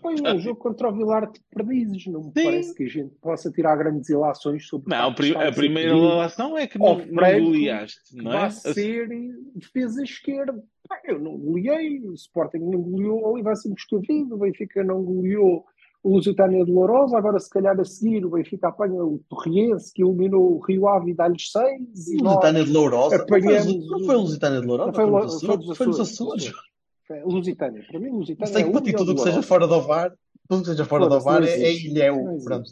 Foi 0.01 0.13
um 0.13 0.39
jogo 0.39 0.59
contra 0.59 0.89
o 0.89 0.93
Vilar 0.93 1.31
de 1.31 1.39
Perdizes. 1.49 2.05
Não 2.05 2.21
me 2.21 2.31
Sim. 2.37 2.43
parece 2.43 2.75
que 2.75 2.83
a 2.83 2.87
gente 2.87 3.15
possa 3.15 3.51
tirar 3.51 3.75
grandes 3.77 4.09
ilações 4.09 4.67
sobre 4.67 4.87
o 4.87 4.89
Não, 4.89 5.07
a, 5.07 5.47
a 5.47 5.51
primeira 5.51 5.95
relação 5.95 6.57
é 6.57 6.67
que 6.67 6.77
não, 6.77 7.03
goleaste, 7.07 8.15
não 8.15 8.31
é? 8.31 8.39
vai 8.41 8.51
ser 8.51 9.07
defesa 9.55 10.03
esquerda. 10.03 10.63
Eu 11.05 11.19
não 11.19 11.37
goleei, 11.37 12.01
o 12.01 12.13
Sporting 12.13 12.57
não 12.57 12.81
goleou 12.81 13.21
o 13.21 13.31
Olivença 13.31 13.67
Moscavide, 13.69 14.33
o 14.33 14.37
Benfica 14.37 14.83
não 14.83 15.01
goleou 15.01 15.65
o 16.03 16.15
Lusitânia 16.15 16.65
de 16.65 16.71
Lourosa, 16.71 17.17
agora 17.17 17.39
se 17.39 17.49
calhar 17.49 17.79
a 17.79 17.85
seguir 17.85 18.25
o 18.25 18.31
Benfica 18.31 18.67
apanha 18.67 19.01
o 19.01 19.23
Torriense 19.29 19.91
que 19.93 20.03
eliminou 20.03 20.57
o 20.57 20.59
Rio 20.59 20.87
Ave 20.89 21.11
e 21.11 21.13
dá-lhes 21.13 21.49
seis 21.49 22.09
e 22.09 22.17
nós 22.17 22.35
Lusitânia 22.35 22.65
de 22.65 22.71
Lourosa. 22.71 23.17
Não 23.17 23.27
foi, 23.27 23.39
apanhamos 23.39 23.89
não 23.89 23.99
foi 24.05 24.15
Lusitânia 24.17 24.59
de 24.61 24.67
Lourosa, 24.67 24.93
foi, 24.93 25.05
foi, 25.05 25.11
foi 25.11 25.25
Açores. 25.25 25.65
dos 25.65 25.77
Foi 25.77 25.87
nos 25.87 25.99
Açores. 26.01 26.43
Açores. 26.43 26.73
Foi 27.07 27.21
Lusitânia. 27.21 27.85
Para 27.89 27.99
mim, 27.99 28.09
Mas 28.09 28.19
Lusitânia 28.19 28.53
tem 28.53 28.63
é 28.63 28.69
que 28.69 28.77
um 28.77 28.89
e 28.89 28.93
tudo 28.93 29.11
o 29.13 29.15
que 29.15 29.21
seja 29.21 29.41
fora 29.41 29.65
do 29.65 29.81
VAR. 29.81 30.13
Tudo 30.49 30.61
que 30.61 30.69
seja 30.69 30.85
fora 30.85 31.07
do 31.07 31.21
VAR 31.21 31.41
é, 31.43 31.51
é 31.51 31.73
ilhéu. 31.73 32.15
É 32.15 32.21
um-. 32.21 32.63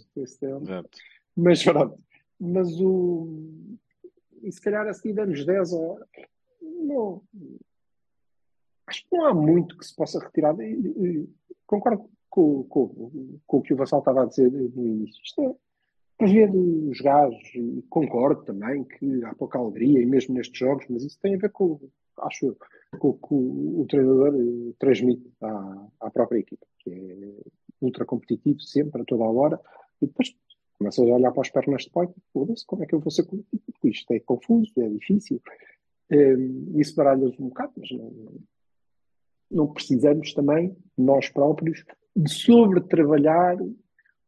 Mas 1.37 1.63
pronto. 1.63 1.97
Mas 2.37 2.81
o. 2.81 3.27
E 4.43 4.51
se 4.51 4.59
calhar 4.59 4.85
a 4.87 4.93
seguir 4.93 5.13
damos 5.13 5.45
10 5.45 5.71
ou. 5.71 5.99
Não. 6.61 7.21
Acho 8.87 9.07
que 9.07 9.15
não 9.15 9.25
há 9.25 9.33
muito 9.33 9.77
que 9.77 9.85
se 9.85 9.95
possa 9.95 10.19
retirar. 10.19 10.53
Concordo 11.65 12.09
com, 12.31 12.63
com, 12.63 13.11
com 13.45 13.57
o 13.57 13.61
que 13.61 13.73
o 13.73 13.77
Vassal 13.77 13.99
estava 13.99 14.23
a 14.23 14.25
dizer 14.25 14.49
no 14.49 14.87
início. 14.87 15.21
Isto 15.23 15.41
é 15.41 15.55
para 16.17 16.27
ver 16.27 16.49
os 16.51 17.01
gajos 17.01 17.55
e 17.55 17.83
concordo 17.89 18.43
também 18.43 18.83
que 18.85 19.23
há 19.25 19.35
pouca 19.35 19.59
alegria 19.59 20.01
e 20.01 20.05
mesmo 20.05 20.33
nestes 20.33 20.57
jogos, 20.57 20.85
mas 20.89 21.03
isso 21.03 21.19
tem 21.21 21.35
a 21.35 21.37
ver 21.37 21.51
com, 21.51 21.79
acho 22.19 22.45
eu, 22.45 22.57
com 22.99 23.09
o 23.09 23.13
que 23.13 23.33
o, 23.33 23.85
treinador 23.89 24.33
eh, 24.35 24.73
transmite 24.79 25.29
à, 25.41 25.87
à 25.99 26.09
própria 26.09 26.39
equipa, 26.39 26.65
que 26.79 26.91
é 26.91 27.49
ultra 27.81 28.05
competitivo 28.05 28.59
sempre, 28.59 29.01
a 29.01 29.05
toda 29.05 29.23
a 29.23 29.29
hora, 29.29 29.59
e 30.01 30.07
depois 30.07 30.35
começas 30.77 31.07
a 31.07 31.13
olhar 31.13 31.31
para 31.31 31.41
as 31.41 31.49
pernas 31.49 31.83
de 31.83 31.89
pai, 31.89 32.07
foda-se, 32.31 32.65
como 32.65 32.83
é 32.83 32.85
que 32.85 32.95
eu 32.95 32.99
vou 32.99 33.11
ser 33.11 33.23
competitivo? 33.23 33.63
Isto 33.83 34.13
é 34.13 34.19
confuso, 34.19 34.71
é 34.77 34.87
difícil. 34.89 35.41
Eh, 36.09 36.37
Isso 36.75 36.95
baralha-os 36.95 37.37
um 37.39 37.49
bocado, 37.49 37.73
mas 37.77 37.89
não, 37.91 38.11
não 39.51 39.67
precisamos 39.67 40.33
também, 40.33 40.75
nós 40.97 41.29
próprios, 41.29 41.83
de 42.15 42.31
sobretrabalhar 42.31 43.57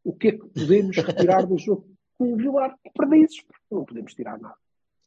o 0.04 0.12
que 0.12 0.28
é 0.28 0.32
que 0.32 0.46
podemos 0.46 0.96
retirar 0.96 1.46
do 1.46 1.58
jogo 1.58 1.86
com 2.18 2.32
o 2.32 2.36
Vilar 2.36 2.70
de 2.84 2.90
Perdizes, 2.92 3.42
porque 3.42 3.62
não 3.74 3.84
podemos 3.84 4.14
tirar 4.14 4.38
nada. 4.38 4.54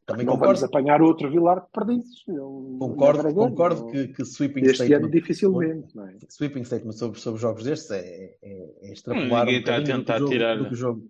Também 0.05 0.25
não 0.25 0.33
concordo, 0.33 0.61
vamos 0.61 0.63
apanhar 0.63 1.01
outro 1.01 1.29
Vilar 1.29 1.61
de 1.61 1.71
Perdizes. 1.71 2.23
Não, 2.27 2.77
concordo, 2.79 3.23
não 3.23 3.29
é 3.29 3.33
dragão, 3.33 3.49
concordo 3.49 3.81
não. 3.81 3.91
que, 3.91 4.07
que 4.07 4.21
sweeping 4.23 4.61
Este 4.61 4.81
ano 4.83 5.07
statement, 5.07 5.11
dificilmente, 5.11 5.95
não 5.95 6.07
é? 6.07 6.17
sweeping 6.29 6.63
statement 6.63 6.93
sobre, 6.93 7.19
sobre 7.19 7.41
jogos 7.41 7.63
destes 7.63 7.91
é, 7.91 8.35
é, 8.41 8.73
é 8.81 8.91
extrapolar 8.93 9.45
Ninguém 9.45 9.57
um 9.57 9.59
está 9.59 9.75
a 9.75 9.79
bocadinho 9.79 9.97
do 9.97 10.05
que 10.05 10.05
tentar 10.05 10.15
o 10.15 10.19
jogo, 10.19 10.31
tirar- 10.31 10.57
do 10.57 10.65
que 10.67 10.73
o 10.73 10.77
jogo 10.77 11.07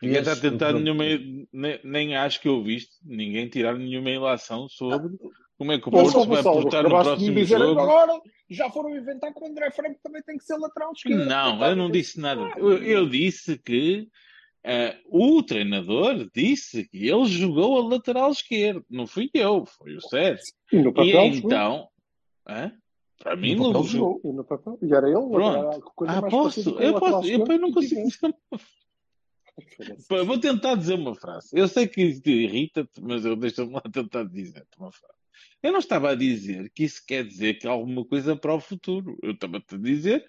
Ninguém 0.00 0.18
está 0.20 0.32
a 0.32 0.36
tentar 0.36 0.72
nenhuma. 0.72 1.04
Nem, 1.52 1.80
nem 1.82 2.16
acho 2.16 2.40
que 2.40 2.48
eu 2.48 2.62
viste 2.62 2.92
ninguém 3.04 3.48
tirar 3.48 3.76
nenhuma 3.76 4.10
ilação 4.10 4.68
sobre 4.68 5.18
como 5.58 5.72
é 5.72 5.78
que 5.80 5.88
o 5.88 5.90
Porto 5.90 6.24
vai 6.24 6.42
portar 6.42 6.84
no 6.84 6.90
próximo 6.90 7.44
jogo. 7.44 7.80
agora, 7.80 8.20
já 8.48 8.70
foram 8.70 8.96
inventar 8.96 9.34
que 9.34 9.42
o 9.42 9.46
André 9.46 9.70
Franco 9.72 9.98
também 10.02 10.22
tem 10.22 10.38
que 10.38 10.44
ser 10.44 10.56
lateral 10.56 10.92
esquerdo. 10.92 11.24
Não, 11.26 11.64
eu 11.66 11.74
não 11.74 11.90
disse 11.90 12.20
nada. 12.20 12.40
Eu, 12.56 12.82
eu 12.82 13.08
disse 13.08 13.58
que 13.58 14.08
eh, 14.62 14.96
o 15.06 15.42
treinador 15.42 16.30
disse 16.32 16.88
que 16.88 17.08
ele 17.08 17.26
jogou 17.26 17.76
a 17.76 17.88
lateral 17.88 18.30
esquerdo. 18.30 18.84
Não 18.88 19.06
fui 19.06 19.28
eu, 19.34 19.66
foi 19.66 19.96
o 19.96 20.00
Sérgio. 20.00 20.44
E 20.72 20.76
no 20.76 20.90
E 20.90 20.94
papel 20.94 21.32
jogou. 21.32 21.50
então, 21.50 21.88
hã? 22.48 22.72
para 23.18 23.34
mim, 23.34 23.56
No 23.56 23.72
papel 23.72 23.82
jogou. 23.84 24.20
E 24.24 24.32
no 24.32 24.44
papel. 24.44 24.78
E 24.80 24.94
era 24.94 25.08
ele. 25.08 25.28
Pronto. 25.28 25.76
a 25.76 25.80
coisa 25.92 26.12
Ah, 26.14 26.22
posso? 26.22 26.78
Eu, 26.78 26.94
posso, 27.00 27.28
eu, 27.28 27.58
não 27.58 27.72
consigo 27.72 28.06
dizer 28.06 28.32
uma 28.52 30.24
Vou 30.24 30.38
tentar 30.38 30.76
dizer 30.76 30.94
uma 30.94 31.16
frase. 31.16 31.48
Eu 31.52 31.66
sei 31.66 31.88
que 31.88 32.20
te 32.20 32.30
irrita-te, 32.30 33.02
mas 33.02 33.24
eu 33.24 33.34
deixa-me 33.34 33.72
lá 33.72 33.82
tentar 33.92 34.22
dizer-te 34.22 34.78
uma 34.78 34.92
frase. 34.92 35.17
Eu 35.62 35.72
não 35.72 35.78
estava 35.78 36.10
a 36.10 36.14
dizer 36.14 36.70
que 36.70 36.84
isso 36.84 37.02
quer 37.06 37.24
dizer 37.24 37.58
que 37.58 37.66
há 37.66 37.70
alguma 37.70 38.04
coisa 38.04 38.36
para 38.36 38.54
o 38.54 38.60
futuro. 38.60 39.18
Eu 39.22 39.32
estava-te 39.32 39.74
a 39.74 39.78
dizer 39.78 40.26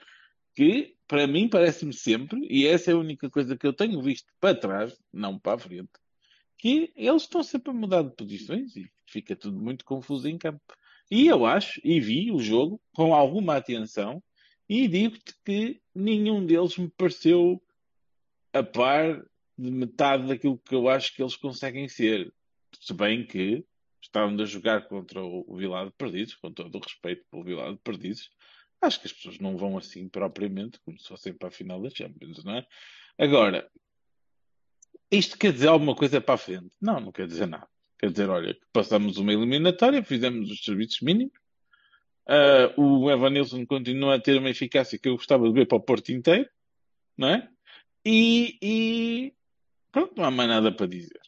que, 0.56 0.96
para 1.08 1.28
mim, 1.28 1.48
parece-me 1.48 1.94
sempre, 1.94 2.46
e 2.50 2.66
essa 2.66 2.92
é 2.92 2.94
a 2.94 2.98
única 2.98 3.30
coisa 3.30 3.56
que 3.58 3.66
eu 3.66 3.74
tenho 3.74 4.02
visto 4.02 4.28
para 4.40 4.56
trás, 4.56 4.98
não 5.14 5.38
para 5.40 5.56
a 5.56 5.60
frente, 5.60 5.92
que 6.58 6.92
eles 6.96 7.24
estão 7.24 7.42
sempre 7.44 7.72
a 7.72 7.74
mudar 7.74 8.02
de 8.04 8.16
posições 8.16 8.76
e 8.76 8.92
fica 9.08 9.36
tudo 9.36 9.60
muito 9.60 9.86
confuso 9.86 10.28
em 10.28 10.38
campo. 10.38 10.62
E 11.10 11.28
eu 11.28 11.46
acho, 11.46 11.80
e 11.84 12.00
vi 12.00 12.32
o 12.32 12.40
jogo 12.40 12.82
com 12.94 13.14
alguma 13.14 13.56
atenção, 13.56 14.22
e 14.68 14.88
digo-te 14.88 15.34
que 15.44 15.82
nenhum 15.96 16.46
deles 16.46 16.78
me 16.78 16.90
pareceu 16.90 17.62
a 18.54 18.62
par 18.62 19.26
de 19.58 19.72
metade 19.72 20.28
daquilo 20.28 20.58
que 20.58 20.76
eu 20.76 20.88
acho 20.88 21.16
que 21.16 21.22
eles 21.22 21.36
conseguem 21.36 21.88
ser. 21.88 22.32
Se 22.80 22.94
bem 22.94 23.26
que 23.26 23.66
estavam 24.10 24.40
a 24.40 24.46
jogar 24.46 24.88
contra 24.88 25.22
o 25.22 25.56
Vilar 25.56 25.86
de 25.86 25.94
Perdizes, 25.94 26.36
com 26.36 26.52
todo 26.52 26.76
o 26.76 26.80
respeito 26.80 27.26
pelo 27.30 27.44
Vilar 27.44 27.72
de 27.72 27.80
Perdizes, 27.80 28.30
acho 28.82 29.00
que 29.00 29.08
as 29.08 29.14
pessoas 29.14 29.40
não 29.40 29.58
vão 29.58 29.78
assim 29.78 30.08
propriamente, 30.10 30.80
como 30.82 31.00
se 31.00 31.08
fossem 31.08 31.34
para 31.34 31.50
a 31.50 31.52
final 31.52 31.82
da 31.82 31.90
Champions, 31.90 32.44
não 32.44 32.56
é? 32.56 32.68
Agora, 33.18 33.70
isto 35.12 35.38
quer 35.38 35.54
dizer 35.54 35.68
alguma 35.68 35.96
coisa 35.96 36.20
para 36.22 36.36
a 36.36 36.38
frente? 36.38 36.72
Não, 36.82 37.00
não 37.00 37.12
quer 37.12 37.28
dizer 37.28 37.48
nada. 37.48 37.68
Quer 37.98 38.12
dizer, 38.12 38.30
olha, 38.30 38.58
passamos 38.72 39.18
uma 39.18 39.34
eliminatória, 39.34 40.04
fizemos 40.04 40.50
os 40.50 40.64
serviços 40.64 41.02
mínimos, 41.02 41.34
ah, 42.28 42.72
o 42.78 43.10
Evanilson 43.10 43.66
continua 43.66 44.16
a 44.16 44.20
ter 44.20 44.38
uma 44.38 44.52
eficácia 44.52 45.00
que 45.00 45.10
eu 45.10 45.16
gostava 45.16 45.48
de 45.48 45.54
ver 45.54 45.68
para 45.68 45.78
o 45.78 45.82
Porto 45.82 46.12
inteiro, 46.12 46.48
não 47.18 47.28
é? 47.28 47.50
E, 48.06 48.58
e 48.62 49.34
pronto, 49.92 50.14
não 50.16 50.26
há 50.26 50.32
mais 50.32 50.48
nada 50.48 50.72
para 50.72 50.86
dizer. 50.86 51.20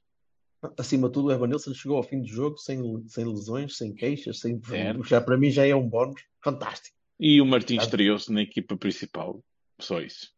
Acima 0.77 1.07
de 1.07 1.13
tudo, 1.13 1.27
o 1.29 1.31
Evanilson 1.31 1.73
chegou 1.73 1.97
ao 1.97 2.03
fim 2.03 2.21
do 2.21 2.27
jogo 2.27 2.57
sem, 2.57 2.79
sem 3.07 3.25
lesões, 3.25 3.77
sem 3.77 3.93
queixas, 3.93 4.39
sem 4.39 4.61
Certo. 4.61 5.03
já 5.03 5.19
para 5.19 5.37
mim 5.37 5.49
já 5.49 5.65
é 5.65 5.75
um 5.75 5.87
bónus 5.87 6.21
fantástico. 6.43 6.95
E 7.19 7.41
o 7.41 7.45
Martins 7.45 7.77
Claro. 7.77 7.85
estreou-se 7.89 8.31
na 8.31 8.41
equipa 8.41 8.77
principal. 8.77 9.43
Só 9.79 9.99
isso. 10.01 10.31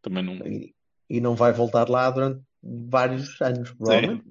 Também 0.00 0.22
não. 0.22 0.34
E, 0.46 0.74
e 1.10 1.20
não 1.20 1.34
vai 1.34 1.52
voltar 1.52 1.88
lá 1.88 2.10
durante 2.10 2.42
vários 2.62 3.40
anos, 3.40 3.70
provavelmente. 3.72 4.24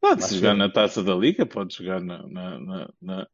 Pode-se 0.00 0.26
Acho 0.26 0.34
jogar 0.36 0.54
na 0.54 0.68
taça 0.70 1.02
da 1.02 1.14
Liga, 1.14 1.46
pode 1.46 1.74
jogar 1.76 2.00
na, 2.02 2.26
na, 2.26 2.58
na, 2.58 2.90
na- 3.00 3.28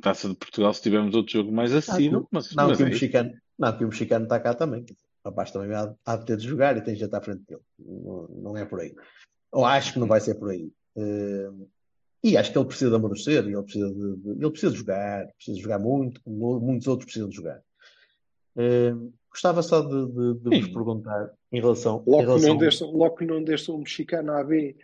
taça 0.00 0.28
de 0.28 0.36
Portugal 0.36 0.72
se 0.72 0.80
tivermos 0.82 1.14
outro 1.14 1.32
jogo 1.32 1.52
mais 1.52 1.72
Não, 1.72 1.78
acima. 1.78 2.26
Mas, 2.30 2.54
não, 2.54 2.68
mas 2.68 2.76
que 2.78 2.82
o 2.84 2.86
é 2.86 2.90
isso. 2.90 3.00
mexicano, 3.00 3.32
não, 3.58 3.76
que 3.76 3.84
o 3.84 3.88
mexicano 3.88 4.24
está 4.24 4.40
cá 4.40 4.54
também. 4.54 4.82
O 5.24 5.28
rapaz 5.28 5.50
também 5.50 5.74
há, 5.76 5.92
há 6.06 6.16
de 6.16 6.24
ter 6.26 6.36
de 6.36 6.46
jogar 6.48 6.76
e 6.76 6.82
tem 6.82 6.94
gente 6.94 7.14
à 7.14 7.20
frente 7.20 7.42
dele. 7.46 7.60
Não, 7.78 8.28
não 8.28 8.56
é 8.56 8.64
por 8.64 8.80
aí. 8.80 8.94
Ou 9.52 9.64
acho 9.66 9.92
que 9.92 9.98
não 9.98 10.06
vai 10.06 10.20
ser 10.20 10.34
por 10.36 10.50
aí. 10.50 10.72
Eh, 10.96 11.50
e 12.24 12.36
acho 12.36 12.52
que 12.52 12.58
ele 12.58 12.66
precisa 12.66 12.90
de 12.90 12.96
amadurecer, 12.96 13.44
e 13.44 13.52
ele 13.52 13.62
precisa 13.62 13.92
de, 13.92 14.16
de- 14.16 14.30
ele 14.30 14.50
precisa 14.50 14.72
de 14.72 14.78
jogar, 14.78 15.26
precisa 15.34 15.56
de 15.56 15.62
jogar 15.62 15.78
muito, 15.78 16.22
como 16.22 16.60
muitos 16.60 16.86
outros 16.88 17.04
precisam 17.06 17.28
de 17.28 17.36
jogar. 17.36 17.60
Eh, 18.56 18.92
gostava 19.30 19.62
só 19.62 19.80
de, 19.80 20.06
de- 20.12 20.34
de 20.40 20.60
vos 20.60 20.68
perguntar 20.68 21.30
em 21.50 21.60
relação, 21.60 22.02
em 22.06 22.10
Logo 22.10 22.18
que 22.22 22.26
não 22.26 22.28
relação 22.38 22.56
deixam, 22.58 22.90
logo 22.92 23.16
que 23.16 23.24
não 23.26 23.42
deixam 23.44 23.74
o 23.74 23.78
mexicano 23.78 24.32
a 24.32 24.44
B 24.44 24.76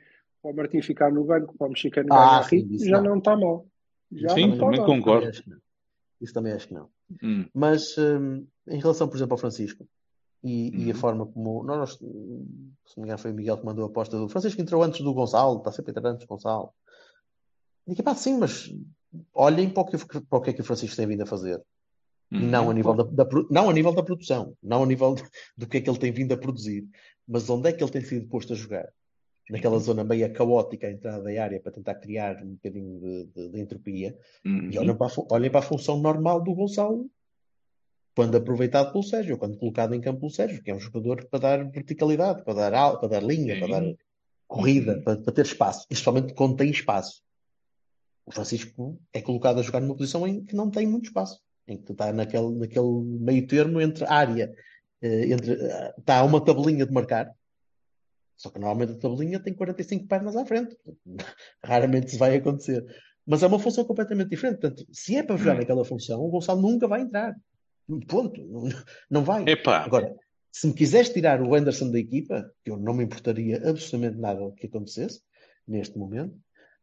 para 0.42 0.50
o 0.50 0.54
Martim 0.54 0.82
ficar 0.82 1.10
no 1.12 1.24
banco, 1.24 1.56
para 1.56 1.66
o 1.66 1.70
mexicano 1.70 2.08
Ah, 2.12 2.26
ganhar 2.26 2.42
sim, 2.44 2.56
rico, 2.58 2.84
já 2.84 2.96
não. 3.00 3.10
não 3.10 3.18
está 3.18 3.36
mal. 3.36 3.66
Já 4.12 4.28
Sim, 4.30 4.40
não 4.42 4.52
está 4.52 4.64
também 4.64 4.78
mal. 4.78 4.86
concordo. 4.86 5.20
Também 5.20 5.28
acho 5.30 5.42
que 5.42 5.50
não. 5.50 5.58
Isso 6.20 6.34
também 6.34 6.52
acho 6.52 6.68
que 6.68 6.74
não. 6.74 6.88
Hum. 7.22 7.46
Mas 7.54 7.96
hum, 7.98 8.46
em 8.66 8.78
relação, 8.80 9.08
por 9.08 9.16
exemplo, 9.16 9.34
ao 9.34 9.38
Francisco 9.38 9.86
e, 10.42 10.86
e 10.86 10.90
a 10.90 10.94
Uhum. 10.94 11.00
forma 11.00 11.26
como 11.26 11.62
nós, 11.64 11.94
se 11.94 12.02
não 12.04 12.10
me 12.98 13.02
engano, 13.04 13.18
foi 13.18 13.32
o 13.32 13.34
Miguel 13.34 13.58
que 13.58 13.64
mandou 13.66 13.84
a 13.84 13.88
aposta 13.88 14.16
do 14.18 14.28
Francisco 14.28 14.60
entrou 14.60 14.82
antes 14.82 15.00
do 15.00 15.12
Gonçalo, 15.14 15.58
está 15.58 15.72
sempre 15.72 15.90
a 15.90 15.92
entrar 15.98 16.10
antes 16.10 16.26
do 16.26 16.28
Gonçalo. 16.28 16.70
Digo, 17.86 18.02
pá, 18.02 18.14
sim, 18.14 18.38
mas 18.38 18.70
olhem 19.34 19.70
para 19.70 19.82
o, 19.82 19.86
que, 19.86 19.96
para 19.98 20.38
o 20.38 20.40
que 20.40 20.50
é 20.50 20.52
que 20.52 20.60
o 20.60 20.64
Francisco 20.64 20.96
tem 20.96 21.06
vindo 21.06 21.22
a 21.22 21.26
fazer. 21.26 21.62
E 22.30 22.46
não 22.46 22.64
a 22.64 22.66
Uhum. 22.68 22.74
nível 22.74 22.94
da, 22.94 23.04
da 23.04 23.26
não 23.50 23.70
a 23.70 23.72
nível 23.72 23.94
da 23.94 24.02
produção, 24.02 24.54
não 24.62 24.82
a 24.82 24.86
nível 24.86 25.14
de- 25.14 25.24
do 25.56 25.66
que 25.66 25.78
é 25.78 25.80
que 25.80 25.88
ele 25.88 25.98
tem 25.98 26.12
vindo 26.12 26.32
a 26.34 26.36
produzir, 26.36 26.86
mas 27.26 27.48
onde 27.48 27.68
é 27.70 27.72
que 27.72 27.82
ele 27.82 27.90
tem 27.90 28.02
sido 28.02 28.28
posto 28.28 28.52
a 28.52 28.56
jogar? 28.56 28.86
Naquela 29.48 29.78
zona 29.78 30.04
meio 30.04 30.30
caótica 30.34 30.86
à 30.86 30.90
entrada 30.90 31.22
da 31.24 31.42
área 31.42 31.58
para 31.58 31.72
tentar 31.72 31.94
criar 31.94 32.42
um 32.44 32.50
bocadinho 32.52 33.00
de, 33.00 33.24
de- 33.34 33.48
de 33.48 33.60
entropia. 33.60 34.14
E 34.44 34.78
olhem 34.78 34.90
Uhum. 34.90 34.96
para, 34.98 35.06
a, 35.06 35.34
olhem 35.34 35.50
para 35.50 35.60
a 35.60 35.62
função 35.62 35.98
normal 35.98 36.42
do 36.42 36.54
Gonçalo 36.54 37.08
quando 38.18 38.36
aproveitado 38.36 38.90
pelo 38.90 39.04
Sérgio, 39.04 39.38
quando 39.38 39.56
colocado 39.56 39.94
em 39.94 40.00
campo 40.00 40.18
pelo 40.18 40.32
Sérgio, 40.32 40.60
que 40.60 40.72
é 40.72 40.74
um 40.74 40.80
jogador 40.80 41.24
para 41.28 41.38
dar 41.38 41.70
verticalidade, 41.70 42.42
para 42.42 42.68
dar, 42.68 42.96
para 42.98 43.08
dar 43.08 43.22
linha, 43.22 43.56
para 43.60 43.68
dar 43.68 43.82
Sim. 43.84 43.96
corrida, 44.48 44.96
Uhum. 44.96 45.02
para, 45.04 45.20
para 45.22 45.32
ter 45.32 45.44
espaço, 45.46 45.86
e 45.88 45.94
especialmente 45.94 46.34
quando 46.34 46.56
tem 46.56 46.68
espaço. 46.68 47.22
O 48.26 48.32
Francisco 48.32 49.00
é 49.12 49.22
colocado 49.22 49.60
a 49.60 49.62
jogar 49.62 49.78
numa 49.78 49.94
posição 49.94 50.26
em 50.26 50.44
que 50.44 50.56
não 50.56 50.68
tem 50.68 50.84
muito 50.84 51.04
espaço, 51.04 51.40
em 51.68 51.80
que 51.80 51.92
está 51.92 52.12
naquele, 52.12 52.56
naquele 52.56 53.04
meio 53.20 53.46
termo 53.46 53.80
entre 53.80 54.04
área, 54.04 54.52
eh, 55.00 55.26
entre, 55.32 55.52
eh, 55.52 55.94
está 55.96 56.24
uma 56.24 56.44
tabelinha 56.44 56.84
de 56.84 56.92
marcar, 56.92 57.32
só 58.36 58.50
que 58.50 58.58
normalmente 58.58 58.94
a 58.94 58.98
tabelinha 58.98 59.38
tem 59.38 59.54
45 59.54 60.08
pernas 60.08 60.34
à 60.34 60.44
frente. 60.44 60.76
Raramente 61.62 62.08
isso 62.08 62.18
vai 62.18 62.34
acontecer. 62.34 62.84
Mas 63.24 63.44
é 63.44 63.46
uma 63.46 63.60
função 63.60 63.84
completamente 63.84 64.30
diferente. 64.30 64.58
Portanto, 64.58 64.84
se 64.92 65.16
é 65.16 65.22
para 65.22 65.36
jogar 65.36 65.54
Hum. 65.54 65.58
naquela 65.58 65.84
função, 65.84 66.20
o 66.20 66.28
Gonçalo 66.28 66.60
nunca 66.60 66.88
vai 66.88 67.02
entrar. 67.02 67.36
Ponto. 68.06 68.40
Não, 68.44 68.68
não 69.10 69.24
vai. 69.24 69.44
Epá, 69.48 69.84
Agora, 69.84 70.14
se 70.52 70.66
me 70.66 70.74
quiseres 70.74 71.10
tirar 71.10 71.40
o 71.40 71.54
Anderson 71.54 71.90
da 71.90 71.98
equipa, 71.98 72.50
que 72.64 72.70
eu 72.70 72.76
não 72.76 72.94
me 72.94 73.04
importaria 73.04 73.56
absolutamente 73.68 74.18
nada 74.18 74.52
que 74.56 74.66
acontecesse 74.66 75.20
neste 75.66 75.96
momento, 75.98 76.36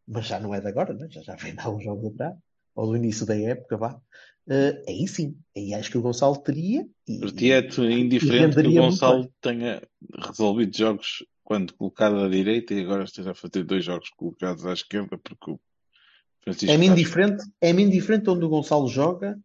mas 0.07 0.27
já 0.27 0.39
não 0.39 0.53
é 0.53 0.61
de 0.61 0.67
agora, 0.67 0.93
né? 0.93 1.07
já, 1.09 1.21
já 1.21 1.35
vem 1.35 1.53
de 1.55 1.61
há 1.61 1.69
uns 1.69 1.83
jogos 1.83 2.13
atrás, 2.13 2.35
ou 2.75 2.87
do 2.87 2.95
início 2.95 3.25
da 3.25 3.37
época, 3.37 3.77
vá. 3.77 3.99
Eh, 4.47 4.83
aí 4.87 5.07
sim, 5.07 5.35
aí 5.57 5.73
acho 5.73 5.89
que 5.89 5.97
o 5.97 6.01
Gonçalo 6.01 6.37
teria 6.37 6.87
e, 7.07 7.51
é-te 7.51 7.81
indiferente 7.81 8.61
que 8.61 8.67
o 8.67 8.73
Gonçalo 8.73 9.31
tenha 9.41 9.81
resolvido 10.19 10.77
jogos 10.77 11.25
quando 11.43 11.73
colocado 11.73 12.17
à 12.19 12.29
direita 12.29 12.73
e 12.73 12.81
agora 12.81 13.05
esteja 13.05 13.31
a 13.31 13.35
fazer 13.35 13.63
dois 13.63 13.83
jogos 13.83 14.09
colocados 14.09 14.65
à 14.65 14.73
esquerda 14.73 15.17
porque 15.17 15.51
o 15.51 15.59
Francisco 16.43 16.71
É-me 16.71 16.85
indiferente, 16.85 17.43
é-me 17.59 17.83
indiferente 17.83 18.29
onde 18.29 18.45
o 18.45 18.49
Gonçalo 18.49 18.87
joga, 18.87 19.39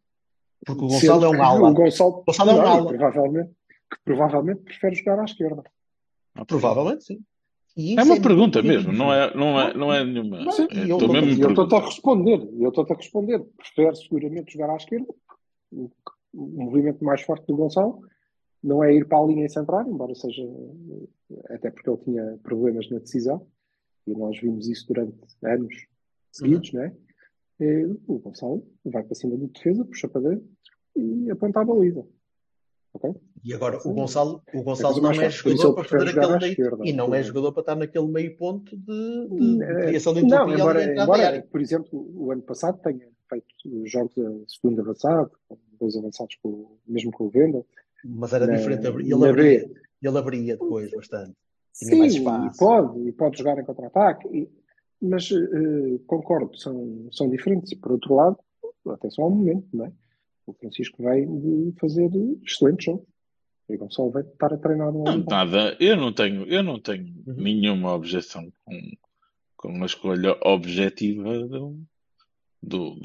porque 0.65 0.85
o 0.85 0.91
Sendo 0.91 1.21
Gonçalo 1.21 1.25
é 1.25 1.39
um 1.39 1.43
ala. 1.43 1.71
O 1.71 1.75
Gonçalo, 1.75 2.25
Gonçalo 2.27 2.51
é 2.51 2.55
um 2.55 2.57
não, 2.59 2.67
ala. 2.67 2.87
provavelmente, 2.89 3.51
que 3.91 3.99
provavelmente 4.05 4.63
prefere 4.63 4.95
jogar 4.97 5.21
à 5.21 5.25
esquerda. 5.25 5.63
Provavelmente 6.47 7.05
sim. 7.05 7.21
É 7.77 8.03
uma 8.03 8.21
pergunta 8.21 8.61
muito 8.63 8.75
mesmo, 8.75 8.93
não 8.93 9.13
é, 9.13 9.35
não 9.35 9.61
é, 9.61 9.75
não 9.75 9.93
é 9.93 10.05
nenhuma. 10.05 10.41
Não, 10.41 10.53
é- 10.53 10.91
eu 10.91 10.97
Estou 10.99 11.09
mesmo 11.13 11.31
a 11.31 11.47
eu 11.47 11.51
estou-te 11.51 11.75
a 11.75 11.79
responder. 11.81 12.49
Eu 12.59 12.69
estou-te 12.69 12.93
a 12.93 12.97
responder. 12.97 13.41
Prefere 13.57 13.97
seguramente 13.97 14.53
jogar 14.53 14.71
à 14.71 14.77
esquerda. 14.77 15.07
O, 15.73 15.89
o 16.35 16.65
movimento 16.65 17.05
mais 17.05 17.23
forte 17.23 17.47
do 17.47 17.57
Gonçalo 17.57 18.01
não 18.63 18.83
é 18.85 18.93
ir 18.93 19.07
para 19.07 19.19
a 19.19 19.25
linha 19.25 19.49
centrar, 19.49 19.87
embora 19.89 20.15
seja. 20.15 20.43
Até 21.49 21.71
porque 21.71 21.89
ele 21.89 21.99
tinha 21.99 22.39
problemas 22.43 22.91
na 22.91 22.99
decisão. 22.99 23.47
E 24.07 24.13
nós 24.13 24.39
vimos 24.41 24.69
isso 24.69 24.87
durante 24.89 25.15
anos 25.45 25.75
seguidos, 26.33 26.73
não 26.73 26.83
é? 26.83 26.93
E 27.61 27.85
o 28.07 28.19
Gonçalo 28.19 28.67
vai 28.85 29.03
para 29.03 29.15
cima 29.15 29.37
do 29.37 29.47
defesa, 29.49 29.85
puxa 29.85 30.09
para 30.09 30.23
dentro 30.23 30.45
e 30.97 31.31
aponta 31.31 31.61
a 31.61 31.65
baliza. 31.65 32.05
Ok? 32.93 33.15
E 33.45 33.55
agora 33.55 33.79
o. 33.85 33.93
Gonçalo, 33.93 34.43
o 34.53 34.59
É 34.59 34.63
Gonçalo 34.63 35.01
mais 35.03 35.17
não 35.19 35.25
é 35.25 35.31
jogador 35.31 35.75
para 35.75 35.85
fazer 35.85 36.09
aquele 36.09 36.39
meio 36.39 36.51
esquerda. 36.51 36.79
e 36.89 36.93
não 36.93 37.15
é 37.15 37.23
jogador 37.23 37.53
para 37.53 37.61
estar 37.61 37.77
naquele 37.77 38.07
meio 38.09 38.37
ponto 38.37 38.77
de, 38.77 39.29
de- 39.29 39.57
de 39.59 39.63
Eh, 39.63 39.87
criação 39.87 40.13
de 40.15 40.23
Não, 40.23 40.29
entropia 40.29 40.47
na 40.47 40.55
embora, 40.61 41.03
embora, 41.03 41.43
por 41.51 41.61
exemplo, 41.61 42.11
o 42.17 42.33
ano 42.33 42.43
passado 42.43 42.81
tenha 42.83 43.07
feito 43.29 43.87
jogos 43.87 44.19
a 44.19 44.33
segundo 44.49 44.81
avançado, 44.81 45.31
com 45.49 45.57
dois 45.79 45.97
avançados, 45.97 46.37
com, 46.43 46.77
mesmo 46.87 47.13
com 47.13 47.27
o 47.27 47.31
Vendel, 47.31 47.65
Mas 48.05 48.33
era 48.33 48.47
na, 48.47 48.57
diferente. 48.57 48.85
Ele 48.87 49.13
abria, 49.29 49.71
ele 50.03 50.19
abria 50.19 50.57
depois 50.57 50.91
bastante. 50.91 51.37
Tinha 51.73 51.97
mais 51.97 52.13
Sim, 52.15 52.21
e 52.23 52.59
pode, 52.59 53.09
e 53.09 53.13
pode 53.13 53.39
jogar 53.39 53.57
em 53.59 53.65
contra-ataque, 53.65 54.27
mas 55.01 55.31
eh, 55.33 55.99
concordo, 56.07 56.57
são, 56.59 57.09
são 57.13 57.29
diferentes. 57.29 57.73
E 57.73 57.77
por 57.77 57.93
outro 57.93 58.15
lado, 58.15 58.39
atenção 58.89 59.25
ao 59.25 59.31
momento, 59.31 59.69
não 59.73 59.87
é? 59.87 59.93
O 60.47 60.53
Francisco 60.53 61.03
vai 61.03 61.27
fazer 61.79 62.11
excelentes 62.45 62.87
jogos. 62.87 63.07
E 63.69 63.77
o 63.77 63.79
Gonçalo 63.79 64.11
vai 64.11 64.23
estar 64.23 64.53
a 64.53 64.59
treinar 64.59 64.93
no 64.93 65.05
Não, 65.05 65.19
nada, 65.19 65.77
eu 65.79 65.97
não 65.97 66.13
tenho, 66.13 66.45
eu 66.47 66.63
não 66.63 66.81
tenho 66.81 67.07
Uhum. 67.27 67.35
nenhuma 67.35 67.95
objeção 67.95 68.53
com, 68.65 68.81
com 69.57 69.83
a 69.83 69.87
escolha 69.87 70.37
objetiva 70.43 71.39
do, 71.47 71.81
do, 72.61 72.97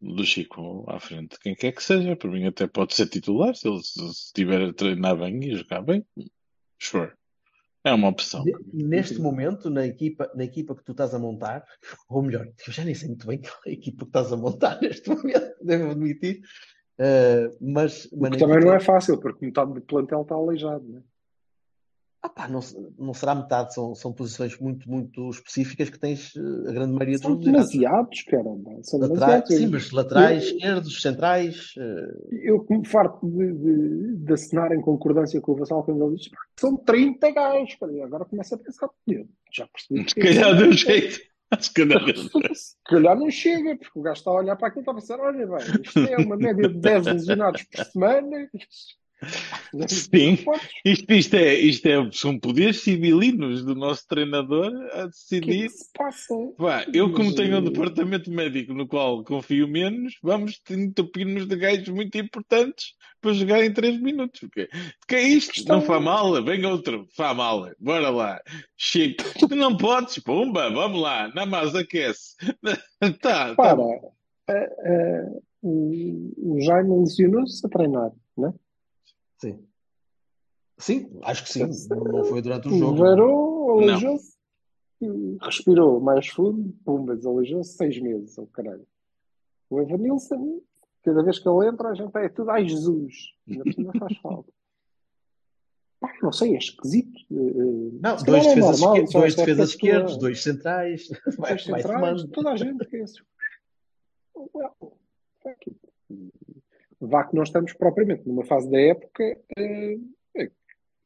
do, 0.00 0.24
Chico 0.24 0.84
à 0.88 0.98
frente. 0.98 1.38
Quem 1.40 1.54
quer 1.54 1.72
que 1.72 1.82
seja, 1.82 2.16
para 2.16 2.30
mim 2.30 2.46
até 2.46 2.66
pode 2.66 2.94
ser 2.94 3.06
titular, 3.06 3.54
se 3.54 3.68
ele 3.68 3.76
estiver 3.78 4.62
a 4.62 4.72
treinar 4.72 5.16
bem 5.16 5.44
e 5.44 5.56
jogar 5.56 5.82
bem. 5.82 6.04
Sure. 6.78 7.12
É 7.84 7.92
uma 7.92 8.08
opção. 8.08 8.44
Ne- 8.44 8.84
Neste 8.84 9.18
momento, 9.20 9.68
na 9.68 9.86
equipa, 9.86 10.30
na 10.34 10.44
equipa 10.44 10.74
que 10.74 10.82
tu 10.82 10.92
estás 10.92 11.14
a 11.14 11.18
montar, 11.18 11.64
ou 12.08 12.22
melhor, 12.22 12.46
eu 12.66 12.72
já 12.72 12.82
nem 12.84 12.94
sei 12.94 13.08
muito 13.08 13.26
bem 13.26 13.38
qual 13.42 13.60
é 13.66 13.70
a 13.70 13.72
equipa 13.72 13.98
que 14.04 14.08
estás 14.08 14.32
a 14.32 14.36
montar 14.36 14.80
neste 14.80 15.08
momento, 15.10 15.54
devo 15.62 15.90
admitir, 15.90 16.40
eh, 16.98 17.50
mas, 17.60 18.06
O 18.12 18.20
mas 18.20 18.30
também 18.38 18.60
não 18.60 18.72
é 18.72 18.76
equipa, 18.76 18.92
fácil, 18.92 19.20
porque 19.20 19.44
metade 19.44 19.74
do 19.74 19.82
plantel 19.82 20.22
está 20.22 20.34
aleijado, 20.34 20.82
não 20.88 20.98
é? 20.98 21.02
Ah 22.26 22.28
pá, 22.30 22.48
não, 22.48 22.60
não 22.98 23.12
será 23.12 23.34
metade, 23.34 23.74
são, 23.74 23.94
são 23.94 24.10
posições 24.10 24.58
muito, 24.58 24.90
muito 24.90 25.28
específicas 25.28 25.90
que 25.90 25.98
tens 25.98 26.32
eh, 26.34 26.70
a 26.70 26.72
grande 26.72 26.92
maioria 26.92 27.16
dos 27.16 27.22
São 27.22 27.34
lesionados. 27.36 27.70
demasiados, 27.70 28.22
caramba. 28.22 28.70
São 28.82 28.98
Laterais, 28.98 29.20
demasiados. 29.44 29.56
sim, 29.56 29.66
mas 29.66 29.90
laterais, 29.90 30.44
Eu- 30.48 30.56
esquerdos, 30.56 31.02
centrais, 31.02 31.74
eh, 31.76 32.48
Eu 32.48 32.66
me 32.70 32.86
farto 32.88 33.28
de, 33.28 33.52
de, 33.52 34.16
de 34.24 34.32
assinar 34.32 34.72
em 34.72 34.80
concordância 34.80 35.38
com 35.40 35.52
o 35.52 35.56
Vassal 35.56 35.84
quando 35.84 36.02
ele 36.02 36.16
diz 36.16 36.28
"Pá, 36.28 36.38
são 36.58 36.76
30 36.76 37.30
gajos, 37.30 37.74
cara. 37.74 37.92
E 37.92 38.00
agora 38.00 38.24
começa 38.24 38.54
a 38.54 38.58
pensar, 38.58 38.88
"Eu 39.06 39.26
já 39.52 39.66
percebi 39.66 40.08
Se 40.08 40.14
que 40.14 40.20
calhar 40.22 40.56
deu 40.56 40.72
jeito. 40.72 41.20
Se 41.60 41.72
calhar 41.74 42.04
deu 42.04 42.14
jeito. 42.16 42.30
se 42.56 42.74
calhar 42.86 43.16
não 43.18 43.30
chega, 43.30 43.76
porque 43.76 43.98
o 43.98 44.02
gajo 44.02 44.18
está 44.18 44.30
a 44.30 44.34
olhar 44.34 44.56
para 44.56 44.68
aquilo 44.68 44.80
e 44.80 44.82
está 44.82 44.92
a 44.92 44.94
pensar, 44.94 45.20
olha 45.20 45.46
bem, 45.46 45.82
isto 45.84 45.98
é 46.00 46.16
uma 46.16 46.36
média 46.36 46.66
de 46.68 46.74
10 46.80 47.04
lesionados 47.06 47.62
por 47.64 47.84
semana. 47.84 48.48
Sim. 49.88 50.38
Isto, 50.84 51.12
isto, 51.12 51.34
é, 51.34 51.54
isto 51.54 51.86
é, 51.86 52.10
são 52.12 52.38
poderes 52.38 52.80
civilinos 52.82 53.64
do 53.64 53.74
nosso 53.74 54.06
treinador 54.06 54.66
a 54.66 54.74
o 54.74 54.90
que 54.90 54.98
é 55.00 55.06
decidir. 55.08 55.62
que 55.68 55.68
se 55.70 55.90
passa? 55.92 56.34
Pá, 56.56 56.86
eu, 56.92 57.12
como 57.12 57.34
tenho 57.34 57.58
um 57.58 57.64
departamento 57.64 58.30
médico 58.30 58.72
no 58.74 58.86
qual 58.86 59.22
confio 59.24 59.66
menos, 59.68 60.14
vamos 60.22 60.60
entupir-nos 60.70 61.46
de 61.46 61.56
gajos 61.56 61.88
muito 61.88 62.16
importantes 62.18 62.94
para 63.20 63.32
jogar 63.32 63.64
em 63.64 63.72
3 63.72 64.00
minutos. 64.00 64.40
Porque, 64.40 64.68
que 65.08 65.14
é 65.14 65.22
isto? 65.22 65.52
questão- 65.52 65.76
Não 65.76 65.82
faz 65.86 66.02
mal? 66.02 66.44
Vem 66.44 66.64
outro, 66.66 67.06
faz 67.16 67.36
mal. 67.36 67.70
Bora 67.80 68.10
lá. 68.10 68.40
Chico, 68.76 69.24
tu 69.48 69.54
não 69.56 69.76
podes? 69.76 70.18
Pumba, 70.18 70.70
vamos 70.70 71.00
lá. 71.00 71.32
Na 71.34 71.46
mais 71.46 71.74
aquece. 71.74 72.36
tá, 73.20 73.54
Para, 73.54 73.76
tá. 73.76 73.84
eh, 74.50 75.26
o, 75.62 76.30
o 76.36 76.60
Jaime 76.60 77.00
lesionou-se 77.00 77.66
a 77.66 77.70
treinar, 77.70 78.10
não 78.36 78.48
é? 78.48 78.52
Sim. 79.44 79.66
Sim, 80.78 81.18
acho 81.22 81.44
que 81.44 81.52
sim. 81.52 81.66
Não 81.88 82.24
foi 82.24 82.42
durante 82.42 82.68
o 82.68 82.78
jogo. 82.78 83.04
Não. 83.04 83.70
aleijou-se, 83.70 84.36
respirou 85.40 86.00
mais 86.00 86.26
fundo, 86.28 86.74
pumba, 86.84 87.18
aleijou-se 87.24 87.76
seis 87.76 88.00
meses, 88.00 88.36
o 88.38 88.46
caralho. 88.46 88.86
O 89.70 89.80
Evanilson, 89.80 90.60
cada 91.02 91.22
vez 91.22 91.38
que 91.38 91.48
ele 91.48 91.68
entra, 91.68 91.88
a 91.88 91.94
gente 91.94 92.16
é 92.16 92.28
tudo, 92.28 92.50
ai 92.50 92.68
Jesus, 92.68 93.14
ainda 93.48 93.72
cima 93.72 93.92
faz 93.98 94.16
falta. 94.18 94.52
Pá, 96.00 96.12
não 96.22 96.32
sei, 96.32 96.54
é 96.54 96.58
esquisito. 96.58 97.18
Eh, 97.30 97.34
eh, 97.34 97.98
Não, 98.02 98.18
Se 98.18 98.24
dois 98.26 98.44
é 98.44 98.48
defesas, 98.48 98.80
normal, 98.80 99.06
só 99.06 99.18
dois 99.20 99.34
defesas 99.34 99.70
esquerdos, 99.70 100.18
dois 100.18 100.42
centrais. 100.42 101.08
Dois 101.08 101.36
vai 101.38 101.58
centrais, 101.58 102.24
toda 102.24 102.50
a 102.50 102.56
gente 102.56 102.84
que 102.84 102.96
é. 102.96 103.04
Well, 104.34 104.98
it. 105.46 105.76
Vá 107.00 107.24
que 107.24 107.34
não 107.34 107.42
estamos 107.42 107.72
propriamente 107.72 108.26
numa 108.26 108.44
fase 108.44 108.70
da 108.70 108.80
época 108.80 109.22
eh, 109.58 109.96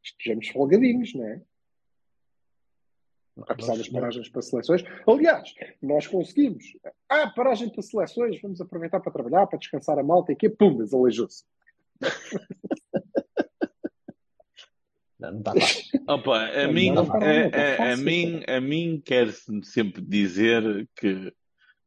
estejamos 0.02 0.48
folgadinhos, 0.48 1.14
não 1.14 1.24
é? 1.26 1.42
Apesar 3.48 3.76
das 3.76 3.88
paragens 3.88 4.28
para 4.28 4.42
seleções. 4.42 4.82
Aliás, 5.06 5.54
nós 5.80 6.06
conseguimos. 6.08 6.64
Ah, 7.08 7.30
paragem 7.30 7.70
para 7.70 7.82
seleções, 7.82 8.40
vamos 8.40 8.60
aproveitar 8.60 8.98
para 9.00 9.12
trabalhar, 9.12 9.46
para 9.46 9.58
descansar 9.58 9.96
a 9.98 10.02
malta 10.02 10.32
e 10.32 10.36
que 10.36 10.48
pum, 10.50 10.76
desalejou-se. 10.76 11.44
Não. 15.20 15.42
Opa, 16.06 16.44
a 16.46 16.66
Não, 16.68 16.72
mim, 16.72 16.90
a, 16.90 16.94
não, 16.94 17.02
não, 17.04 17.18
não, 17.18 17.92
a- 17.92 17.96
mim, 17.96 18.40
a 18.46 18.60
mim 18.60 19.02
quer-se 19.04 19.64
sempre 19.64 20.00
dizer 20.00 20.88
que 20.94 21.32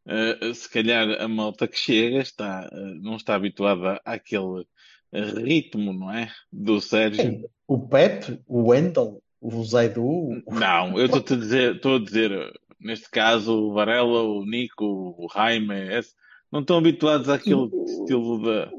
eh, 0.08 0.54
se 0.54 0.70
calhar 0.70 1.10
a 1.22 1.28
malta 1.28 1.68
que 1.68 1.78
chega 1.78 2.20
está, 2.20 2.70
eh, 2.72 2.94
não 3.02 3.16
está 3.16 3.36
habituada 3.36 4.00
àquele 4.06 4.66
ritmo, 5.14 5.92
não 5.94 6.12
é? 6.12 6.30
Do 6.52 6.80
Sérgio. 6.80 7.22
Quem? 7.24 7.46
O 7.68 7.80
Pep, 7.88 8.40
o 8.48 8.70
Wendel, 8.70 9.22
o 9.42 9.64
Zaidu, 9.64 10.04
o- 10.06 10.42
Não, 10.50 10.98
eu 10.98 11.06
estou 11.24 11.36
a 11.36 11.40
dizer, 11.40 11.76
estou 11.76 11.96
a 11.96 12.00
dizer, 12.00 12.32
neste 12.80 13.10
caso, 13.10 13.54
o 13.54 13.74
Varela, 13.74 14.24
o 14.24 14.46
Nico, 14.46 14.86
o 14.86 15.28
Jaime, 15.34 15.94
esse, 15.98 16.14
não 16.52 16.62
estão 16.62 16.78
habituados 16.78 17.30
àquele 17.30 17.70
estilo 17.86 18.42
de. 18.42 18.70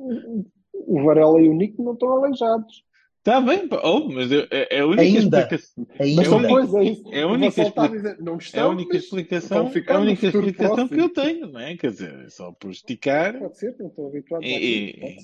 O 0.86 1.02
Varela 1.04 1.40
e 1.40 1.48
o 1.48 1.54
Nico 1.54 1.82
não 1.82 1.92
estão 1.94 2.10
aleijados. 2.16 2.82
Está 3.24 3.40
bem, 3.40 3.68
oh, 3.84 4.08
mas 4.08 4.32
eu- 4.32 4.48
é, 4.50 4.78
é 4.78 4.80
a 4.80 4.86
única 4.86 5.02
Ainda. 5.02 5.18
explicação. 5.20 5.86
Mas 5.88 6.00
ainda. 6.00 6.24
são 6.24 6.38
única- 6.38 6.78
é 6.78 6.84
isso. 6.84 7.02
é 7.12 7.22
a 7.22 7.26
única 7.28 7.62
está 7.62 7.84
explica- 7.86 8.16
não 8.20 8.38
É 8.52 8.60
a 8.60 8.68
única 8.68 8.96
explicação, 8.96 9.62
vão 9.70 9.82
é 9.86 9.92
a 9.94 10.00
única 10.00 10.26
explicação 10.26 10.88
que 10.88 11.00
eu 11.00 11.08
tenho, 11.08 11.46
não 11.46 11.60
é? 11.60 11.76
Quer 11.76 11.90
dizer, 11.92 12.24
é 12.24 12.28
só 12.28 12.50
por 12.50 12.72
esticar 12.72 13.38
Pode 13.38 13.58
ser, 13.58 13.76
não 13.78 13.86
estão 13.86 14.06
habituados 14.08 14.44
e, 14.48 14.52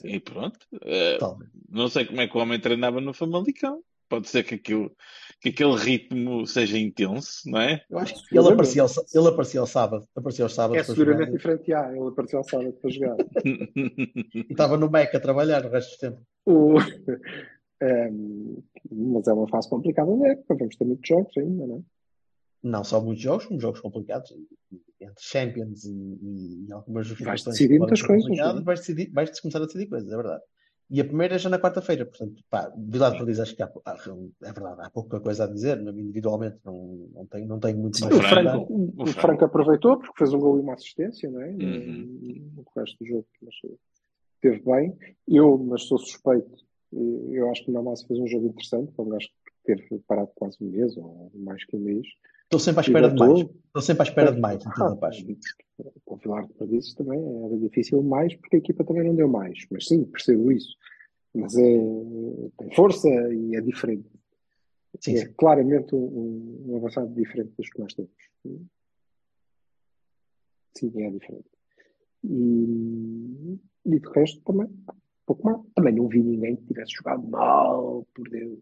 e- 0.04 0.14
e 0.14 0.20
pronto. 0.20 0.60
Talvez. 1.18 1.50
não 1.68 1.88
sei 1.88 2.04
como 2.04 2.20
é 2.20 2.28
que 2.28 2.36
o 2.36 2.40
homem 2.40 2.60
treinava 2.60 3.00
no 3.00 3.12
Famalicão. 3.12 3.80
Pode 4.08 4.26
ser 4.28 4.42
que, 4.42 4.54
aquilo, 4.54 4.90
que 5.38 5.50
aquele 5.50 5.74
ritmo 5.76 6.46
seja 6.46 6.78
intenso, 6.78 7.42
não 7.44 7.60
é? 7.60 7.82
Eu 7.90 7.98
acho 7.98 8.14
que 8.26 8.38
ele 8.38 8.46
ao, 8.48 8.88
ele 9.14 9.28
aparecia 9.28 9.60
ao 9.60 9.66
sábado. 9.66 10.06
Aparecia 10.16 10.44
aos 10.46 10.54
sábados 10.54 10.82
É 10.82 10.86
para 10.86 10.94
seguramente 10.94 11.26
jogar. 11.26 11.36
diferente. 11.36 11.72
Ah, 11.74 11.90
ele 11.94 12.08
apareceu 12.08 12.38
ao 12.38 12.44
sábado 12.44 12.72
para 12.80 12.90
jogar. 12.90 13.16
E 14.34 14.46
estava 14.52 14.78
no 14.78 14.88
MEC 14.90 15.14
a 15.16 15.20
trabalhar 15.20 15.66
o 15.66 15.68
resto 15.70 15.90
do 15.96 15.98
tempo. 15.98 16.22
O- 16.46 16.78
Ehm, 17.80 18.56
mas 18.90 19.26
é 19.28 19.32
uma 19.32 19.48
fase 19.48 19.68
complicada 19.68 20.16
da 20.16 20.28
época. 20.28 20.56
Vamos 20.56 20.76
ter 20.76 20.84
muitos 20.84 21.08
jogos 21.08 21.36
ainda, 21.36 21.66
não 21.66 21.76
é? 21.76 21.80
Não 22.62 22.82
só 22.82 23.00
muitos 23.00 23.22
jogos, 23.22 23.46
como 23.46 23.60
jogos 23.60 23.80
complicados. 23.80 24.34
Entre 25.00 25.22
Champions 25.22 25.84
e, 25.84 25.92
e, 25.92 26.66
e 26.66 26.72
algumas 26.72 27.06
Vais 27.06 27.18
situações 27.18 27.44
decidir 27.44 27.78
muitas 27.78 28.02
coisas, 28.02 28.36
é? 28.36 28.60
vais, 28.62 28.80
decidir, 28.80 29.10
vais 29.12 29.40
começar 29.40 29.58
a 29.62 29.66
decidir 29.66 29.86
coisas, 29.86 30.10
é 30.10 30.16
verdade. 30.16 30.42
E 30.90 31.00
a 31.00 31.04
primeira 31.04 31.34
é 31.36 31.38
já 31.38 31.48
na 31.50 31.58
quarta-feira, 31.58 32.04
portanto, 32.06 32.42
pá, 32.50 32.72
Vila 32.76 33.10
de 33.10 33.18
Perdiz 33.18 33.38
acho 33.38 33.54
que 33.54 33.62
há, 33.62 33.70
há- 33.84 33.96
é 34.42 34.52
verdade, 34.52 34.80
há 34.80 34.90
pouca 34.90 35.20
coisa 35.20 35.44
a 35.44 35.46
dizer, 35.46 35.78
individualmente 35.78 36.58
não, 36.64 37.08
não, 37.12 37.26
tenho, 37.26 37.46
não 37.46 37.60
tenho 37.60 37.78
muito 37.78 37.98
Sim, 37.98 38.04
mais 38.04 38.14
O 38.14 38.18
o 38.18 38.20
a 38.20 38.24
Franco-. 38.24 38.66
Franco, 38.66 38.72
o 38.72 39.02
o 39.02 39.06
Franco 39.06 39.44
aproveitou 39.44 39.98
porque 39.98 40.18
fez 40.18 40.32
um 40.32 40.40
gol 40.40 40.56
e 40.58 40.62
uma 40.62 40.74
assistência, 40.74 41.30
não 41.30 41.42
é? 41.42 41.50
Uhum. 41.50 42.50
No 42.56 42.64
resto 42.74 42.96
do 42.98 43.06
jogo, 43.06 43.26
mas 43.42 43.54
esteve 44.34 44.64
bem. 44.64 44.96
Eu, 45.28 45.58
mas 45.58 45.82
sou 45.84 45.98
suspeito, 45.98 46.64
eu 46.92 47.50
acho 47.50 47.64
que 47.64 47.70
o 47.70 47.74
Namaz 47.74 48.02
fez 48.02 48.18
um 48.18 48.26
jogo 48.26 48.46
interessante, 48.46 48.92
foi 48.94 49.04
um 49.04 49.08
gajo 49.10 49.28
que 49.28 49.52
teve 49.74 49.98
parado 50.06 50.30
quase 50.34 50.56
um 50.60 50.68
mês 50.68 50.96
ou 50.96 51.30
mais 51.34 51.64
que 51.64 51.76
um 51.76 51.80
mês. 51.80 52.06
Estou 52.44 52.58
sempre 52.58 52.80
à 52.80 52.82
espera 52.82 53.10
de 53.10 53.18
mais. 53.18 53.40
Estou 53.40 53.82
sempre 53.82 54.02
à 54.02 54.04
espera 54.04 54.32
de 54.32 54.40
mais, 54.40 54.66
Ah, 54.66 54.68
Matilde 54.70 55.00
Paz. 55.00 55.24
com 56.04 56.14
o 56.14 56.18
Vilar 56.18 56.46
de 56.46 56.94
também 56.96 57.44
era 57.44 57.58
difícil 57.58 58.02
mais 58.02 58.34
porque 58.36 58.56
a 58.56 58.58
equipa 58.58 58.84
também 58.84 59.04
não 59.04 59.14
deu 59.14 59.28
mais. 59.28 59.66
Mas 59.70 59.86
sim, 59.86 60.04
percebo 60.04 60.50
isso. 60.50 60.74
Mas 61.34 61.54
é, 61.56 61.78
tem 62.56 62.74
força 62.74 63.08
e 63.08 63.54
é 63.54 63.60
diferente. 63.60 64.08
Sim, 64.98 65.14
é 65.14 65.26
sim. 65.26 65.32
claramente 65.36 65.94
um, 65.94 66.64
um 66.68 66.76
avançado 66.76 67.14
diferente 67.14 67.52
dos 67.56 67.68
que 67.68 67.78
nós 67.78 67.92
temos. 67.92 68.10
Sim, 70.74 70.92
é 70.96 71.10
diferente. 71.10 71.48
E, 72.24 73.58
e 73.84 74.00
de 74.00 74.08
resto 74.14 74.40
também, 74.40 74.68
pouco 75.28 75.44
mal. 75.44 75.66
Também 75.74 75.94
não 75.94 76.08
vi 76.08 76.22
ninguém 76.22 76.56
que 76.56 76.66
tivesse 76.66 76.92
jogado 76.92 77.26
mal, 77.28 78.06
por 78.14 78.28
Deus. 78.28 78.58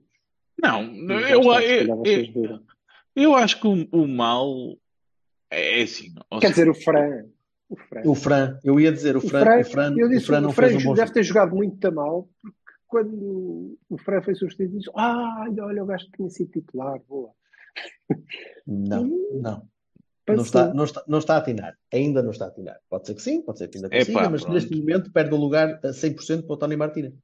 Não, 0.61 0.83
eu, 0.83 1.43
eu, 1.43 2.05
eu, 2.05 2.61
eu 3.15 3.35
acho 3.35 3.61
que 3.61 3.67
o, 3.69 3.89
o 3.93 4.09
mal 4.09 4.77
é 5.51 5.83
assim. 5.83 6.15
ou 6.31 6.41
Quer 6.41 6.49
seja, 6.55 6.71
dizer, 6.71 6.71
o 6.71 6.85
Fran. 6.85 7.27
O 7.69 7.77
Fran. 7.77 8.03
O 8.05 8.15
Fran, 8.15 8.59
eu 8.65 8.81
ia 8.81 8.93
dizer, 8.93 9.17
o 9.17 9.19
O 9.19 9.29
Fran, 9.29 9.41
Fran, 9.41 9.61
o 9.61 9.65
Fran, 9.65 9.95
eu 9.97 10.07
o 10.07 10.11
disse, 10.11 10.27
Fran 10.27 10.39
o 10.39 10.43
não 10.43 10.53
Fran 10.53 10.69
fez 10.69 10.83
um 10.83 10.89
bom 10.89 10.95
deve 10.95 11.13
ter 11.13 11.23
jogado 11.23 11.55
muito 11.55 11.85
a 11.85 11.91
mal, 11.91 12.29
porque 12.41 12.57
quando 12.87 13.79
o 13.89 13.99
Fran 13.99 14.23
foi 14.23 14.35
substituído, 14.35 14.79
disse: 14.79 14.91
Ah, 14.95 15.47
olha, 15.61 15.83
o 15.83 15.87
gajo 15.87 16.07
tinha 16.17 16.31
sido 16.31 16.51
titular, 16.51 17.01
boa. 17.09 17.31
Não, 18.67 19.07
não. 19.41 19.69
Não 20.29 20.43
está, 20.43 20.75
não, 20.75 20.85
está, 20.85 21.05
não 21.07 21.19
está 21.19 21.35
a 21.35 21.39
atinar. 21.39 21.79
Ainda 21.93 22.23
não 22.23 22.31
está 22.33 22.47
a 22.47 22.49
atinar. 22.49 22.81
Pode 22.89 23.07
ser 23.07 23.15
que 23.15 23.23
sim, 23.23 23.43
pode 23.43 23.59
ser 23.59 23.69
que 23.69 23.79
ainda 23.79 23.89
Epá, 23.89 23.99
consiga, 23.99 24.31
mas 24.31 24.41
pronto. 24.43 24.55
neste 24.55 24.75
momento 24.77 25.13
perde 25.13 25.35
o 25.35 25.37
lugar 25.37 25.79
a 25.85 25.89
100% 25.89 26.47
para 26.47 26.55
o 26.55 26.57
Tony 26.57 26.77
Martínez. 26.77 27.15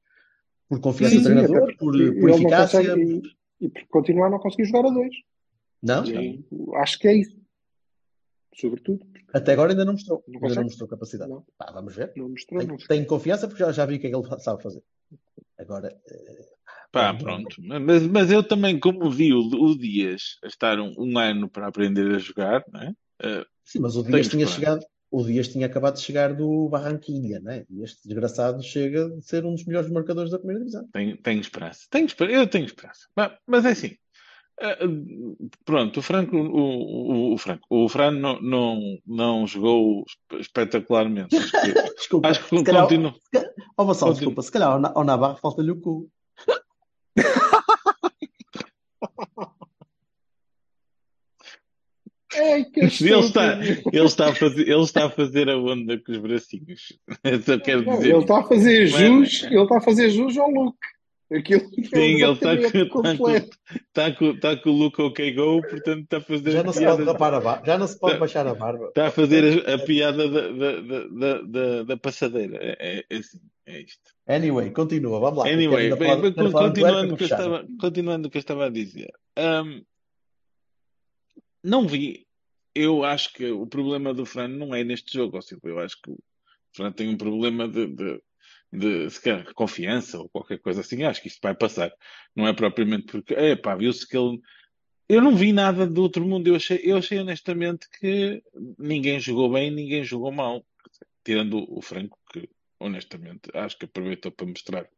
Por 0.69 0.79
confiança 0.79 1.15
Sim, 1.15 1.21
do 1.21 1.27
sim, 1.27 1.31
até 1.33 1.43
treinador, 1.47 1.77
por, 1.77 1.91
por 1.91 2.29
eficácia. 2.29 2.79
consegue, 2.79 3.21
e, 3.59 3.65
e 3.65 3.69
por 3.69 3.87
continuar 3.89 4.27
a 4.27 4.29
não 4.29 4.39
conseguir 4.39 4.65
jogar 4.65 4.87
a 4.87 4.91
dois. 4.93 5.13
Não, 5.81 6.05
E 6.05 6.45
acho 6.75 6.97
que 6.97 7.07
é 7.09 7.15
isso. 7.17 7.37
Sobretudo, 8.55 9.05
até 9.33 9.53
agora 9.53 9.71
ainda 9.71 9.83
não 9.83 9.93
mostrou. 9.93 10.23
Não 10.27 10.39
Ainda 10.41 10.55
não 10.55 10.63
mostrou 10.63 10.87
capacidade. 10.87 11.29
Não. 11.29 11.43
Pá, 11.57 11.71
vamos 11.73 11.95
ver. 11.95 12.13
não 12.15 12.29
mostrou, 12.29 12.59
Tenho, 12.61 12.71
não 12.71 12.77
tenho 12.87 13.05
confiança 13.05 13.47
porque 13.47 13.63
já, 13.63 13.71
já 13.71 13.85
vi 13.85 13.95
o 13.95 13.99
que 13.99 14.07
é 14.07 14.09
que 14.11 14.15
ele 14.15 14.39
sabe 14.39 14.61
fazer. 14.63 14.81
Agora, 15.57 15.89
eh, 16.07 16.45
Pá, 16.93 17.13
pronto. 17.13 17.55
Mas, 17.59 18.03
mas 18.07 18.31
eu 18.31 18.43
também, 18.43 18.79
como 18.79 19.09
vi 19.09 19.33
o, 19.33 19.39
o 19.39 19.77
Dias 19.77 20.37
a 20.43 20.47
estar 20.47 20.79
um, 20.79 20.93
um 20.97 21.17
ano 21.17 21.49
para 21.49 21.67
aprender 21.67 22.15
a 22.15 22.19
jogar, 22.19 22.63
não 22.71 22.81
é? 22.81 22.93
Eh, 23.21 23.45
sim, 23.65 23.79
mas 23.79 23.95
o 23.97 24.03
Dias 24.03 24.27
tinha 24.29 24.43
esperança. 24.45 24.53
chegado. 24.53 24.85
O 25.09 25.23
Dias 25.23 25.47
tinha 25.47 25.65
acabado 25.65 25.95
de 25.95 26.01
chegar 26.01 26.33
do 26.33 26.69
Barranquilha, 26.69 27.39
né? 27.39 27.65
E 27.69 27.83
este 27.83 27.99
desgraçado 28.07 28.61
chega 28.63 29.09
de 29.09 29.21
ser 29.25 29.43
um 29.45 29.53
dos 29.53 29.65
melhores 29.65 29.89
marcadores 29.91 30.31
da 30.31 30.37
primeira 30.37 30.59
divisão. 30.61 30.87
tenho, 30.93 31.17
tenho 31.17 31.41
esperança. 31.41 31.81
Tenho 31.89 32.05
esperança. 32.05 32.35
Eu 32.37 32.47
tenho 32.47 32.65
esperança. 32.65 33.07
Mas, 33.15 33.31
mas 33.47 33.65
é 33.65 33.69
assim. 33.71 33.95
eh, 34.61 34.77
pronto, 35.65 35.99
o 35.99 36.01
Franco, 36.03 36.35
o, 36.37 37.31
o, 37.31 37.33
o 37.33 37.37
Franco, 37.37 37.65
o 37.69 37.89
Fran 37.89 38.11
não, 38.11 38.39
não, 38.41 38.79
não 39.05 39.47
jogou 39.47 40.03
espe- 40.07 40.39
espetacularmente. 40.41 41.29
Desculpa, 41.97 42.27
acho 42.29 42.43
que 42.47 42.57
se 42.57 42.63
calhar, 42.63 42.83
continua. 42.83 43.15
ó 43.77 43.83
Vassal, 43.85 44.09
Continua. 44.09 44.13
desculpa, 44.13 44.41
se 44.43 44.51
calhar 44.51 44.91
ao 44.95 45.03
Navarro 45.03 45.37
falta-lhe 45.37 45.71
o 45.71 45.79
cu. 45.79 46.09
Que 52.73 52.79
Ele 52.81 53.19
está, 53.19 53.59
ele, 53.63 54.05
está 54.05 54.29
a 54.29 54.35
fazer, 54.35 54.61
ele 54.67 54.81
está 54.81 55.05
a 55.05 55.09
fazer 55.09 55.49
a 55.49 55.57
onda 55.57 55.97
com 55.99 56.11
os 56.11 56.17
bracinhos. 56.17 56.93
Só 57.45 57.59
quero 57.59 57.83
dizer. 57.85 58.09
ele 58.11 58.17
está 58.19 58.39
a 58.39 58.43
fazer 58.43 58.89
Não 58.91 58.97
é- 58.97 59.07
jus, 59.25 59.43
ele 59.43 59.61
está 59.61 59.77
a 59.77 59.81
fazer 59.81 60.09
jus 60.09 60.37
ao 60.37 60.49
look. 60.49 60.75
Aquilo 61.31 61.61
é 61.61 61.83
Sim, 61.85 62.21
ele 62.21 62.31
está 62.31 62.55
com, 62.55 62.63
está, 62.63 62.85
com, 62.85 63.01
completo. 63.01 63.57
está, 63.87 64.11
com, 64.11 64.25
está 64.31 64.55
com 64.57 64.69
o 64.69 64.73
look 64.73 64.99
OK 65.01 65.33
Go, 65.33 65.61
portanto 65.61 66.03
está 66.03 66.17
a 66.17 66.21
fazer 66.21 66.51
Já 66.51 66.59
a 66.59 66.63
não 66.63 66.73
se 66.73 66.79
pode 66.83 66.95
piada, 66.97 67.11
rapar 67.11 67.33
a 67.33 67.39
barba, 67.41 67.65
já 67.65 67.77
não 67.77 67.87
se 67.87 67.99
pode 67.99 68.13
Tá. 68.13 68.19
baixar 68.19 68.45
a 68.47 68.53
barba. 68.53 68.87
está 68.89 69.07
a 69.07 69.11
fazer 69.11 69.67
a, 69.67 69.73
a 69.73 69.79
piada 69.79 70.29
da, 70.29 70.47
da, 70.49 70.81
da, 70.81 71.07
da, 71.07 71.41
da- 71.41 71.83
da 71.83 71.97
passadeira. 71.97 72.57
É, 72.61 72.77
é, 72.99 73.05
é 73.09 73.17
assim, 73.17 73.39
é 73.65 73.79
isto. 73.81 74.13
Anyway, 74.27 74.69
continua, 74.71 75.19
vamos 75.19 75.39
lá. 75.43 75.49
Anyway, 75.51 75.89
continuando, 75.89 77.13
o 77.15 77.17
que 77.17 77.23
eu 77.23 77.27
estava, 77.27 77.65
continuando 77.79 78.27
o 78.27 78.31
que 78.31 78.37
eu 78.37 78.41
estava 78.41 78.65
a 78.67 78.69
dizer. 78.69 79.11
Não 81.63 81.87
vi. 81.87 82.22
Eu 82.75 83.03
acho 83.03 83.33
que 83.33 83.51
o 83.51 83.67
problema 83.67 84.13
do 84.13 84.25
Fran 84.25 84.47
não 84.47 84.73
é 84.73 84.83
neste 84.83 85.13
jogo, 85.13 85.41
seja, 85.41 85.59
eu 85.63 85.79
acho 85.79 86.01
que 86.01 86.11
o 86.11 86.17
Fran 86.75 86.91
tem 86.91 87.09
um 87.09 87.17
problema 87.17 87.67
de, 87.67 87.87
de, 87.87 88.21
de 88.71 89.09
se 89.09 89.21
calhar, 89.21 89.53
confiança 89.53 90.17
ou 90.17 90.27
qualquer 90.29 90.59
coisa 90.59 90.81
assim. 90.81 91.03
Acho 91.03 91.21
que 91.21 91.27
isto 91.27 91.39
vai 91.41 91.53
passar. 91.53 91.91
Não 92.35 92.47
é 92.47 92.53
propriamente 92.53 93.05
porque, 93.05 93.33
é 93.35 93.55
pá, 93.55 93.75
viu-se 93.75 94.07
que 94.07 94.17
ele. 94.17 94.39
Eu 95.07 95.21
não 95.21 95.35
vi 95.35 95.53
nada 95.53 95.85
do 95.85 96.01
outro 96.01 96.25
mundo. 96.25 96.47
Eu 96.47 96.55
achei, 96.55 96.79
eu 96.83 96.97
achei 96.97 97.19
honestamente 97.19 97.87
que 97.99 98.41
ninguém 98.79 99.19
jogou 99.19 99.51
bem, 99.51 99.69
ninguém 99.69 100.03
jogou 100.03 100.31
mal. 100.31 100.65
Tirando 101.23 101.65
o 101.71 101.81
Franco, 101.81 102.17
que 102.31 102.49
honestamente 102.79 103.49
acho 103.53 103.77
que 103.77 103.85
aproveitou 103.85 104.31
para 104.31 104.47
mostrar 104.47 104.89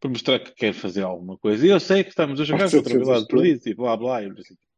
para 0.00 0.10
mostrar 0.10 0.38
que 0.38 0.52
quer 0.52 0.72
fazer 0.72 1.02
alguma 1.02 1.36
coisa. 1.36 1.64
E 1.64 1.68
eu 1.68 1.78
sei 1.78 2.02
que 2.02 2.10
estamos 2.10 2.40
a 2.40 2.44
jogar 2.44 2.70
contra 2.70 2.80
o 2.80 2.82
fez 2.82 2.98
Vila 2.98 3.04
de 3.04 3.18
isto 3.18 3.28
tudo. 3.28 3.42
Perdiz 3.42 3.66
e 3.66 3.74
blá 3.74 3.96
blá. 3.96 4.22
E 4.22 4.28
não 4.28 4.36
sei 4.36 4.56
o 4.56 4.58
quê. 4.58 4.64
Pronto, 4.64 4.69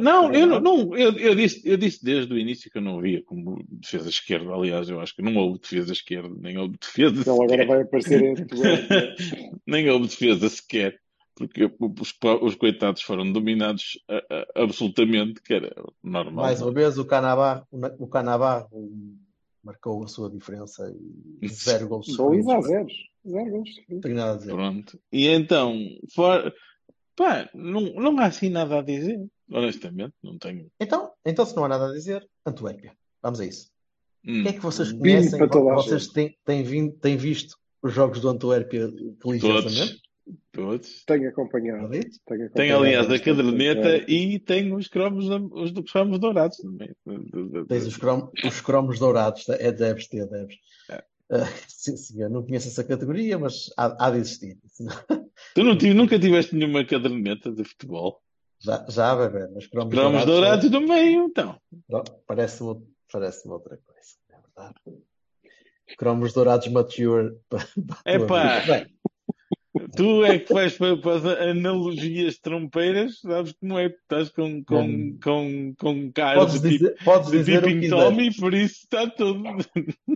Não, 0.00 0.32
eu 0.32 0.46
não, 0.46 0.60
não 0.60 0.96
eu, 0.96 1.12
eu 1.18 1.34
disse, 1.34 1.62
eu 1.64 1.76
disse 1.76 2.04
desde 2.04 2.32
o 2.34 2.38
início 2.38 2.70
que 2.70 2.78
eu 2.78 2.82
não 2.82 3.00
via 3.00 3.22
como 3.22 3.64
defesa 3.70 4.08
esquerda. 4.08 4.52
Aliás, 4.52 4.88
eu 4.88 5.00
acho 5.00 5.14
que 5.14 5.22
não 5.22 5.36
houve 5.36 5.60
defesa 5.60 5.92
esquerda, 5.92 6.34
nem 6.40 6.58
houve 6.58 6.76
defesa 6.78 7.20
agora 7.22 7.48
sequer. 7.50 7.66
vai 7.66 7.82
aparecer 7.82 8.22
em 8.22 8.30
Antuérpia. 8.42 9.14
nem 9.66 9.88
houve 9.88 10.08
defesa 10.08 10.48
sequer. 10.48 10.98
porque 11.36 11.64
os, 11.78 12.14
os 12.42 12.54
coitados 12.56 13.02
foram 13.02 13.30
dominados 13.32 14.02
a- 14.08 14.24
a- 14.56 14.62
absolutamente, 14.64 15.40
que 15.40 15.54
era 15.54 15.72
normal. 16.02 16.44
Mais 16.46 16.60
uma 16.60 16.72
vez, 16.72 16.98
o 16.98 17.04
Canavar, 17.04 17.64
o 18.00 18.06
Canavarro 18.08 18.68
marcou 19.62 20.02
a 20.02 20.08
sua 20.08 20.28
diferença 20.30 20.92
e 21.40 21.46
zero 21.48 21.86
gols 21.88 22.06
Dois 22.16 22.44
a 22.48 22.56
sofridos. 22.56 22.66
zero. 22.68 22.86
Zero 23.28 23.50
gols 23.50 23.68
Não 23.68 23.74
sofridos. 23.74 24.02
tenho 24.02 24.14
nada 24.16 24.32
a 24.32 24.36
dizer. 24.38 24.50
Pronto. 24.52 25.00
E 25.12 25.28
então, 25.28 25.78
fora, 26.12 26.52
pá, 27.14 27.48
não, 27.54 27.82
não 27.94 28.18
há 28.18 28.26
assim 28.26 28.48
nada 28.48 28.78
a 28.78 28.82
dizer, 28.82 29.20
honestamente, 29.50 30.14
não 30.22 30.38
tenho. 30.38 30.70
Então, 30.80 31.10
então, 31.24 31.44
se 31.46 31.54
não 31.56 31.64
há 31.64 31.68
nada 31.68 31.88
a 31.88 31.92
dizer, 31.92 32.26
Antuérpia. 32.46 32.92
Vamos 33.22 33.40
a 33.40 33.44
isso. 33.46 33.70
Hum. 34.26 34.42
Quem 34.42 34.48
é 34.48 34.52
que 34.52 34.60
vocês 34.60 34.92
conhecem? 34.92 35.38
Vocês 35.48 36.08
têm, 36.08 36.36
têm, 36.44 36.62
vindo, 36.62 36.92
têm 36.98 37.16
visto 37.16 37.56
os 37.82 37.92
jogos 37.92 38.20
do 38.20 38.28
Antuérpia 38.28 38.90
religiosamente? 39.24 40.00
Todos. 40.52 41.04
Tenho 41.06 41.28
acompanhado. 41.30 41.88
Tenho 41.88 42.02
Tem, 42.26 42.42
acompanhado 42.72 42.84
aliás, 42.84 43.10
a 43.10 43.18
caderneta 43.18 43.88
É. 43.96 44.04
e 44.10 44.38
tem 44.38 44.74
os 44.74 44.86
cromos, 44.86 45.26
os 45.52 45.90
cromos 45.90 46.18
dourados 46.18 46.58
também. 46.58 46.94
Tens 47.66 47.86
os, 47.86 47.96
crom, 47.96 48.30
os 48.44 48.60
cromos 48.60 48.98
dourados, 48.98 49.48
é, 49.48 49.72
deves 49.72 50.06
ter, 50.06 50.26
deves. 50.28 50.56
É. 50.90 51.02
Ah, 51.30 51.46
sim, 51.68 51.96
senhor, 51.96 52.28
não 52.28 52.42
conheço 52.42 52.68
essa 52.68 52.84
categoria, 52.84 53.38
mas 53.38 53.70
há, 53.76 54.06
há 54.06 54.10
de 54.10 54.18
existir. 54.18 54.58
Tu 55.54 55.62
não 55.64 55.78
tive- 55.78 55.94
nunca 55.94 56.18
tiveste 56.18 56.54
nenhuma 56.54 56.84
caderneta 56.84 57.50
de 57.50 57.64
futebol? 57.64 58.20
Já, 58.60 59.14
bebê, 59.14 59.48
mas 59.54 59.66
cromos, 59.66 59.94
Cromos 59.94 60.24
dourados 60.24 60.70
no 60.70 60.80
meio, 60.80 61.24
então. 61.26 61.60
Parece-me 62.26 62.80
parece 63.10 63.48
outra 63.48 63.78
coisa, 63.78 64.16
é 64.30 64.36
verdade. 64.36 65.04
Cromos 65.96 66.32
dourados 66.32 66.68
mature. 66.68 67.38
Epá. 68.04 68.60
vida. 68.60 68.72
Bem, 68.72 68.97
Tu 69.96 70.24
é 70.24 70.38
que 70.38 70.52
vais 70.52 70.76
para, 70.76 70.96
para 70.96 71.14
as 71.16 71.24
analogias 71.24 72.38
trompeiras, 72.38 73.20
sabes 73.20 73.52
como 73.52 73.78
é? 73.78 73.86
Estás 73.86 74.28
com, 74.30 74.62
com, 74.64 74.82
Hum. 74.82 75.18
com, 75.22 75.74
com 75.78 76.12
cara 76.12 76.40
podes 76.40 76.60
de, 76.60 76.70
tipo, 76.70 76.84
dizer, 76.84 77.04
podes 77.04 77.30
de 77.30 77.38
dizer 77.38 77.58
o 77.58 77.62
que 77.62 77.66
Tipping 77.68 77.80
quiseres. 77.80 78.04
Tommy, 78.04 78.34
por 78.36 78.54
isso 78.54 78.74
está 78.84 79.06
tudo. 79.10 79.42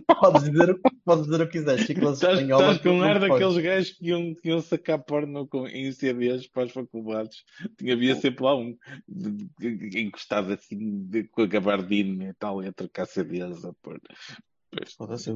Podes 0.07 0.43
dizer, 0.51 0.79
podes 1.05 1.25
dizer 1.25 1.41
o 1.41 1.45
que 1.47 1.59
quiseres. 1.59 1.85
Chiclas 1.85 2.15
Estás, 2.21 2.33
espanholas. 2.39 2.75
estás 2.77 2.81
com 2.81 3.01
ar 3.01 3.19
daqueles 3.19 3.57
gajos 3.57 3.91
que 3.91 4.07
iam, 4.07 4.35
que 4.35 4.49
iam 4.49 4.61
sacar 4.61 4.99
porno 5.03 5.47
com, 5.47 5.67
em 5.67 5.91
CDs 5.91 6.47
para 6.47 6.63
as 6.63 6.71
faculdades. 6.71 7.43
Tinha, 7.77 7.93
havia 7.93 8.15
sempre 8.15 8.43
lá 8.43 8.55
um 8.55 8.75
de- 9.07 9.47
de- 9.59 9.89
de- 9.89 9.99
encostado 10.01 10.51
assim 10.53 11.05
de- 11.07 11.23
com 11.25 11.41
a 11.41 11.47
gabardina 11.47 12.25
e 12.29 12.33
tal, 12.33 12.63
e 12.63 12.67
a 12.67 12.71
trocar 12.73 13.05
CDs 13.05 13.63
a 13.65 13.73
pôr. 13.81 13.99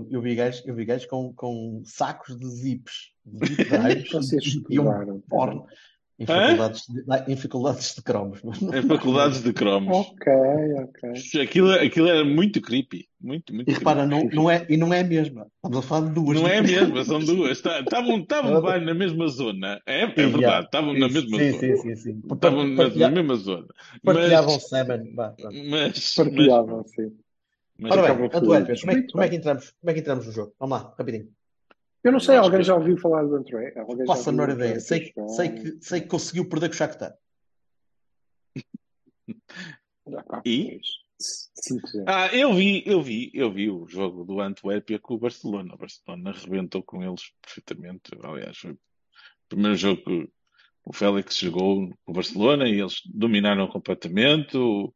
Eu 0.09 0.19
vi 0.21 0.33
gajos, 0.35 0.65
eu 0.65 0.73
vi 0.73 0.83
gajos 0.83 1.05
com, 1.05 1.31
com 1.33 1.81
sacos 1.85 2.35
de 2.37 2.47
zips, 2.49 3.11
de 3.27 3.47
zip 3.47 3.63
drives, 3.65 4.11
Vocês 4.11 4.43
e 4.69 4.79
um 4.79 5.19
porno 5.21 5.65
em 6.19 6.25
faculdades 6.25 6.83
de, 6.87 7.31
em 7.31 7.35
faculdades 7.35 7.93
de 7.95 8.01
cromos. 8.01 8.41
Em 8.43 8.81
faculdades 8.87 9.43
de 9.43 9.53
cromos. 9.53 9.95
Ok, 9.95 10.33
ok. 10.83 11.41
Aquilo, 11.43 11.71
aquilo 11.73 12.07
era 12.07 12.25
muito 12.25 12.59
creepy. 12.59 13.07
Muito, 13.21 13.53
muito 13.53 13.69
E 13.69 13.73
repara, 13.73 14.07
creepy. 14.07 14.35
não, 14.35 14.43
não 14.43 14.51
é, 14.51 14.65
e 14.67 14.77
não 14.77 14.91
é 14.93 15.01
a 15.01 15.03
mesma. 15.03 15.45
Estamos 15.57 15.77
a 15.77 15.81
falar 15.87 16.07
de 16.07 16.13
duas. 16.15 16.41
Não 16.41 16.47
é 16.47 16.61
diferentes. 16.61 16.91
mesmo, 16.91 17.05
são 17.05 17.19
duas. 17.19 17.61
Tá- 17.61 17.81
Estavam 17.81 18.25
bem 18.63 18.83
na 18.83 18.93
mesma 18.95 19.27
zona. 19.27 19.79
É, 19.85 20.03
é 20.03 20.05
verdade, 20.07 20.65
estavam 20.65 20.93
na 20.93 21.07
mesma 21.07 21.37
sim, 21.37 21.51
zona. 21.51 21.59
sim, 21.59 21.75
sim, 21.77 21.95
sim. 21.95 22.21
Estavam 22.33 22.67
na, 22.67 23.09
mesma 23.11 23.35
zona. 23.35 23.67
Partilhavam 24.03 24.53
Mas, 24.55 24.63
pronto. 25.35 25.55
mas, 25.69 26.15
Partilhavam, 26.15 26.83
sim. 26.87 27.11
mas, 27.77 27.91
Ora 27.91 28.15
bem. 28.15 28.29
Antuérpia, 28.33 28.75
como 28.81 28.91
é, 28.91 29.01
como, 29.03 29.23
é 29.23 29.29
que 29.29 29.35
entramos, 29.35 29.73
como 29.79 29.91
é 29.91 29.93
que 29.93 29.99
entramos 29.99 30.25
no 30.25 30.31
jogo? 30.31 30.53
Vamos 30.59 30.81
lá, 30.81 30.95
rapidinho. 30.97 31.27
Eu 32.07 32.11
não 32.13 32.19
sei, 32.21 32.37
Eu 32.37 32.43
alguém 32.43 32.59
que- 32.61 32.65
já 32.65 32.75
ouviu 32.75 32.97
falar 32.97 33.23
do 33.23 33.35
André? 33.35 33.73
Faço 34.07 34.29
a 34.29 34.31
menor 34.31 34.49
ideia. 34.49 34.79
Sei, 34.79 35.13
sei, 35.27 35.49
que, 35.49 35.77
sei 35.81 35.99
que 36.01 36.07
conseguiu 36.07 36.47
perder 36.47 36.69
com 36.69 36.73
o 36.73 36.77
Shakhtar. 36.77 37.13
E? 40.45 40.79
Cinco 41.19 41.87
zero. 41.87 42.05
Ah, 42.07 42.27
eu 42.33 42.53
vi, 42.53 42.81
eu 42.85 43.01
vi, 43.01 43.29
eu 43.33 43.51
vi 43.51 43.69
o 43.69 43.85
jogo 43.87 44.23
do 44.23 44.39
Antuérpia 44.39 44.99
com 44.99 45.15
o 45.15 45.19
Barcelona. 45.19 45.73
O 45.73 45.77
Barcelona 45.77 46.29
arrebentou 46.29 46.81
com 46.83 47.03
eles 47.03 47.31
perfeitamente. 47.41 48.11
Aliás, 48.23 48.57
foi 48.57 48.71
o 48.71 48.79
primeiro 49.49 49.75
jogo 49.75 50.01
que 50.03 50.29
o 50.85 50.93
Félix 50.93 51.37
jogou 51.37 51.89
com 52.05 52.11
o 52.11 52.13
Barcelona 52.13 52.69
e 52.69 52.79
eles 52.79 53.01
dominaram 53.05 53.67
completamente. 53.67 54.55
O, 54.55 54.93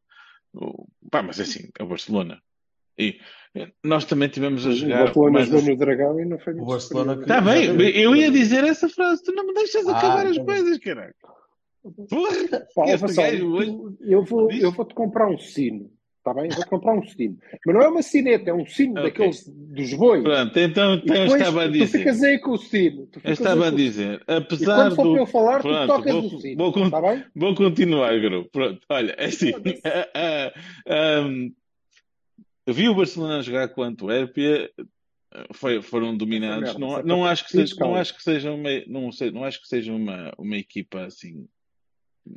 o- 0.54 0.88
pá, 1.10 1.22
mas 1.22 1.40
é 1.40 1.42
assim, 1.42 1.68
é 1.78 1.82
o 1.82 1.88
Barcelona. 1.88 2.40
E 2.98 3.18
nós 3.84 4.04
também 4.04 4.28
tivemos 4.28 4.64
a 4.66 4.70
O 4.70 4.72
jogar 4.72 5.04
Barcelona 5.04 5.32
mais 5.32 5.46
jogou 5.48 5.60
a- 5.62 5.68
no 5.70 5.76
Dragão 5.76 6.20
e 6.20 6.24
não 6.24 6.38
foi 6.38 6.54
muito 6.54 6.66
Barcelona 6.68 7.14
superior. 7.14 7.36
Tá 7.36 7.40
bem, 7.40 7.92
eu 8.00 8.16
ia 8.16 8.30
dizer 8.30 8.64
essa 8.64 8.88
frase, 8.88 9.22
tu 9.22 9.32
não 9.32 9.46
me 9.46 9.54
deixas 9.54 9.86
Ah, 9.88 9.96
acabar 9.98 10.26
as 10.26 10.36
tá 10.36 10.44
coisas, 10.44 10.78
caralho. 10.78 11.14
Porra, 12.08 12.60
Pá, 12.74 12.82
ó, 12.82 12.84
este 12.86 13.00
Vassal, 13.00 13.24
gajo 13.24 13.52
hoje. 13.54 13.70
tu- 13.70 13.98
eu 14.02 14.24
vou, 14.24 14.48
Diz? 14.48 14.62
eu 14.62 14.70
vou-te 14.72 14.94
comprar 14.94 15.28
um 15.28 15.36
sino, 15.36 15.90
está 16.18 16.32
bem? 16.32 16.48
Vou-te 16.48 16.70
comprar 16.70 16.94
um 16.94 17.02
sino. 17.02 17.36
Mas 17.66 17.74
não 17.74 17.82
é 17.82 17.88
uma 17.88 18.02
sineta, 18.02 18.50
é 18.50 18.54
um 18.54 18.64
sino 18.64 18.92
Ok. 18.92 19.02
daqueles 19.02 19.44
dos 19.48 19.92
bois. 19.94 20.22
Pronto, 20.22 20.58
então, 20.58 20.94
E 20.94 20.98
então 20.98 21.16
eu 21.16 21.26
estava 21.26 21.62
a 21.64 21.66
tu 21.66 21.72
dizer. 21.72 21.98
ficas 21.98 22.22
aí 22.22 22.38
com 22.38 22.52
o 22.52 22.58
sino. 22.58 23.06
Tu 23.08 23.20
Eu 23.24 23.32
estava 23.32 23.66
a 23.66 23.72
o 23.72 23.74
dizer, 23.76 24.22
E 24.28 24.32
apesar 24.34 24.76
quando 24.76 24.94
for 24.96 25.02
do. 25.02 25.12
para 25.12 25.20
eu 25.22 25.26
falar, 25.26 25.56
tu 25.58 25.62
Pronto, 25.68 25.86
tocas 25.88 26.12
vou- 26.14 26.24
o 26.26 26.40
sino. 26.40 26.56
vou 26.56 26.72
con- 26.72 26.84
Está 26.86 27.00
bem? 27.00 27.24
Vou 27.34 27.54
continuar, 27.56 28.20
grupo. 28.20 28.50
Pronto, 28.52 28.80
olha, 28.88 29.14
é 29.18 29.24
assim. 29.26 29.50
Foda-se. 29.52 29.82
ah, 29.84 30.08
ah, 30.14 30.52
ahm, 31.18 31.50
eu 32.66 32.74
vi 32.74 32.88
o 32.88 32.94
Barcelona 32.94 33.42
jogar 33.42 33.68
com 33.68 33.82
a 33.82 33.86
Antuérpia, 33.86 34.72
foi, 35.52 35.80
foram 35.82 36.16
dominados. 36.16 36.74
Não, 36.76 36.98
é 36.98 37.02
não, 37.02 37.20
para- 37.20 37.30
acho 37.32 37.44
que 37.46 37.52
seja, 37.52 37.74
não 37.78 37.94
acho 37.94 38.16
que 38.16 38.22
seja 38.22 38.52
uma, 38.52 38.68
não 38.86 39.12
sei, 39.12 39.30
não 39.30 39.44
acho 39.44 39.60
que 39.60 39.68
seja 39.68 39.92
uma, 39.92 40.32
uma 40.38 40.56
equipa 40.56 41.04
assim 41.04 41.48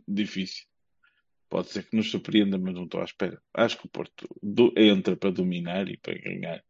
difícil. 0.07 0.65
Pode 1.49 1.69
ser 1.69 1.83
que 1.87 1.95
nos 1.95 2.09
surpreenda, 2.09 2.57
mas 2.57 2.73
não 2.73 2.85
estou 2.85 3.01
à 3.01 3.03
espera. 3.03 3.41
Acho 3.53 3.77
que 3.77 3.85
o 3.85 3.89
Porto 3.89 4.27
do- 4.41 4.73
entra 4.75 5.15
para 5.15 5.29
dominar 5.29 5.87
e 5.87 5.97
para 5.97 6.17
ganhar 6.17 6.63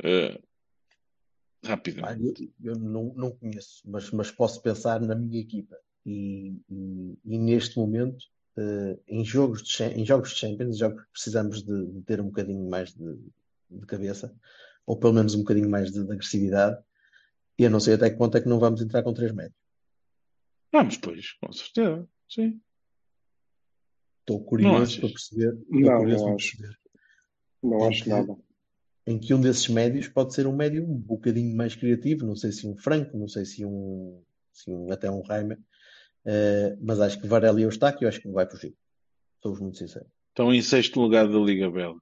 Pá, 0.00 1.68
rapidamente. 1.68 2.52
Eu, 2.62 2.72
eu 2.72 2.78
não, 2.78 3.12
não 3.14 3.30
conheço, 3.32 3.82
mas, 3.84 4.10
mas 4.10 4.30
posso 4.30 4.62
pensar 4.62 5.00
na 5.00 5.14
minha 5.14 5.40
equipa. 5.40 5.76
E, 6.06 6.54
e- 6.70 7.18
e 7.24 7.38
neste 7.38 7.76
momento, 7.78 8.24
eh, 8.60 8.98
em 9.08 9.24
jogos 9.24 9.62
de, 9.62 9.82
em 9.84 10.04
jogos 10.04 10.30
de 10.30 10.36
Champions, 10.36 10.78
jogos 10.78 11.02
que 11.04 11.10
precisamos 11.12 11.62
de, 11.62 11.86
de 11.86 12.02
ter 12.02 12.20
um 12.20 12.26
bocadinho 12.26 12.68
mais 12.68 12.92
de, 12.94 13.16
de 13.70 13.86
cabeça, 13.86 14.34
ou 14.86 14.98
pelo 14.98 15.14
menos 15.14 15.34
um 15.34 15.40
bocadinho 15.40 15.70
mais 15.70 15.90
de, 15.90 16.04
de 16.04 16.12
agressividade. 16.12 16.82
E 17.58 17.64
eu 17.64 17.70
não 17.70 17.80
sei 17.80 17.94
até 17.94 18.10
que 18.10 18.16
ponto 18.16 18.36
é 18.36 18.40
que 18.40 18.48
não 18.48 18.58
vamos 18.58 18.80
entrar 18.80 19.02
com 19.02 19.12
três 19.14 19.32
médios. 19.32 19.54
Vamos, 20.72 20.96
pois, 20.98 21.32
com 21.32 21.52
certeza. 21.52 22.08
Sim. 22.28 22.60
Estou 24.20 24.44
curioso 24.44 25.00
para 25.00 25.08
perceber, 25.08 25.58
Não, 25.68 25.98
curioso 25.98 26.24
não 26.24 26.24
para 26.26 26.34
acho. 26.36 26.56
perceber 26.56 26.78
Não 27.62 27.78
em 27.80 27.88
acho 27.88 28.02
que, 28.04 28.08
nada. 28.10 28.36
em 29.06 29.18
que 29.18 29.34
um 29.34 29.40
desses 29.40 29.68
médios 29.68 30.08
pode 30.08 30.34
ser 30.34 30.46
um 30.46 30.54
médio 30.54 30.84
um 30.84 30.96
bocadinho 30.96 31.56
mais 31.56 31.74
criativo, 31.74 32.24
não 32.26 32.36
sei 32.36 32.52
se 32.52 32.66
um 32.66 32.76
Franco, 32.76 33.16
não 33.18 33.26
sei 33.26 33.44
se 33.44 33.64
um, 33.64 34.22
se 34.52 34.70
um 34.70 34.92
até 34.92 35.10
um 35.10 35.22
Reimer, 35.22 35.58
Eh, 36.26 36.76
mas 36.80 37.00
acho 37.00 37.20
que 37.20 37.26
Varela 37.26 37.60
e 37.60 37.64
Eustáquio, 37.64 38.06
acho 38.08 38.20
que 38.20 38.26
não 38.26 38.34
vai 38.34 38.48
fugir. 38.48 38.74
Sou-vos 39.42 39.60
muito 39.60 39.78
sincero. 39.78 40.06
Estão 40.28 40.52
em 40.52 40.60
sexto 40.62 41.00
lugar 41.00 41.26
da 41.26 41.38
Liga 41.38 41.70
Bela. 41.70 41.96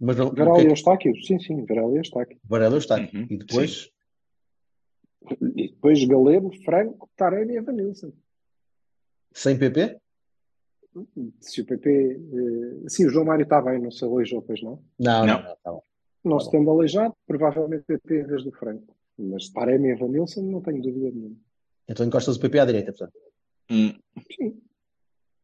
Mas 0.00 0.16
não, 0.16 0.28
o 0.28 0.34
Varela 0.34 0.62
e 0.62 0.66
Eustáquio? 0.68 1.14
Sim, 1.24 1.38
sim, 1.38 1.64
Varela 1.64 1.92
e 1.92 1.98
Eustáquio. 1.98 2.38
Varela 2.44 2.74
e 2.74 2.76
Eustáquio. 2.78 3.20
Uhum, 3.20 3.26
E 3.30 3.36
depois, 3.36 3.90
E 5.54 5.68
depois 5.68 6.04
Galeno, 6.04 6.50
Franco, 6.64 7.08
Taremi 7.16 7.52
e 7.54 7.56
Evanilson. 7.58 8.12
sem 9.32 9.58
PP? 9.58 9.98
Se 11.40 11.60
o 11.62 11.64
PP. 11.66 11.88
eh, 12.84 12.88
sim, 12.88 13.06
o 13.06 13.10
João 13.10 13.24
Mário 13.24 13.44
está 13.44 13.62
bem, 13.62 13.80
não 13.80 13.90
se 13.90 14.04
aleijou, 14.04 14.42
pois 14.42 14.60
não. 14.62 14.82
Não, 14.98 15.24
não, 15.24 15.26
Não. 15.26 15.42
não, 15.42 15.56
tá 15.62 15.72
bom. 15.72 15.82
Não 16.24 16.38
Tá 16.38 16.44
se 16.44 16.50
tendo 16.50 16.70
aleijado, 16.70 17.14
provavelmente 17.26 17.84
PP 17.84 18.20
em 18.20 18.24
vez 18.26 18.44
do 18.44 18.52
Franco. 18.52 18.94
Mas 19.18 19.48
Taremi 19.50 19.88
e 19.88 19.92
Evanilson 19.92 20.42
não 20.42 20.60
tenho 20.60 20.82
dúvida 20.82 21.10
nenhuma. 21.10 21.36
Então 21.88 22.06
encostas 22.06 22.36
o 22.36 22.40
PP 22.40 22.58
à 22.58 22.64
direita, 22.64 22.92
portanto. 22.92 23.18
Hum, 23.70 23.92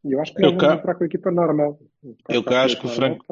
E 0.04 0.12
eu 0.12 0.20
acho 0.20 0.32
que 0.34 0.44
Eu 0.44 0.56
cá- 0.56 0.66
vamos 0.68 0.80
entrar 0.80 0.94
com 0.94 1.02
a 1.04 1.06
equipa 1.06 1.30
normal. 1.30 1.78
Eu 2.28 2.42
cá 2.44 2.62
acho 2.64 2.78
que 2.78 2.86
o 2.86 2.88
Franco- 2.88 3.26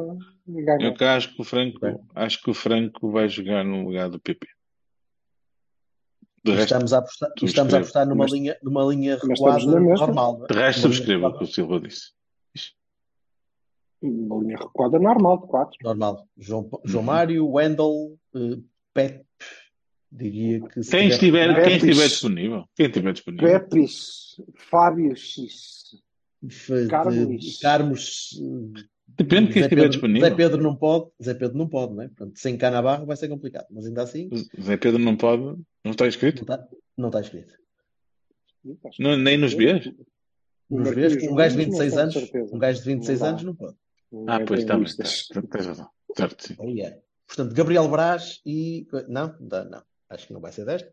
eu 0.81 0.95
cá 0.95 1.17
acho 1.17 1.35
que 1.35 1.41
o 1.41 1.45
Franco, 1.45 1.77
Ok. 1.79 1.95
acho 2.15 2.43
que 2.43 2.51
o 2.51 2.55
Franco 2.55 3.11
vai 3.11 3.29
jogar 3.29 3.65
no 3.65 3.85
lugar 3.85 4.11
do 4.11 4.19
PP. 4.21 4.47
Resto, 6.45 6.63
estamos 6.63 6.93
a 6.93 6.99
apostar, 6.99 7.31
estamos 7.43 7.75
a 7.75 7.79
apostar 7.79 8.07
numa 8.07 8.25
Mas- 8.25 8.33
linha, 8.33 8.57
numa 8.63 8.85
linha 8.85 9.17
recuada 9.17 9.65
normal. 9.67 10.39
não 10.39 10.45
é? 10.45 10.49
de 10.49 10.55
resto 10.55 10.83
subscrevo 10.83 11.27
o 11.27 11.39
que 11.39 11.45
o 11.45 11.47
Silva 11.47 11.81
disse. 11.81 12.13
Uma 14.03 14.39
linha 14.43 14.57
recuada 14.59 14.99
normal 14.99 15.41
de 15.41 15.47
4. 15.49 15.77
Normal. 15.83 16.29
João, 16.37 16.69
João 16.85 17.01
Uhum. 17.03 17.07
Mário, 17.07 17.49
Wendel, 17.49 18.17
eh, 18.35 18.61
Pep, 18.95 19.27
diria 20.17 20.61
que 20.69 20.83
se 20.83 20.91
Quem 20.91 21.09
tiver- 21.11 21.15
estiver, 21.15 21.55
quem 21.55 21.65
Pepis. 21.65 21.85
estiver 21.85 22.09
disponível. 22.09 22.65
Quem 22.75 22.87
estiver 22.87 23.13
disponível. 23.13 23.49
Pepis, 23.61 24.41
Fábio 24.55 25.17
X. 25.17 25.77
Carmos. 26.89 27.59
Carmos. 27.61 28.41
eh, 28.79 28.83
Depende 29.19 29.47
de 29.49 29.53
quem 29.55 29.63
Zé 29.63 29.67
estiver 29.67 29.83
Pedro, 29.83 29.89
disponível. 29.91 30.29
Zé 30.29 30.35
Pedro 30.35 30.63
não 30.63 30.77
pode, 30.77 31.11
Zé 31.23 31.35
Pedro 31.35 31.57
não 31.57 31.69
pode, 31.69 31.95
né? 31.95 32.09
Portanto, 32.09 32.39
sem 32.39 32.57
Canabarro 32.59 33.07
vai 33.07 33.17
ser 33.17 33.29
complicado, 33.29 33.67
mas 33.71 33.87
ainda 33.87 34.03
assim 34.03 34.29
Zé 34.61 34.77
Pedro 34.77 34.99
não 34.99 35.17
pode, 35.17 35.43
não 35.43 35.91
está 35.93 36.05
não 36.05 36.09
inscrito. 36.09 36.43
está, 36.43 36.69
não 36.97 37.09
está 37.09 37.21
escrito. 37.21 37.55
Que 38.93 39.03
Não, 39.03 39.17
nem 39.17 39.39
nos 39.39 39.55
Bs? 39.55 39.93
Nos 40.69 40.91
vês, 40.91 41.15
um 41.29 41.35
gajo 41.37 41.57
de 41.57 41.67
Nunes 41.67 41.79
não 41.79 41.79
26 41.79 41.95
pode, 41.95 42.01
anos, 42.03 42.53
um 42.53 42.59
gajo 42.59 42.79
de 42.81 42.85
26 42.87 43.21
Não 43.21 43.25
dá. 43.27 43.31
anos 43.31 43.43
não 43.45 43.55
pode. 43.55 43.77
Não 44.13 44.25
Ah, 44.29 44.41
é 44.41 44.45
pois 44.45 44.61
está 44.61 44.75
tá- 44.79 45.43
Tens 45.49 45.67
razão. 45.67 45.89
Certo, 46.17 46.43
sim. 46.47 46.57
Yeah. 46.73 46.97
Portanto, 47.29 47.55
Gabriel 47.55 47.89
Braz 47.89 48.41
e. 48.45 48.87
Não, 49.09 49.35
dá- 49.41 49.65
não, 49.65 49.83
acho 50.09 50.27
que 50.27 50.33
não 50.33 50.41
vai 50.41 50.53
ser 50.53 50.65
desta. 50.65 50.93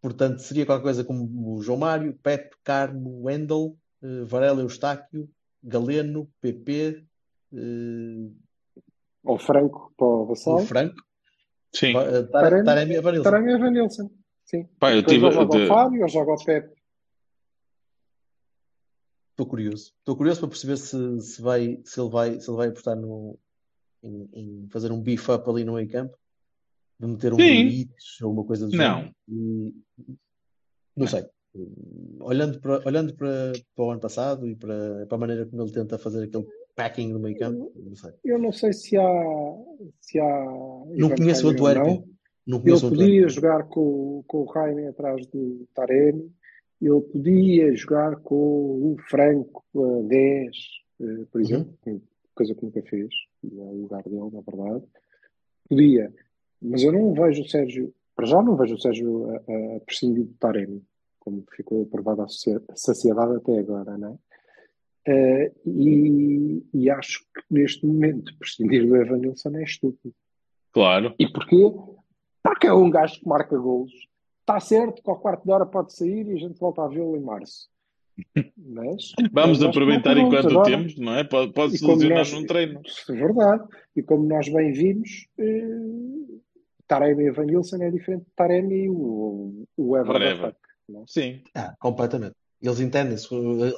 Portanto, 0.00 0.40
seria 0.40 0.66
qualquer 0.66 0.82
coisa 0.82 1.04
como 1.04 1.54
o 1.56 1.62
João 1.62 1.78
Mário, 1.78 2.18
Pepe, 2.22 2.56
Carmo, 2.64 3.22
Wendel, 3.22 3.76
eh, 4.02 4.24
Varela 4.24 4.60
Eustáquio, 4.62 5.30
Galeno, 5.62 6.28
PP, 6.40 7.04
eh, 7.54 8.30
Ou 9.24 9.38
Franco 9.38 9.92
para 9.96 10.06
o 10.06 10.22
o 10.22 10.26
Vassal. 10.26 10.58
Franco, 10.60 10.96
Sim. 11.74 11.96
Eh, 11.96 12.22
Tare- 12.24 12.26
Taremi- 12.30 12.64
Taremi 12.64 12.92
e 12.94 12.96
Evanilson. 12.96 13.22
Taremi 13.30 13.52
Evanilson. 13.52 14.10
Sim. 14.44 14.64
Pá, 14.78 14.90
eu 14.92 14.96
Depois 15.02 15.14
tive. 15.14 15.26
ou 15.26 15.32
joga 15.32 15.56
de- 15.58 15.64
o 15.64 15.68
Fábio 15.68 16.02
ou 16.02 16.08
joga 16.08 16.32
o 16.32 16.44
Pepe. 16.44 16.74
Estou 19.30 19.46
curioso. 19.46 19.92
Estou 19.98 20.16
curioso 20.16 20.40
para 20.40 20.48
perceber 20.50 20.76
se, 20.76 21.20
se, 21.20 21.40
vai, 21.40 21.80
se, 21.84 22.00
ele 22.00 22.10
vai, 22.10 22.38
se 22.40 22.50
ele 22.50 22.56
vai 22.56 22.68
apostar 22.68 22.96
no, 22.96 23.38
em, 24.02 24.28
em 24.34 24.68
fazer 24.70 24.92
um 24.92 25.00
beef-up 25.00 25.48
ali 25.48 25.64
no 25.64 25.74
meio 25.74 25.88
campo, 25.88 26.16
de 27.00 27.06
meter 27.06 27.32
um. 27.32 27.36
Benítez 27.36 28.20
ou 28.22 28.32
uma 28.32 28.44
coisa 28.44 28.66
do 28.68 28.76
Não. 28.76 28.96
género. 29.00 29.14
E, 29.28 29.74
não 30.96 31.06
sei. 31.06 31.24
Olhando 32.20 32.60
para, 32.60 32.82
olhando 32.86 33.14
para, 33.14 33.52
para 33.74 33.84
o 33.84 33.90
ano 33.90 34.00
passado 34.00 34.46
e 34.46 34.54
para, 34.56 35.06
para 35.06 35.16
a 35.16 35.20
maneira 35.20 35.46
como 35.46 35.62
ele 35.62 35.72
tenta 35.72 35.98
fazer 35.98 36.24
aquele 36.24 36.46
packing 36.74 37.12
no 37.12 37.18
meio 37.18 37.36
campo, 37.38 37.72
não 37.76 37.94
sei. 37.94 38.12
Eu 38.24 38.38
não 38.38 38.52
sei 38.52 38.72
se 38.72 38.96
há. 38.96 39.54
Se 40.00 40.18
há 40.18 40.44
Não 40.96 41.10
conheço 41.14 41.46
o 41.46 41.50
Antuérpia. 41.50 41.84
não. 41.94 42.12
Ele 42.46 42.60
conheço 42.60 42.86
o 42.86 42.88
podia 42.90 43.28
jogar 43.28 43.64
com, 43.68 44.24
com 44.26 44.38
o 44.38 44.44
Raine 44.46 44.86
atrás 44.86 45.24
do 45.26 45.66
Taremi. 45.74 46.32
Ele 46.80 47.00
podia 47.00 47.72
jogar 47.76 48.16
com 48.16 48.34
o 48.34 48.96
Franco 49.08 49.62
a 49.76 50.02
10, 50.08 50.56
eh, 51.00 51.04
Uhum. 51.04 51.24
por 51.30 51.40
exemplo, 51.40 51.78
coisa 52.34 52.54
que 52.56 52.64
nunca 52.64 52.82
fez, 52.82 53.14
e 53.44 53.60
é 53.60 53.62
o 53.62 53.82
lugar 53.82 54.02
dele, 54.02 54.30
na 54.32 54.40
verdade. 54.40 54.84
Podia, 55.68 56.12
mas 56.62 56.82
eu 56.82 56.92
não 56.92 57.12
vejo 57.12 57.42
o 57.42 57.48
Sérgio, 57.48 57.92
para 58.14 58.26
já 58.26 58.42
não 58.42 58.56
vejo 58.56 58.74
o 58.74 58.80
Sérgio 58.80 59.30
a, 59.30 59.36
a 59.76 59.80
prescindir 59.80 60.24
do 60.24 60.34
Taremi, 60.34 60.82
como 61.18 61.44
ficou 61.54 61.82
aprovado 61.82 62.22
a 62.22 62.26
saciedade 62.74 63.36
até 63.36 63.58
agora, 63.58 63.96
não 63.98 64.12
é? 64.14 64.18
Eh, 65.04 65.52
e, 65.66 66.64
e 66.72 66.88
acho 66.90 67.20
que 67.34 67.42
neste 67.50 67.84
momento 67.84 68.32
prescindir 68.38 68.86
do 68.86 68.96
Evanilson 68.96 69.50
é 69.56 69.64
estúpido. 69.64 70.14
Claro. 70.72 71.14
E 71.18 71.26
porquê? 71.28 71.56
Porque 72.42 72.66
é 72.68 72.72
um 72.72 72.88
gajo 72.88 73.18
que 73.20 73.28
marca 73.28 73.56
golos. 73.58 73.92
Está 74.40 74.60
certo 74.60 75.02
que 75.02 75.10
ao 75.10 75.18
quarto 75.18 75.44
de 75.44 75.50
hora 75.52 75.66
pode 75.66 75.92
sair 75.92 76.26
e 76.28 76.32
a 76.32 76.36
gente 76.36 76.58
volta 76.58 76.82
a 76.84 76.88
vê-lo 76.88 77.16
em 77.16 77.20
março. 77.20 77.68
Mas 78.56 79.12
Vamos 79.32 79.58
nós 79.60 79.68
aproveitar 79.70 80.16
enquanto 80.16 80.48
agora. 80.50 80.70
temos, 80.70 80.96
não 80.98 81.14
é? 81.14 81.24
Pode, 81.24 81.52
pode 81.52 81.74
E 81.76 81.78
como 81.80 81.92
solucionar 81.92 82.18
nós- 82.18 82.32
num 82.32 82.46
treino. 82.46 82.80
É 83.08 83.12
verdade. 83.12 83.64
E 83.96 84.02
como 84.02 84.24
nós 84.26 84.48
bem 84.48 84.72
vimos, 84.72 85.28
eh, 85.38 85.68
Taremi 86.88 87.24
e 87.24 87.26
Evanilson 87.28 87.82
é 87.82 87.90
diferente 87.90 88.24
de 88.24 88.30
Taremi 88.36 88.84
e 88.84 88.90
o, 88.90 89.64
o 89.76 89.96
Ever 89.96 90.12
Whatever. 90.12 90.36
the 90.40 90.46
Fuck, 90.46 90.58
não 90.88 91.00
é? 91.02 91.04
Sim. 91.06 91.40
Ah, 91.54 91.74
completamente. 91.80 92.34
Eles 92.60 92.80
entendem-se. 92.80 93.26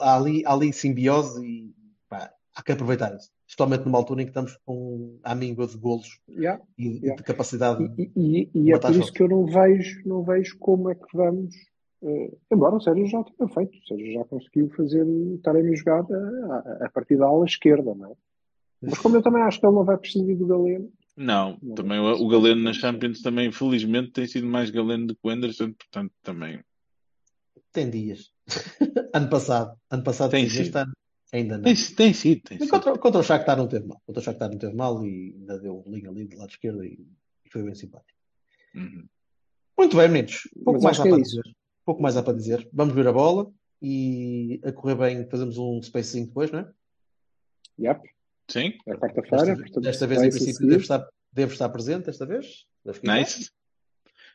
Há 0.00 0.16
ali, 0.16 0.42
há 0.44 0.52
ali 0.52 0.72
simbiose 0.72 1.44
e 1.46 1.72
pá, 2.08 2.30
há 2.54 2.62
que 2.62 2.72
aproveitar 2.72 3.14
isso. 3.16 3.30
Especialmente 3.48 3.84
numa 3.84 3.98
altura 3.98 4.22
em 4.22 4.24
que 4.24 4.30
estamos 4.30 4.58
com 4.64 5.18
a 5.22 5.34
míngua 5.34 5.66
de 5.66 5.76
golos 5.76 6.18
Yeah. 6.28 6.62
e, 6.78 6.96
Yeah. 6.98 7.16
de 7.16 7.22
capacidade. 7.22 7.84
E, 7.98 8.10
e- 8.16 8.50
e 8.54 8.72
é 8.72 8.78
por 8.78 8.90
isso 8.90 9.12
que 9.12 9.22
eu 9.22 9.28
não 9.28 9.46
vejo, 9.46 10.02
não 10.06 10.22
vejo 10.22 10.56
como 10.58 10.90
é 10.90 10.94
que 10.94 11.06
vamos. 11.14 11.54
eh, 12.02 12.30
embora 12.52 12.76
o 12.76 12.80
Sérgio 12.80 13.06
já 13.06 13.22
tenha 13.24 13.48
feito, 13.48 13.78
o 13.78 13.86
Sérgio 13.86 14.12
já 14.12 14.24
conseguiu 14.24 14.68
fazer 14.76 15.02
o 15.04 15.38
Taremi 15.42 15.74
jogar 15.76 16.00
a, 16.00 16.54
a- 16.56 16.86
a 16.86 16.90
partir 16.90 17.16
da 17.16 17.26
ala 17.26 17.44
esquerda, 17.46 17.94
não 17.94 18.10
é? 18.10 18.14
Mas 18.82 18.98
como 18.98 19.16
eu 19.16 19.22
também 19.22 19.42
acho 19.42 19.58
que 19.60 19.66
ele 19.66 19.74
não 19.74 19.84
vai 19.84 19.96
prescindir 19.96 20.36
do 20.36 20.46
Galeno, 20.46 20.90
Não, 21.16 21.58
Não, 21.62 21.74
também 21.74 21.98
o, 21.98 22.02
não 22.02 22.20
o 22.20 22.28
Galeno 22.28 22.62
na 22.62 22.72
sei. 22.72 22.80
Champions 22.82 23.22
também, 23.22 23.52
felizmente, 23.52 24.10
tem 24.12 24.26
sido 24.26 24.46
mais 24.46 24.70
Galeno 24.70 25.06
do 25.08 25.14
que 25.14 25.20
o 25.24 25.30
Anderson, 25.30 25.72
portanto, 25.72 26.12
também. 26.22 26.62
Tem 27.72 27.90
dias. 27.90 28.32
ano 29.14 29.28
passado. 29.30 29.78
Ano 29.90 30.02
passado 30.02 30.30
Tem 30.30 30.48
sim, 30.48 30.56
este 30.62 30.64
sido. 30.66 30.76
ano 30.76 30.92
ainda 31.32 31.56
não. 31.56 31.64
Tem, 31.64 31.74
tem 31.74 32.12
sido, 32.14 32.42
tem 32.42 32.58
sido. 32.58 32.70
contra, 32.70 32.98
contra 32.98 33.20
o 33.20 33.24
Shakhtar 33.24 33.56
não 33.56 33.66
teve 33.68 33.86
mal. 33.86 34.00
Contra 34.06 34.20
o 34.20 34.24
Shakhtar 34.24 34.50
não 34.50 34.58
teve 34.58 34.74
mal 34.74 35.04
e 35.04 35.34
ainda 35.38 35.58
deu 35.58 35.82
um 35.86 35.90
linha 35.92 36.10
ali 36.10 36.24
do 36.26 36.36
lado 36.38 36.50
esquerdo 36.50 36.84
e, 36.84 37.06
e 37.44 37.50
foi 37.50 37.62
bem 37.62 37.74
simpático. 37.74 38.18
Uhum. 38.74 39.06
Muito 39.76 39.96
bem, 39.96 40.08
meninos. 40.08 40.48
Pouco 40.64 40.80
Mas 40.82 40.82
mais 40.84 41.00
há 41.00 41.06
é 41.06 41.10
para 41.10 41.20
isso. 41.20 41.30
dizer. 41.30 41.56
Pouco 41.84 42.02
mais 42.02 42.16
há 42.16 42.22
para 42.22 42.36
dizer. 42.36 42.68
Vamos 42.72 42.94
ver 42.94 43.06
a 43.08 43.12
bola 43.12 43.52
e 43.82 44.60
a 44.64 44.72
correr 44.72 44.94
bem 44.94 45.28
fazemos 45.28 45.58
um 45.58 45.82
spacezinho 45.82 46.26
depois, 46.26 46.50
não 46.50 46.60
é? 46.60 46.72
yep, 47.78 48.08
Sim, 48.48 48.74
é 48.86 48.94
quarta-feira, 48.96 49.56
Desta, 49.56 49.80
desta 49.80 50.06
vez, 50.06 50.22
em 50.22 50.30
princípio, 50.30 50.66
devo 50.68 50.82
estar, 50.82 51.06
devo 51.32 51.52
estar 51.52 51.68
presente 51.70 52.06
desta 52.06 52.26
vez. 52.26 52.64
Nice. 53.02 53.50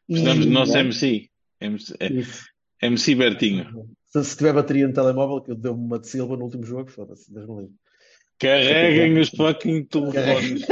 Precisamos 0.08 0.46
do 0.46 0.52
nosso. 0.52 0.76
MC. 0.78 1.30
MC, 1.62 1.96
é. 2.00 2.88
MC 2.88 3.16
Bertinho. 3.16 3.88
Se, 4.08 4.24
se 4.24 4.38
tiver 4.38 4.54
bateria 4.54 4.88
no 4.88 4.94
telemóvel, 4.94 5.42
que 5.42 5.52
eu 5.52 5.56
deu-me 5.56 5.84
uma 5.84 6.00
de 6.00 6.08
Silva 6.08 6.36
no 6.36 6.46
último 6.46 6.64
jogo, 6.64 6.90
foda-se, 6.90 7.32
Deus 7.32 7.48
me 7.48 7.56
livre. 7.62 7.76
Carreguem 8.40 9.20
os 9.20 9.30
fucking 9.30 9.84
telefones. 9.84 10.66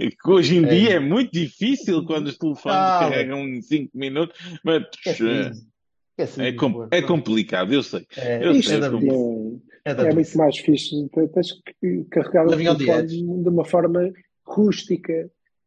Que 0.00 0.16
Hoje 0.26 0.56
em 0.56 0.66
dia 0.66 0.94
é 0.94 0.98
muito 0.98 1.30
difícil 1.32 2.04
quando 2.06 2.28
os 2.28 2.38
telefones 2.38 2.78
Ah, 2.78 2.98
carregam 3.00 3.46
em 3.46 3.60
5 3.60 3.90
minutos, 3.96 4.40
mas 4.64 4.84
É 5.06 6.22
assim. 6.22 6.42
É, 6.42 6.48
é, 6.48 6.98
é 6.98 7.02
complicado, 7.02 7.72
eu 7.74 7.82
sei. 7.82 8.06
É, 8.16 8.44
eu 8.44 8.60
sei 8.62 8.76
é 8.76 8.80
não- 8.88 9.60
É 9.96 10.08
é 10.08 10.12
muito 10.14 10.36
mais 10.38 10.56
fixe. 10.58 11.08
te- 11.08 11.28
Tens 11.28 11.52
que 11.80 12.04
carregar 12.10 12.46
o 12.46 12.50
telefone 12.56 13.06
de 13.42 13.48
uma 13.48 13.64
forma 13.64 14.10
rústica 14.46 15.12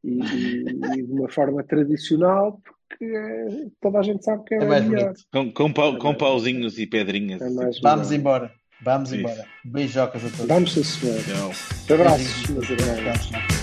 e, 0.03 0.19
e- 0.19 0.65
e 0.99 1.03
de 1.03 1.11
uma 1.11 1.29
forma 1.29 1.63
tradicional, 1.63 2.59
porque 2.89 3.05
é- 3.05 3.67
toda 3.81 3.99
a 3.99 4.03
gente 4.03 4.23
sabe 4.23 4.43
que 4.45 4.55
é, 4.55 4.57
É 4.57 4.65
mais 4.65 4.83
melhor. 4.85 5.03
bonito. 5.05 5.21
Com, 5.31 5.51
com, 5.53 5.73
pau- 5.73 5.97
com 5.97 6.13
pauzinhos 6.15 6.77
e 6.79 6.85
pedrinhas. 6.87 7.41
É 7.41 7.49
mais 7.49 7.79
Vamos 7.79 8.09
melhor. 8.09 8.19
embora. 8.19 8.51
Vamos 8.83 9.11
Isso. 9.11 9.19
embora. 9.19 9.45
Beijocas 9.63 10.25
a 10.25 10.29
todos. 10.29 10.47
Vamos, 10.47 10.73
sim, 10.73 10.83
senhor. 10.83 11.53
Abraços, 11.99 12.47
meus 12.49 12.67
irmãos. 12.69 13.60